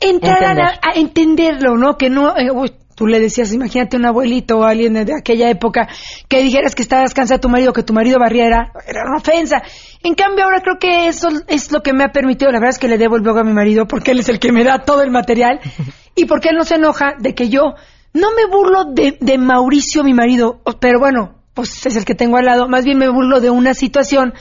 entrar 0.00 0.42
a, 0.44 0.50
Entender. 0.50 0.78
a 0.82 0.98
entenderlo, 0.98 1.76
¿no? 1.76 1.96
Que 1.96 2.10
no, 2.10 2.36
eh, 2.36 2.50
uy, 2.52 2.72
tú 2.94 3.06
le 3.06 3.18
decías, 3.18 3.52
imagínate 3.52 3.96
un 3.96 4.04
abuelito 4.06 4.58
o 4.58 4.64
alguien 4.64 4.92
de 4.94 5.12
aquella 5.18 5.50
época 5.50 5.88
que 6.28 6.42
dijeras 6.42 6.74
que 6.74 6.82
estabas 6.82 7.14
cansada 7.14 7.38
de 7.38 7.42
tu 7.42 7.48
marido, 7.48 7.72
que 7.72 7.82
tu 7.82 7.92
marido 7.92 8.18
barriera, 8.18 8.72
era 8.86 9.02
una 9.08 9.18
ofensa. 9.18 9.62
En 10.02 10.14
cambio, 10.14 10.44
ahora 10.44 10.60
creo 10.60 10.78
que 10.78 11.08
eso 11.08 11.28
es 11.48 11.72
lo 11.72 11.82
que 11.82 11.92
me 11.92 12.04
ha 12.04 12.08
permitido, 12.12 12.50
la 12.52 12.58
verdad 12.58 12.74
es 12.74 12.78
que 12.78 12.88
le 12.88 12.98
debo 12.98 13.16
el 13.16 13.22
blog 13.22 13.38
a 13.38 13.44
mi 13.44 13.52
marido 13.52 13.86
porque 13.86 14.12
él 14.12 14.20
es 14.20 14.28
el 14.28 14.38
que 14.38 14.52
me 14.52 14.64
da 14.64 14.78
todo 14.84 15.02
el 15.02 15.10
material 15.10 15.60
y 16.14 16.26
porque 16.26 16.50
él 16.50 16.56
no 16.56 16.64
se 16.64 16.76
enoja 16.76 17.14
de 17.18 17.34
que 17.34 17.48
yo 17.48 17.74
no 18.16 18.28
me 18.34 18.46
burlo 18.46 18.84
de, 18.84 19.18
de 19.20 19.38
Mauricio, 19.38 20.02
mi 20.02 20.14
marido, 20.14 20.60
pero 20.80 20.98
bueno, 20.98 21.34
pues 21.52 21.86
es 21.86 21.96
el 21.96 22.04
que 22.04 22.14
tengo 22.14 22.38
al 22.38 22.46
lado, 22.46 22.68
más 22.68 22.84
bien 22.84 22.98
me 22.98 23.08
burlo 23.08 23.40
de 23.40 23.50
una 23.50 23.74
situación 23.74 24.32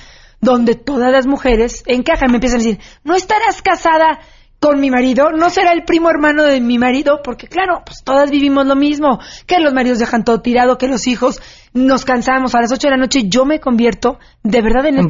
donde 0.41 0.75
todas 0.75 1.11
las 1.11 1.27
mujeres 1.27 1.83
encajan, 1.85 2.31
me 2.31 2.37
empiezan 2.37 2.61
a 2.61 2.63
decir, 2.63 2.79
no 3.03 3.15
estarás 3.15 3.61
casada 3.61 4.19
con 4.59 4.79
mi 4.79 4.89
marido, 4.89 5.31
no 5.31 5.49
será 5.49 5.73
el 5.73 5.83
primo 5.83 6.09
hermano 6.09 6.43
de 6.43 6.61
mi 6.61 6.77
marido, 6.77 7.19
porque 7.23 7.47
claro, 7.47 7.83
pues 7.85 8.03
todas 8.03 8.31
vivimos 8.31 8.65
lo 8.65 8.75
mismo, 8.75 9.19
que 9.45 9.59
los 9.59 9.73
maridos 9.73 9.99
dejan 9.99 10.23
todo 10.23 10.41
tirado, 10.41 10.77
que 10.77 10.87
los 10.87 11.05
hijos 11.07 11.41
nos 11.73 12.05
cansamos 12.05 12.55
a 12.55 12.61
las 12.61 12.71
8 12.71 12.87
de 12.87 12.91
la 12.91 12.97
noche, 12.97 13.27
yo 13.27 13.45
me 13.45 13.59
convierto 13.59 14.19
de 14.41 14.61
verdad 14.61 14.87
en 14.87 14.99
el 14.99 15.09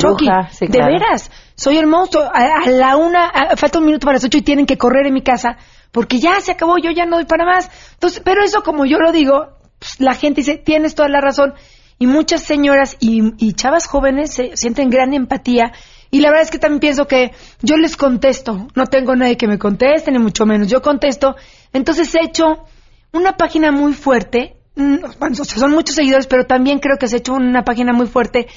sí, 0.51 0.68
de 0.68 0.80
veras, 0.80 1.32
soy 1.56 1.78
el 1.78 1.88
monstruo, 1.88 2.24
a, 2.24 2.64
a 2.66 2.70
la 2.70 2.97
una, 2.97 3.26
a- 3.28 3.56
falta 3.58 3.80
un 3.80 3.86
minuto 3.86 4.06
para 4.06 4.16
las 4.16 4.24
8 4.24 4.38
y 4.38 4.41
tienen 4.41 4.66
que 4.66 4.78
correr 4.78 5.08
en 5.08 5.14
mi 5.14 5.22
casa, 5.22 5.58
porque 5.91 6.20
ya 6.20 6.39
se 6.41 6.51
acabó, 6.51 6.78
yo 6.78 6.91
ya 6.91 7.06
no 7.06 7.16
doy 7.18 7.26
para 7.26 7.45
más, 7.45 7.70
entonces, 7.93 8.22
pero 8.24 8.43
eso 8.43 8.62
como 8.64 8.86
yo 8.86 8.97
lo 8.99 9.12
digo, 9.12 9.49
pues, 9.80 9.99
la 9.99 10.14
gente 10.14 10.41
dice, 10.41 10.58
tienes 10.58 10.95
toda 10.95 11.10
la 11.10 11.22
razón, 11.22 11.53
y 11.97 12.08
muchas 12.08 12.41
señoras 12.43 12.97
y, 12.99 13.22
y 13.38 13.53
chavas 13.53 13.88
jóvenes 13.88 14.34
se 14.34 14.58
sienten 14.58 14.89
gran 14.89 15.14
empatía 15.14 15.72
y 16.12 16.20
la 16.20 16.30
verdad 16.30 16.43
es 16.43 16.51
que 16.51 16.60
también 16.60 16.82
pienso 16.82 17.08
que 17.08 17.32
yo 17.62 17.78
les 17.78 17.95
contesto, 17.95 18.68
no 18.76 18.86
tengo 18.88 19.16
nadie 19.16 19.38
que 19.38 19.47
me 19.47 19.58
conteste, 19.58 20.12
ni 20.12 20.20
mucho 20.20 20.45
menos, 20.45 20.68
yo 20.68 20.82
contesto, 20.82 21.36
entonces 21.72 22.14
he 22.16 22.22
hecho 22.26 22.66
una 23.14 23.38
página 23.38 23.72
muy 23.72 23.93
fuerte, 23.93 24.58
mm, 24.76 24.97
son 25.43 25.72
muchos 25.72 25.95
seguidores, 25.95 26.28
pero 26.28 26.45
también 26.45 26.80
creo 26.80 26.97
que 26.97 27.08
se 27.08 27.16
ha 27.16 27.20
hecho 27.20 27.34
una 27.34 27.64
página 27.64 27.93
muy 27.93 28.08
fuerte 28.08 28.47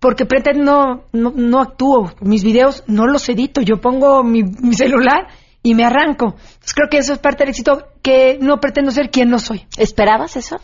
porque 0.00 0.26
pretendo 0.26 0.62
no, 0.64 1.04
no, 1.12 1.32
no 1.34 1.60
actúo, 1.60 2.12
mis 2.20 2.44
videos 2.44 2.84
no 2.86 3.06
los 3.06 3.28
edito, 3.28 3.60
yo 3.62 3.80
pongo 3.80 4.22
mi, 4.22 4.42
mi 4.42 4.74
celular 4.74 5.28
y 5.62 5.74
me 5.74 5.84
arranco. 5.84 6.34
Entonces 6.36 6.74
creo 6.74 6.88
que 6.90 6.98
eso 6.98 7.14
es 7.14 7.18
parte 7.18 7.44
del 7.44 7.50
éxito, 7.50 7.86
que 8.02 8.38
no 8.40 8.60
pretendo 8.60 8.90
ser 8.90 9.10
quien 9.10 9.30
no 9.30 9.38
soy. 9.38 9.64
¿Esperabas 9.78 10.36
eso? 10.36 10.56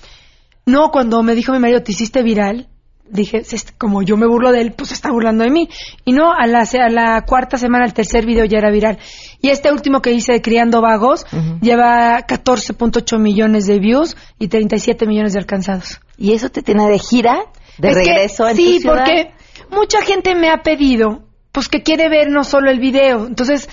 No, 0.67 0.91
cuando 0.91 1.23
me 1.23 1.35
dijo 1.35 1.53
mi 1.53 1.59
marido, 1.59 1.83
te 1.83 1.93
hiciste 1.93 2.23
viral, 2.23 2.69
dije, 3.09 3.39
"Es- 3.39 3.73
como 3.79 4.03
yo 4.03 4.17
me 4.19 4.27
burlo 4.27 4.53
de 4.53 4.61
él, 4.61 4.73
pues 4.73 4.93
está 4.93 5.11
burlando 5.11 5.43
de 5.43 5.51
mí. 5.51 5.69
Y 6.05 6.13
no, 6.13 6.33
a 6.33 6.47
la, 6.47 6.61
a 6.61 6.89
la 6.91 7.23
cuarta 7.23 7.57
semana, 7.57 7.87
el 7.87 7.95
tercer 7.95 8.27
video 8.27 8.45
ya 8.45 8.59
era 8.59 8.71
viral. 8.71 8.99
Y 9.41 9.49
este 9.49 9.73
último 9.73 10.01
que 10.03 10.13
hice 10.13 10.33
de 10.33 10.43
Criando 10.43 10.81
Vagos 10.83 11.25
lleva 11.63 12.21
14.8 12.27 13.19
millones 13.19 13.67
de 13.67 13.79
views 13.81 14.17
y 14.39 14.49
37 14.49 15.07
millones 15.07 15.33
de 15.33 15.39
alcanzados. 15.41 16.01
¿Y 16.19 16.35
eso 16.35 16.51
te 16.51 16.63
tiene 16.63 16.87
de 16.89 16.99
gira? 16.99 17.41
¿De 17.81 17.91
Es 17.91 17.97
que 17.97 18.05
regreso 18.05 18.49
en 18.49 18.57
sí, 18.57 18.75
tu 18.77 18.81
ciudad? 18.83 18.97
porque 19.07 19.31
mucha 19.71 20.03
gente 20.03 20.35
me 20.35 20.51
ha 20.51 20.63
pedido, 20.63 21.23
pues 21.53 21.69
que 21.69 21.83
quiere 21.83 22.09
ver 22.09 22.29
no 22.31 22.45
solo 22.45 22.71
el 22.71 22.79
video. 22.81 23.27
Entonces, 23.27 23.69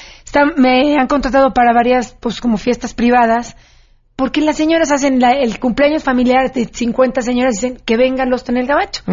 me 0.55 0.95
han 0.99 1.07
contratado 1.07 1.53
para 1.53 1.73
varias, 1.73 2.15
pues 2.19 2.39
como 2.41 2.57
fiestas 2.57 2.93
privadas, 2.93 3.55
porque 4.15 4.41
las 4.41 4.57
señoras 4.57 4.91
hacen 4.91 5.19
la- 5.19 5.33
el 5.33 5.59
cumpleaños 5.59 6.03
familiar 6.03 6.51
de 6.51 6.65
50 6.65 7.21
señoras 7.21 7.55
y 7.63 7.67
dicen 7.69 7.81
que 7.85 7.97
vengan 7.97 8.29
los 8.29 8.47
en 8.49 8.57
el 8.57 8.65
gabacho. 8.67 9.03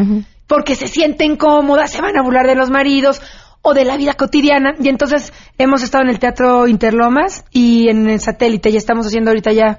Porque 0.46 0.74
se 0.74 0.88
sienten 0.88 1.36
cómodas, 1.36 1.90
se 1.92 2.00
van 2.02 2.16
a 2.18 2.22
burlar 2.22 2.46
de 2.46 2.54
los 2.54 2.70
maridos 2.70 3.20
o 3.62 3.72
de 3.74 3.84
la 3.84 3.96
vida 3.96 4.12
cotidiana. 4.14 4.74
Y 4.78 4.88
entonces 4.88 5.32
hemos 5.58 5.82
estado 5.82 6.04
en 6.04 6.10
el 6.10 6.18
Teatro 6.18 6.66
Interlomas 6.68 7.44
y 7.50 7.88
en 7.88 8.08
el 8.10 8.20
satélite, 8.20 8.70
ya 8.72 8.78
estamos 8.78 9.06
haciendo 9.06 9.30
ahorita 9.30 9.52
ya 9.52 9.78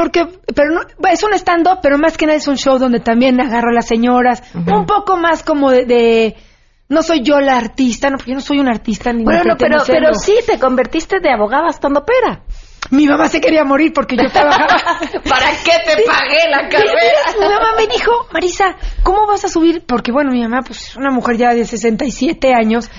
porque, 0.00 0.26
pero 0.54 0.70
no, 0.72 0.80
es 1.10 1.22
un 1.22 1.34
stand-up, 1.34 1.80
pero 1.82 1.98
más 1.98 2.16
que 2.16 2.24
nada 2.24 2.38
es 2.38 2.48
un 2.48 2.56
show 2.56 2.78
donde 2.78 3.00
también 3.00 3.38
agarro 3.40 3.68
a 3.70 3.74
las 3.74 3.86
señoras, 3.86 4.42
un 4.54 4.86
poco 4.86 5.16
más 5.18 5.42
como 5.42 5.70
de, 5.70 5.84
de- 5.84 6.36
no 6.88 7.02
soy 7.02 7.22
yo 7.22 7.38
la 7.38 7.56
artista, 7.58 8.08
no, 8.08 8.16
porque 8.16 8.30
yo 8.30 8.36
no 8.36 8.40
soy 8.40 8.58
una 8.60 8.70
artista 8.70 9.12
ni 9.12 9.24
Bueno, 9.24 9.44
no, 9.44 9.56
pero, 9.58 9.76
pero 9.86 10.14
sí, 10.14 10.34
te 10.46 10.58
convertiste 10.58 11.20
de 11.20 11.30
abogada 11.30 11.68
estando 11.68 12.04
pera. 12.04 12.40
Mi 12.90 13.06
mamá 13.06 13.28
se 13.28 13.40
quería 13.40 13.62
morir 13.62 13.92
porque 13.92 14.16
yo 14.16 14.28
trabajaba. 14.32 14.76
¿Para 15.28 15.50
qué 15.64 15.72
te 15.84 16.02
pagué 16.04 16.48
la 16.50 16.68
carrera? 16.68 17.38
Mi 17.38 17.46
mamá 17.46 17.68
me 17.76 17.86
dijo, 17.86 18.10
Marisa, 18.32 18.74
¿cómo 19.02 19.26
vas 19.26 19.44
a 19.44 19.48
subir? 19.48 19.84
Porque 19.86 20.10
bueno, 20.12 20.32
mi 20.32 20.40
mamá 20.42 20.62
pues 20.66 20.88
es 20.88 20.96
una 20.96 21.10
mujer 21.10 21.36
ya 21.36 21.54
de 21.54 21.64
67 21.66 22.52
años 22.54 22.90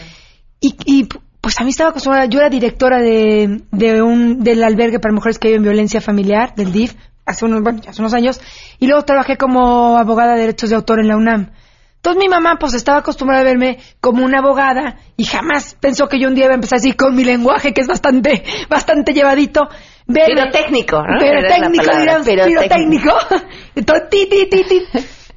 y, 0.62 0.76
y 0.86 1.10
pues 1.42 1.60
a 1.60 1.64
mí 1.64 1.72
estaba 1.72 1.89
acostumbrada, 1.89 2.26
yo 2.28 2.39
era 2.39 2.50
directora 2.50 3.00
de, 3.00 3.62
de 3.72 4.02
un, 4.02 4.44
del 4.44 4.64
albergue 4.64 5.00
para 5.00 5.14
mujeres 5.14 5.39
que 5.39 5.48
viven 5.50 5.64
violencia 5.64 6.00
familiar, 6.02 6.54
del 6.56 6.72
DIF, 6.72 6.94
hace 7.26 7.46
unos, 7.46 7.62
bueno, 7.62 7.82
hace 7.88 8.02
unos 8.02 8.14
años, 8.14 8.39
y 8.80 8.88
luego 8.88 9.04
trabajé 9.04 9.38
como 9.38 9.98
abogada 9.98 10.34
de 10.36 10.42
derechos 10.42 10.70
de 10.70 10.76
autor 10.76 11.00
en 11.00 11.08
la 11.08 11.18
UNAM. 11.18 11.52
Entonces 11.96 12.20
mi 12.20 12.30
mamá 12.30 12.58
pues 12.60 12.74
estaba 12.74 13.00
acostumbrada 13.00 13.42
a 13.42 13.46
verme 13.46 13.78
como 14.00 14.26
una 14.26 14.39
abogada 14.39 14.98
y 15.18 15.24
jamás 15.26 15.76
pensó 15.80 16.08
que 16.10 16.20
yo 16.20 16.30
un 16.30 16.34
día 16.36 16.46
iba 16.46 16.54
a 16.54 16.56
empezar 16.56 16.78
así 16.78 16.94
con 16.94 17.16
mi 17.16 17.24
lenguaje 17.24 17.74
que 17.74 17.82
es 17.82 17.88
bastante, 17.88 18.44
bastante 18.70 19.14
llevadito. 19.14 19.70
verme- 20.08 20.34
Pero 20.36 20.50
técnico, 20.52 20.98
¿no? 20.98 21.20
Pero 21.20 21.39
Era 21.39 21.42
la 21.42 21.48
técnico, 21.62 21.86
palabra, 21.86 22.02
dirán, 22.02 22.22
pero 22.26 22.44
pero 22.46 22.62
técnico. 22.62 23.14
técnico. 23.30 23.46
Entonces, 23.76 24.10
ti, 24.10 24.28
ti, 24.28 24.46
ti, 24.50 24.64
ti. 24.64 24.82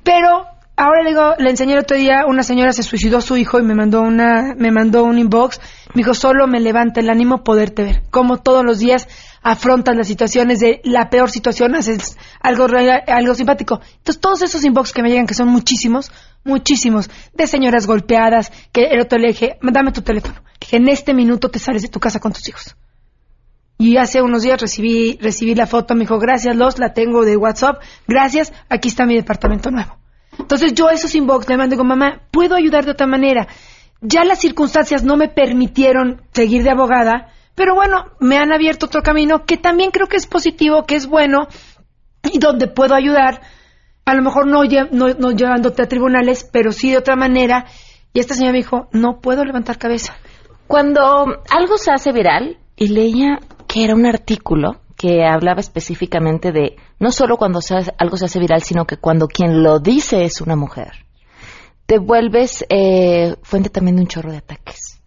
Pero 0.02 0.46
ahora 0.76 1.02
le 1.02 1.10
digo, 1.10 1.34
le 1.38 1.50
enseñé 1.50 1.74
el 1.74 1.80
otro 1.80 1.96
día, 1.96 2.24
una 2.26 2.42
señora 2.42 2.72
se 2.72 2.82
suicidó 2.82 3.20
su 3.20 3.36
hijo 3.36 3.58
y 3.58 3.62
me 3.62 3.74
mandó 3.74 4.02
una, 4.02 4.54
me 4.56 4.70
mandó 4.70 5.04
un 5.04 5.18
inbox. 5.18 5.60
Me 5.94 6.00
dijo, 6.00 6.14
solo 6.14 6.46
me 6.46 6.60
levanta 6.60 7.00
el 7.00 7.10
ánimo 7.10 7.44
poderte 7.44 7.84
ver. 7.84 8.02
Como 8.10 8.38
todos 8.38 8.64
los 8.64 8.78
días 8.78 9.08
afrontas 9.42 9.94
las 9.94 10.06
situaciones 10.06 10.60
de 10.60 10.80
la 10.84 11.10
peor 11.10 11.30
situación, 11.30 11.74
haces 11.74 12.16
algo, 12.40 12.66
algo 13.06 13.34
simpático. 13.34 13.80
Entonces, 13.98 14.20
todos 14.20 14.42
esos 14.42 14.64
inbox 14.64 14.92
que 14.92 15.02
me 15.02 15.10
llegan, 15.10 15.26
que 15.26 15.34
son 15.34 15.48
muchísimos, 15.48 16.10
muchísimos, 16.44 17.10
de 17.34 17.46
señoras 17.46 17.86
golpeadas, 17.86 18.50
que 18.72 18.86
el 18.86 19.00
otro 19.00 19.18
le 19.18 19.28
dije, 19.28 19.58
dame 19.62 19.92
tu 19.92 20.02
teléfono. 20.02 20.42
Dije, 20.60 20.78
en 20.78 20.88
este 20.88 21.14
minuto 21.14 21.50
te 21.50 21.58
sales 21.58 21.82
de 21.82 21.88
tu 21.88 22.00
casa 22.00 22.20
con 22.20 22.32
tus 22.32 22.48
hijos. 22.48 22.76
Y 23.76 23.96
hace 23.96 24.22
unos 24.22 24.42
días 24.42 24.60
recibí, 24.60 25.18
recibí 25.20 25.54
la 25.54 25.66
foto, 25.66 25.94
me 25.94 26.00
dijo, 26.00 26.18
gracias 26.18 26.54
Los, 26.56 26.78
la 26.78 26.94
tengo 26.94 27.24
de 27.24 27.36
WhatsApp, 27.36 27.82
gracias, 28.06 28.52
aquí 28.68 28.88
está 28.88 29.04
mi 29.04 29.16
departamento 29.16 29.70
nuevo. 29.70 30.03
Entonces 30.38 30.74
yo 30.74 30.90
esos 30.90 31.14
inbox 31.14 31.48
le 31.48 31.56
mando 31.56 31.74
y 31.74 31.76
digo, 31.76 31.84
mamá, 31.84 32.22
puedo 32.30 32.54
ayudar 32.54 32.84
de 32.84 32.92
otra 32.92 33.06
manera. 33.06 33.46
Ya 34.00 34.24
las 34.24 34.40
circunstancias 34.40 35.02
no 35.04 35.16
me 35.16 35.28
permitieron 35.28 36.22
seguir 36.32 36.62
de 36.62 36.70
abogada, 36.70 37.32
pero 37.54 37.74
bueno, 37.74 38.06
me 38.20 38.36
han 38.36 38.52
abierto 38.52 38.86
otro 38.86 39.02
camino 39.02 39.44
que 39.44 39.56
también 39.56 39.90
creo 39.90 40.08
que 40.08 40.16
es 40.16 40.26
positivo, 40.26 40.84
que 40.84 40.96
es 40.96 41.06
bueno 41.06 41.48
y 42.32 42.38
donde 42.38 42.66
puedo 42.66 42.94
ayudar, 42.94 43.40
a 44.04 44.14
lo 44.14 44.22
mejor 44.22 44.46
no, 44.46 44.62
no, 44.90 45.08
no 45.14 45.30
llevándote 45.30 45.82
a 45.82 45.88
tribunales, 45.88 46.48
pero 46.52 46.72
sí 46.72 46.90
de 46.90 46.98
otra 46.98 47.16
manera. 47.16 47.66
Y 48.12 48.20
esta 48.20 48.34
señora 48.34 48.52
me 48.52 48.58
dijo, 48.58 48.88
no 48.92 49.20
puedo 49.20 49.44
levantar 49.44 49.78
cabeza. 49.78 50.16
Cuando 50.66 51.42
algo 51.50 51.78
se 51.78 51.90
hace 51.90 52.12
viral, 52.12 52.58
y 52.76 52.88
leía 52.88 53.38
que 53.66 53.84
era 53.84 53.94
un 53.94 54.06
artículo 54.06 54.80
que 55.04 55.22
hablaba 55.22 55.60
específicamente 55.60 56.50
de 56.50 56.76
no 56.98 57.12
solo 57.12 57.36
cuando 57.36 57.60
se 57.60 57.76
hace- 57.76 57.92
algo 57.98 58.16
se 58.16 58.24
hace 58.24 58.38
viral, 58.40 58.62
sino 58.62 58.86
que 58.86 58.96
cuando 58.96 59.26
quien 59.28 59.62
lo 59.62 59.78
dice 59.78 60.24
es 60.24 60.40
una 60.40 60.56
mujer, 60.56 60.92
te 61.84 61.98
vuelves 61.98 62.64
eh, 62.70 63.36
fuente 63.42 63.68
también 63.68 63.96
de 63.96 64.02
un 64.02 64.08
chorro 64.08 64.30
de 64.32 64.38
ataques. 64.38 65.02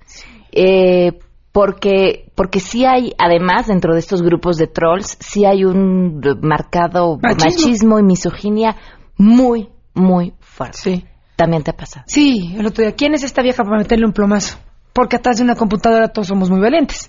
Eh, 0.51 1.17
porque, 1.51 2.31
porque 2.35 2.59
sí 2.59 2.85
hay, 2.85 3.13
además, 3.17 3.65
dentro 3.65 3.93
de 3.95 3.99
estos 3.99 4.21
grupos 4.21 4.57
de 4.57 4.67
trolls, 4.67 5.17
sí 5.19 5.45
hay 5.45 5.65
un 5.65 6.21
marcado 6.43 7.17
Machismo. 7.19 7.49
machismo, 7.49 7.99
y 7.99 8.03
misoginia 8.03 8.75
muy, 9.17 9.69
muy 9.95 10.35
fuerte. 10.39 11.05
También 11.35 11.63
te 11.63 11.73
pasa. 11.73 12.03
Sí, 12.05 12.53
el 12.55 12.67
otro 12.67 12.83
día, 12.83 12.93
¿quién 12.93 13.15
es 13.15 13.23
esta 13.23 13.41
vieja 13.41 13.63
para 13.63 13.77
meterle 13.79 14.05
un 14.05 14.13
plomazo? 14.13 14.59
Porque 14.93 15.15
atrás 15.15 15.37
de 15.37 15.43
una 15.43 15.55
computadora 15.55 16.09
todos 16.09 16.27
somos 16.27 16.51
muy 16.51 16.59
valientes. 16.59 17.07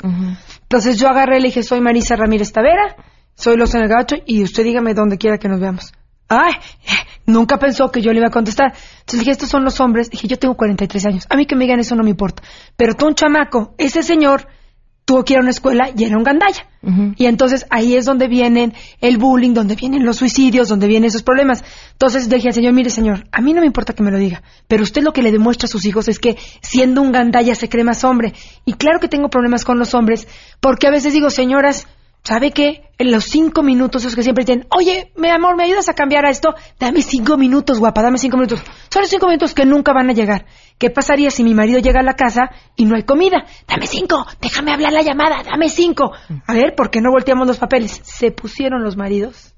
Entonces 0.69 0.99
yo 0.99 1.09
agarré 1.09 1.39
y 1.39 1.41
le 1.41 1.49
dije, 1.49 1.62
soy 1.62 1.81
Marisa 1.81 2.14
Ramírez 2.14 2.53
Tavera, 2.53 2.95
soy 3.35 3.57
Los 3.57 3.75
en 3.75 3.83
el 3.83 3.89
Gacho 3.89 4.16
y 4.27 4.43
usted 4.43 4.64
dígame 4.64 4.93
dónde 4.93 5.16
quiera 5.16 5.39
que 5.39 5.49
nos 5.49 5.61
veamos. 5.61 5.95
Ay, 6.29 6.53
nunca 7.25 7.59
pensó 7.59 7.91
que 7.91 8.03
yo 8.03 8.12
le 8.12 8.19
iba 8.19 8.29
a 8.29 8.31
contestar. 8.31 8.75
Entonces 8.75 9.14
le 9.14 9.21
dije, 9.21 9.31
estos 9.31 9.49
son 9.49 9.64
los 9.64 9.81
hombres. 9.81 10.11
Dije, 10.11 10.29
yo 10.29 10.39
tengo 10.39 10.57
43 10.57 11.07
años. 11.07 11.27
A 11.31 11.37
mí 11.37 11.47
que 11.47 11.57
me 11.57 11.64
digan 11.64 11.81
eso 11.81 11.97
no 11.97 12.05
me 12.05 12.11
importa. 12.11 12.43
Pero 12.77 12.95
tú 12.95 13.07
un 13.07 13.14
chamaco, 13.14 13.75
ese 13.79 14.03
señor 14.03 14.47
tuvo 15.09 15.24
que 15.24 15.32
ir 15.32 15.38
a 15.38 15.40
una 15.40 15.52
escuela 15.52 15.88
y 15.96 16.04
era 16.04 16.18
un 16.18 16.22
gandalla. 16.22 16.66
Y 17.16 17.24
entonces 17.24 17.64
ahí 17.70 17.94
es 17.96 18.04
donde 18.04 18.28
vienen 18.28 18.74
el 19.00 19.16
bullying, 19.16 19.54
donde 19.54 19.74
vienen 19.74 20.04
los 20.04 20.16
suicidios, 20.16 20.68
donde 20.68 20.86
vienen 20.86 21.09
esos 21.09 21.22
problemas. 21.22 21.64
Entonces 21.92 22.28
dije 22.28 22.48
al 22.48 22.54
señor, 22.54 22.74
mire 22.74 22.90
señor, 22.90 23.24
a 23.32 23.40
mí 23.40 23.54
no 23.54 23.62
me 23.62 23.66
importa 23.66 23.94
que 23.94 24.02
me 24.02 24.11
lo 24.11 24.18
diga, 24.18 24.42
pero 24.68 24.82
usted 24.82 25.02
lo 25.02 25.14
que 25.14 25.22
le 25.22 25.32
demuestra 25.32 25.64
a 25.64 25.70
sus 25.70 25.86
hijos 25.86 26.09
es 26.09 26.18
que 26.18 26.36
siendo 26.61 27.00
un 27.00 27.11
gandalla 27.11 27.54
se 27.54 27.70
cree 27.70 27.84
más 27.84 28.04
hombre. 28.04 28.34
Y 28.66 28.74
claro 28.74 29.00
que 29.00 29.09
tengo 29.09 29.30
problemas 29.30 29.64
con 29.64 29.78
los 29.78 29.94
hombres, 29.94 30.28
porque 30.61 30.86
a 30.86 30.90
veces 30.90 31.14
digo, 31.14 31.30
señoras, 31.30 31.86
¿sabe 32.25 32.51
qué? 32.51 32.83
En 32.99 33.12
los 33.12 33.25
cinco 33.25 33.62
minutos, 33.62 34.03
esos 34.03 34.16
que 34.16 34.23
siempre 34.23 34.45
dicen, 34.45 34.66
oye, 34.71 35.12
mi 35.16 35.31
amor, 35.31 35.57
¿me 35.57 35.64
ayudas 35.64 35.89
a 35.89 35.95
cambiar 35.95 36.27
a 36.27 36.31
esto? 36.31 36.55
Dame 36.79 37.03
cinco 37.03 37.37
minutos, 37.37 37.79
guapa, 37.79 38.03
dame 38.03 38.19
cinco 38.19 38.37
minutos. 38.37 38.62
Son 38.91 39.03
los 39.03 39.11
cinco 39.11 39.27
minutos 39.27 39.55
que 39.55 39.64
nunca 39.64 39.93
van 39.93 40.11
a 40.11 40.12
llegar. 40.12 40.47
¿Qué 40.79 40.91
pasaría 40.91 41.31
si 41.31 41.45
mi 41.45 41.55
marido 41.55 41.79
llega 41.79 42.01
a 42.01 42.05
la 42.05 42.14
casa 42.14 42.51
y 42.77 42.85
no 42.85 42.97
hay 42.97 43.05
comida? 43.05 43.45
Dame 43.66 43.87
cinco, 43.87 44.27
déjame 44.41 44.73
hablar 44.73 44.93
la 44.93 45.03
llamada, 45.03 45.43
dame 45.45 45.69
cinco. 45.69 46.12
A 46.47 46.53
ver, 46.53 46.75
¿por 46.75 46.91
qué 46.91 47.01
no 47.01 47.11
volteamos 47.11 47.47
los 47.47 47.59
papeles? 47.59 48.01
Se 48.03 48.31
pusieron 48.33 48.83
los 48.83 48.97
maridos. 48.97 49.55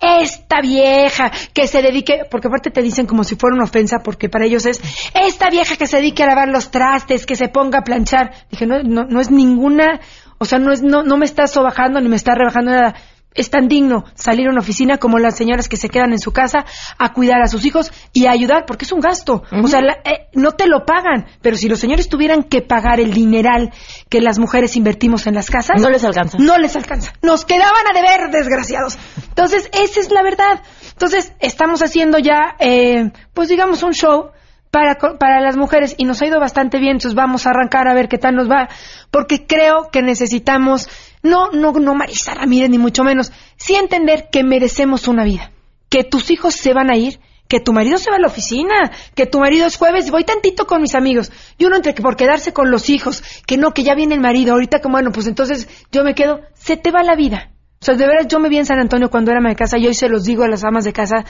Esta 0.00 0.60
vieja 0.60 1.30
que 1.54 1.66
se 1.66 1.80
dedique, 1.80 2.22
porque 2.30 2.48
aparte 2.48 2.70
te 2.70 2.82
dicen 2.82 3.06
como 3.06 3.24
si 3.24 3.36
fuera 3.36 3.54
una 3.54 3.64
ofensa, 3.64 4.00
porque 4.04 4.28
para 4.28 4.44
ellos 4.44 4.66
es, 4.66 4.80
esta 5.14 5.48
vieja 5.48 5.76
que 5.76 5.86
se 5.86 5.96
dedique 5.96 6.22
a 6.22 6.26
lavar 6.26 6.48
los 6.48 6.70
trastes, 6.70 7.24
que 7.24 7.36
se 7.36 7.48
ponga 7.48 7.78
a 7.78 7.84
planchar. 7.84 8.32
Dije, 8.50 8.66
no, 8.66 8.82
no, 8.82 9.04
no 9.04 9.20
es 9.20 9.30
ninguna, 9.30 10.00
o 10.44 10.46
sea, 10.46 10.58
no, 10.58 10.72
es, 10.72 10.82
no, 10.82 11.02
no 11.02 11.16
me 11.16 11.24
está 11.24 11.46
sobajando 11.46 12.00
ni 12.00 12.08
me 12.08 12.16
está 12.16 12.34
rebajando 12.34 12.70
nada. 12.70 12.94
Es 13.36 13.50
tan 13.50 13.66
digno 13.66 14.04
salir 14.14 14.46
a 14.46 14.50
una 14.52 14.60
oficina 14.60 14.98
como 14.98 15.18
las 15.18 15.36
señoras 15.36 15.68
que 15.68 15.76
se 15.76 15.88
quedan 15.88 16.12
en 16.12 16.20
su 16.20 16.30
casa 16.32 16.64
a 16.98 17.12
cuidar 17.12 17.42
a 17.42 17.48
sus 17.48 17.66
hijos 17.66 17.90
y 18.12 18.26
a 18.26 18.30
ayudar, 18.30 18.64
porque 18.64 18.84
es 18.84 18.92
un 18.92 19.00
gasto. 19.00 19.42
O 19.50 19.66
sea, 19.66 19.80
la- 19.80 19.98
eh, 20.04 20.28
no 20.34 20.52
te 20.52 20.68
lo 20.68 20.84
pagan, 20.86 21.26
pero 21.42 21.56
si 21.56 21.68
los 21.68 21.80
señores 21.80 22.08
tuvieran 22.08 22.44
que 22.44 22.62
pagar 22.62 23.00
el 23.00 23.12
dineral 23.12 23.72
que 24.08 24.20
las 24.20 24.38
mujeres 24.38 24.76
invertimos 24.76 25.26
en 25.26 25.34
las 25.34 25.50
casas, 25.50 25.80
No 25.80 25.90
les 25.90 26.04
alcanza. 26.04 26.38
no 26.38 26.58
les 26.58 26.76
alcanza. 26.76 27.12
Nos 27.22 27.44
quedaban 27.44 27.84
a 27.90 27.92
deber, 27.92 28.30
desgraciados. 28.30 28.96
Entonces, 29.30 29.68
esa 29.72 29.98
es 29.98 30.12
la 30.12 30.22
verdad. 30.22 30.62
Entonces, 30.92 31.32
estamos 31.40 31.82
haciendo 31.82 32.18
ya, 32.20 32.54
eh, 32.60 33.10
pues 33.32 33.48
digamos, 33.48 33.82
un 33.82 33.94
show 33.94 34.30
para, 34.74 34.98
para 34.98 35.40
las 35.40 35.56
mujeres 35.56 35.94
y 35.98 36.04
nos 36.04 36.20
ha 36.20 36.26
ido 36.26 36.40
bastante 36.40 36.80
bien. 36.80 36.96
Entonces, 36.96 37.14
vamos 37.14 37.46
a 37.46 37.50
arrancar 37.50 37.86
a 37.86 37.94
ver 37.94 38.08
qué 38.08 38.18
tal 38.18 38.34
nos 38.34 38.50
va. 38.50 38.68
Porque 39.12 39.46
creo 39.46 39.88
que 39.92 40.02
necesitamos, 40.02 40.88
no, 41.22 41.52
no, 41.52 41.70
no 41.74 41.94
Marisa 41.94 42.34
Ramírez, 42.34 42.70
ni 42.70 42.78
mucho 42.78 43.04
menos, 43.04 43.30
sí 43.56 43.76
entender 43.76 44.30
que 44.32 44.42
merecemos 44.42 45.06
una 45.06 45.22
vida. 45.22 45.52
Que 45.88 46.02
tus 46.02 46.32
hijos 46.32 46.54
se 46.54 46.72
van 46.72 46.90
a 46.90 46.96
ir. 46.96 47.20
Que 47.46 47.60
tu 47.60 47.72
marido 47.72 47.98
se 47.98 48.10
va 48.10 48.16
a 48.16 48.18
la 48.18 48.26
oficina, 48.26 48.90
que 49.14 49.26
tu 49.26 49.38
marido 49.38 49.66
es 49.66 49.76
jueves, 49.76 50.10
voy 50.10 50.24
tantito 50.24 50.66
con 50.66 50.80
mis 50.80 50.94
amigos. 50.94 51.30
Y 51.58 51.66
uno 51.66 51.76
entre 51.76 51.94
que 51.94 52.00
por 52.00 52.16
quedarse 52.16 52.54
con 52.54 52.70
los 52.70 52.88
hijos, 52.88 53.22
que 53.46 53.58
no, 53.58 53.74
que 53.74 53.84
ya 53.84 53.94
viene 53.94 54.14
el 54.14 54.22
marido, 54.22 54.54
ahorita 54.54 54.80
como 54.80 54.94
bueno, 54.94 55.12
pues 55.12 55.26
entonces 55.26 55.68
yo 55.92 56.04
me 56.04 56.14
quedo, 56.14 56.40
se 56.54 56.78
te 56.78 56.90
va 56.90 57.02
la 57.02 57.14
vida. 57.14 57.50
O 57.82 57.84
sea, 57.84 57.96
de 57.96 58.06
veras, 58.06 58.28
yo 58.28 58.40
me 58.40 58.48
vi 58.48 58.56
en 58.56 58.64
San 58.64 58.78
Antonio 58.78 59.10
cuando 59.10 59.30
era 59.30 59.40
ama 59.40 59.50
de 59.50 59.56
casa, 59.56 59.76
y 59.76 59.86
hoy 59.86 59.92
se 59.92 60.08
los 60.08 60.24
digo 60.24 60.42
a 60.42 60.48
las 60.48 60.64
amas 60.64 60.84
de 60.84 60.94
casa, 60.94 61.26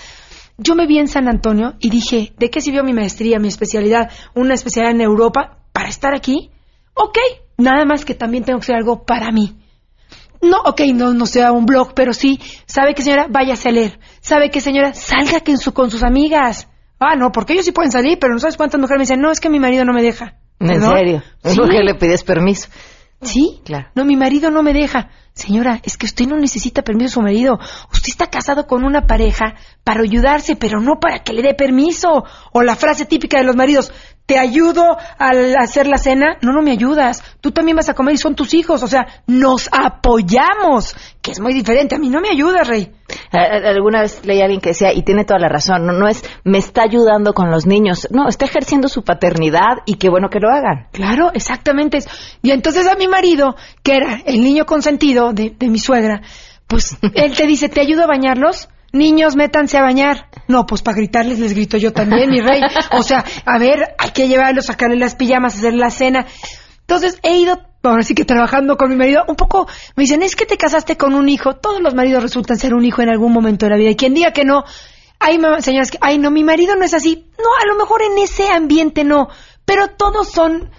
yo 0.58 0.74
me 0.74 0.86
vi 0.86 0.98
en 0.98 1.08
San 1.08 1.28
Antonio 1.28 1.74
y 1.80 1.90
dije, 1.90 2.32
¿de 2.38 2.50
qué 2.50 2.60
sirvió 2.60 2.84
mi 2.84 2.92
maestría, 2.92 3.38
mi 3.38 3.48
especialidad, 3.48 4.10
una 4.34 4.54
especialidad 4.54 4.94
en 4.94 5.00
Europa 5.00 5.58
para 5.72 5.88
estar 5.88 6.14
aquí? 6.14 6.50
Ok, 6.94 7.18
nada 7.58 7.84
más 7.84 8.04
que 8.04 8.14
también 8.14 8.44
tengo 8.44 8.60
que 8.60 8.64
hacer 8.64 8.76
algo 8.76 9.04
para 9.04 9.32
mí. 9.32 9.56
No, 10.40 10.58
ok, 10.64 10.82
no, 10.94 11.14
no 11.14 11.26
sea 11.26 11.52
un 11.52 11.66
blog, 11.66 11.94
pero 11.94 12.12
sí, 12.12 12.38
¿sabe 12.66 12.94
qué 12.94 13.02
señora? 13.02 13.26
Váyase 13.28 13.68
a 13.68 13.72
leer. 13.72 13.98
¿Sabe 14.20 14.50
qué 14.50 14.60
señora? 14.60 14.92
Salga 14.94 15.40
que 15.40 15.52
en 15.52 15.58
su, 15.58 15.72
con 15.72 15.90
sus 15.90 16.02
amigas. 16.02 16.68
Ah, 16.98 17.16
no, 17.16 17.32
porque 17.32 17.54
ellos 17.54 17.64
sí 17.64 17.72
pueden 17.72 17.90
salir, 17.90 18.18
pero 18.18 18.34
no 18.34 18.38
sabes 18.38 18.56
cuántas 18.56 18.80
mujeres 18.80 18.98
me 18.98 19.02
dicen, 19.02 19.20
no, 19.20 19.30
es 19.30 19.40
que 19.40 19.48
mi 19.48 19.58
marido 19.58 19.84
no 19.84 19.92
me 19.92 20.02
deja. 20.02 20.36
En 20.60 20.80
serio. 20.80 21.22
Sí. 21.44 21.56
¿Por 21.56 21.70
qué 21.70 21.82
le 21.82 21.94
pides 21.94 22.22
permiso? 22.22 22.68
Sí, 23.22 23.60
Claro. 23.64 23.88
No, 23.94 24.04
mi 24.04 24.16
marido 24.16 24.50
no 24.50 24.62
me 24.62 24.72
deja. 24.72 25.10
Señora, 25.32 25.80
es 25.82 25.96
que 25.96 26.06
usted 26.06 26.26
no 26.26 26.36
necesita 26.36 26.82
permiso 26.82 27.06
de 27.06 27.14
su 27.14 27.22
marido. 27.22 27.58
Usted 27.92 28.08
está 28.08 28.26
casado 28.28 28.66
con 28.66 28.84
una 28.84 29.06
pareja 29.06 29.54
para 29.82 30.02
ayudarse, 30.02 30.54
pero 30.54 30.80
no 30.80 31.00
para 31.00 31.24
que 31.24 31.32
le 31.32 31.42
dé 31.42 31.54
permiso. 31.54 32.24
O 32.52 32.62
la 32.62 32.76
frase 32.76 33.04
típica 33.04 33.38
de 33.38 33.44
los 33.44 33.56
maridos, 33.56 33.92
te 34.26 34.38
ayudo 34.38 34.96
al 35.18 35.54
hacer 35.56 35.86
la 35.86 35.98
cena. 35.98 36.38
No, 36.40 36.52
no 36.52 36.62
me 36.62 36.70
ayudas. 36.70 37.22
Tú 37.40 37.50
también 37.50 37.76
vas 37.76 37.88
a 37.88 37.94
comer 37.94 38.14
y 38.14 38.18
son 38.18 38.34
tus 38.34 38.54
hijos. 38.54 38.82
O 38.82 38.88
sea, 38.88 39.06
nos 39.26 39.68
apoyamos, 39.70 40.96
que 41.20 41.32
es 41.32 41.40
muy 41.40 41.52
diferente. 41.52 41.94
A 41.94 41.98
mí 41.98 42.08
no 42.08 42.20
me 42.20 42.30
ayudas, 42.30 42.66
Rey. 42.66 42.92
Alguna 43.30 44.00
vez 44.00 44.24
leí 44.24 44.40
a 44.40 44.44
alguien 44.44 44.60
que 44.60 44.70
decía, 44.70 44.92
y 44.92 45.02
tiene 45.02 45.24
toda 45.24 45.38
la 45.38 45.48
razón, 45.48 45.86
no, 45.86 45.92
no 45.92 46.08
es 46.08 46.24
me 46.44 46.58
está 46.58 46.82
ayudando 46.82 47.34
con 47.34 47.50
los 47.50 47.66
niños, 47.66 48.08
no, 48.10 48.28
está 48.28 48.46
ejerciendo 48.46 48.88
su 48.88 49.04
paternidad 49.04 49.82
y 49.84 49.96
qué 49.96 50.08
bueno 50.08 50.30
que 50.30 50.40
lo 50.40 50.48
hagan. 50.48 50.88
Claro, 50.92 51.30
exactamente. 51.34 51.98
Y 52.42 52.50
entonces 52.50 52.86
a 52.86 52.96
mi 52.96 53.08
marido, 53.08 53.56
que 53.82 53.96
era 53.96 54.22
el 54.24 54.40
niño 54.40 54.64
consentido 54.64 55.32
de, 55.32 55.54
de 55.56 55.68
mi 55.68 55.78
suegra, 55.78 56.22
pues 56.66 56.96
él 57.14 57.36
te 57.36 57.46
dice, 57.46 57.68
¿te 57.68 57.80
ayudo 57.80 58.04
a 58.04 58.06
bañarlos? 58.06 58.68
Niños, 58.92 59.36
métanse 59.36 59.76
a 59.76 59.82
bañar. 59.82 60.28
No, 60.48 60.66
pues 60.66 60.82
para 60.82 60.96
gritarles 60.96 61.38
les 61.38 61.54
grito 61.54 61.76
yo 61.76 61.92
también, 61.92 62.30
mi 62.30 62.40
rey. 62.40 62.60
O 62.92 63.02
sea, 63.02 63.24
a 63.44 63.58
ver, 63.58 63.94
hay 63.98 64.10
que 64.10 64.28
llevarlos, 64.28 64.66
sacarle 64.66 64.96
las 64.96 65.14
pijamas, 65.14 65.56
hacer 65.56 65.74
la 65.74 65.90
cena. 65.90 66.26
Entonces 66.80 67.18
he 67.22 67.38
ido, 67.38 67.60
ahora 67.82 68.02
sí 68.02 68.14
que 68.14 68.24
trabajando 68.24 68.76
con 68.76 68.90
mi 68.90 68.96
marido, 68.96 69.22
un 69.26 69.36
poco, 69.36 69.66
me 69.96 70.02
dicen, 70.02 70.22
es 70.22 70.36
que 70.36 70.46
te 70.46 70.56
casaste 70.56 70.96
con 70.96 71.14
un 71.14 71.28
hijo. 71.28 71.56
Todos 71.56 71.80
los 71.80 71.94
maridos 71.94 72.22
resultan 72.22 72.58
ser 72.58 72.74
un 72.74 72.84
hijo 72.84 73.02
en 73.02 73.08
algún 73.08 73.32
momento 73.32 73.66
de 73.66 73.70
la 73.70 73.76
vida. 73.76 73.90
Y 73.90 73.96
quien 73.96 74.14
diga 74.14 74.32
que 74.32 74.44
no, 74.44 74.64
hay 75.18 75.38
señoras 75.60 75.90
que, 75.90 75.98
ay, 76.00 76.18
no, 76.18 76.30
mi 76.30 76.44
marido 76.44 76.76
no 76.76 76.84
es 76.84 76.92
así. 76.92 77.26
No, 77.38 77.48
a 77.62 77.66
lo 77.66 77.76
mejor 77.76 78.02
en 78.02 78.18
ese 78.18 78.48
ambiente 78.48 79.04
no, 79.04 79.28
pero 79.64 79.88
todos 79.88 80.30
son 80.30 80.70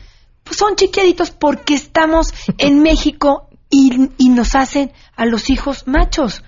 Pues 0.43 0.57
son 0.57 0.75
chiquiaditos 0.75 1.31
porque 1.31 1.73
estamos 1.73 2.31
en 2.59 2.81
México 2.83 3.49
y, 3.71 4.11
y 4.17 4.29
nos 4.29 4.53
hacen 4.53 4.91
a 5.15 5.25
los 5.25 5.49
hijos 5.49 5.87
machos. 5.87 6.43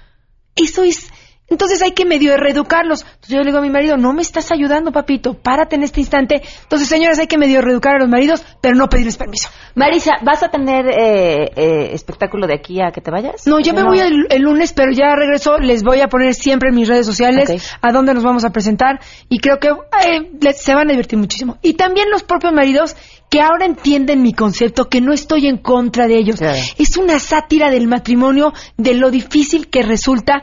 Eso 0.56 0.84
es 0.84 1.10
entonces 1.50 1.82
hay 1.82 1.92
que 1.92 2.06
medio 2.06 2.36
reeducarlos. 2.38 3.02
Entonces 3.04 3.30
yo 3.30 3.38
le 3.40 3.46
digo 3.46 3.58
a 3.58 3.62
mi 3.62 3.70
marido, 3.70 3.98
no 3.98 4.14
me 4.14 4.22
estás 4.22 4.52
ayudando, 4.52 4.92
papito, 4.92 5.34
párate 5.34 5.76
en 5.76 5.84
este 5.84 6.00
instante. 6.02 6.42
Entonces, 6.64 6.88
señoras, 6.88 7.20
hay 7.20 7.28
que 7.28 7.38
medio 7.38 7.62
reeducar 7.62 7.96
a 7.96 8.00
los 8.00 8.10
maridos, 8.10 8.44
pero 8.62 8.76
no 8.76 8.88
pedirles 8.90 9.18
permiso. 9.18 9.50
Marisa, 9.76 10.14
¿vas 10.24 10.44
a 10.44 10.50
tener 10.50 10.88
eh, 10.88 11.52
eh, 11.56 11.90
espectáculo 11.94 12.48
de 12.48 12.56
aquí 12.56 12.82
a 12.82 12.92
que 12.92 13.02
te 13.02 13.12
vayas? 13.12 13.46
No, 13.48 13.60
yo 13.60 13.74
me 13.74 13.84
voy 13.84 14.00
el, 14.00 14.26
el 14.30 14.42
lunes, 14.42 14.74
pero 14.74 14.92
ya 14.92 15.16
regreso. 15.16 15.58
Les 15.58 15.84
voy 15.84 16.02
a 16.02 16.08
poner 16.08 16.34
siempre 16.34 16.70
en 16.70 16.76
mis 16.76 16.88
redes 16.88 17.06
sociales 17.06 17.50
a 17.82 17.92
dónde 17.92 18.14
nos 18.14 18.24
vamos 18.24 18.44
a 18.44 18.50
presentar 18.52 19.00
y 19.30 19.40
creo 19.40 19.60
que 19.60 19.70
eh, 19.70 20.32
les- 20.42 20.62
se 20.62 20.74
van 20.74 20.88
a 20.90 20.92
divertir 20.92 21.18
muchísimo. 21.20 21.58
Y 21.62 21.74
también 21.76 22.10
los 22.12 22.24
propios 22.24 22.54
maridos 22.54 22.96
que 23.30 23.42
ahora 23.42 23.66
entienden 23.66 24.22
mi 24.22 24.34
concepto, 24.34 24.86
que 24.90 25.02
no 25.02 25.12
estoy 25.14 25.48
en 25.48 25.58
contra 25.58 26.08
de 26.08 26.18
ellos. 26.18 26.40
Es 26.78 26.98
una 26.98 27.20
sátira 27.20 27.70
del 27.70 27.88
matrimonio, 27.88 28.54
de 28.78 28.94
lo 28.94 29.12
difícil 29.12 29.68
que 29.68 29.84
resulta 29.84 30.42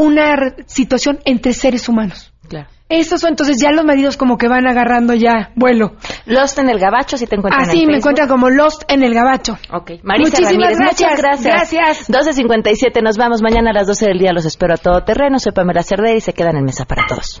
una 0.00 0.54
situación 0.66 1.20
entre 1.24 1.52
seres 1.52 1.88
humanos. 1.88 2.32
Claro. 2.48 2.68
Esos 2.88 3.20
son, 3.20 3.30
entonces 3.30 3.58
ya 3.62 3.70
los 3.70 3.84
maridos 3.84 4.16
como 4.16 4.36
que 4.36 4.48
van 4.48 4.66
agarrando 4.66 5.14
ya 5.14 5.52
vuelo. 5.54 5.92
Lost 6.26 6.58
en 6.58 6.68
el 6.68 6.80
Gabacho, 6.80 7.16
si 7.16 7.26
te 7.26 7.36
encuentran 7.36 7.68
Así 7.68 7.82
en 7.82 7.86
me 7.86 7.98
encuentran 7.98 8.26
como 8.26 8.50
Lost 8.50 8.82
en 8.88 9.04
el 9.04 9.14
Gabacho. 9.14 9.58
Ok. 9.72 9.92
Marisa 10.02 10.38
Muchísimas 10.40 10.72
Ramírez, 10.72 10.78
muchas 10.80 11.16
gracias. 11.16 11.72
gracias. 11.72 12.10
12.57, 12.10 13.00
nos 13.00 13.16
vamos 13.16 13.42
mañana 13.42 13.70
a 13.70 13.74
las 13.74 13.86
12 13.86 14.06
del 14.06 14.18
día, 14.18 14.32
los 14.32 14.44
espero 14.44 14.74
a 14.74 14.76
todo 14.76 15.04
terreno. 15.04 15.38
Soy 15.38 15.52
Pamela 15.52 15.84
Cerdera 15.84 16.16
y 16.16 16.20
se 16.20 16.32
quedan 16.32 16.56
en 16.56 16.64
mesa 16.64 16.84
para 16.84 17.06
todos. 17.06 17.40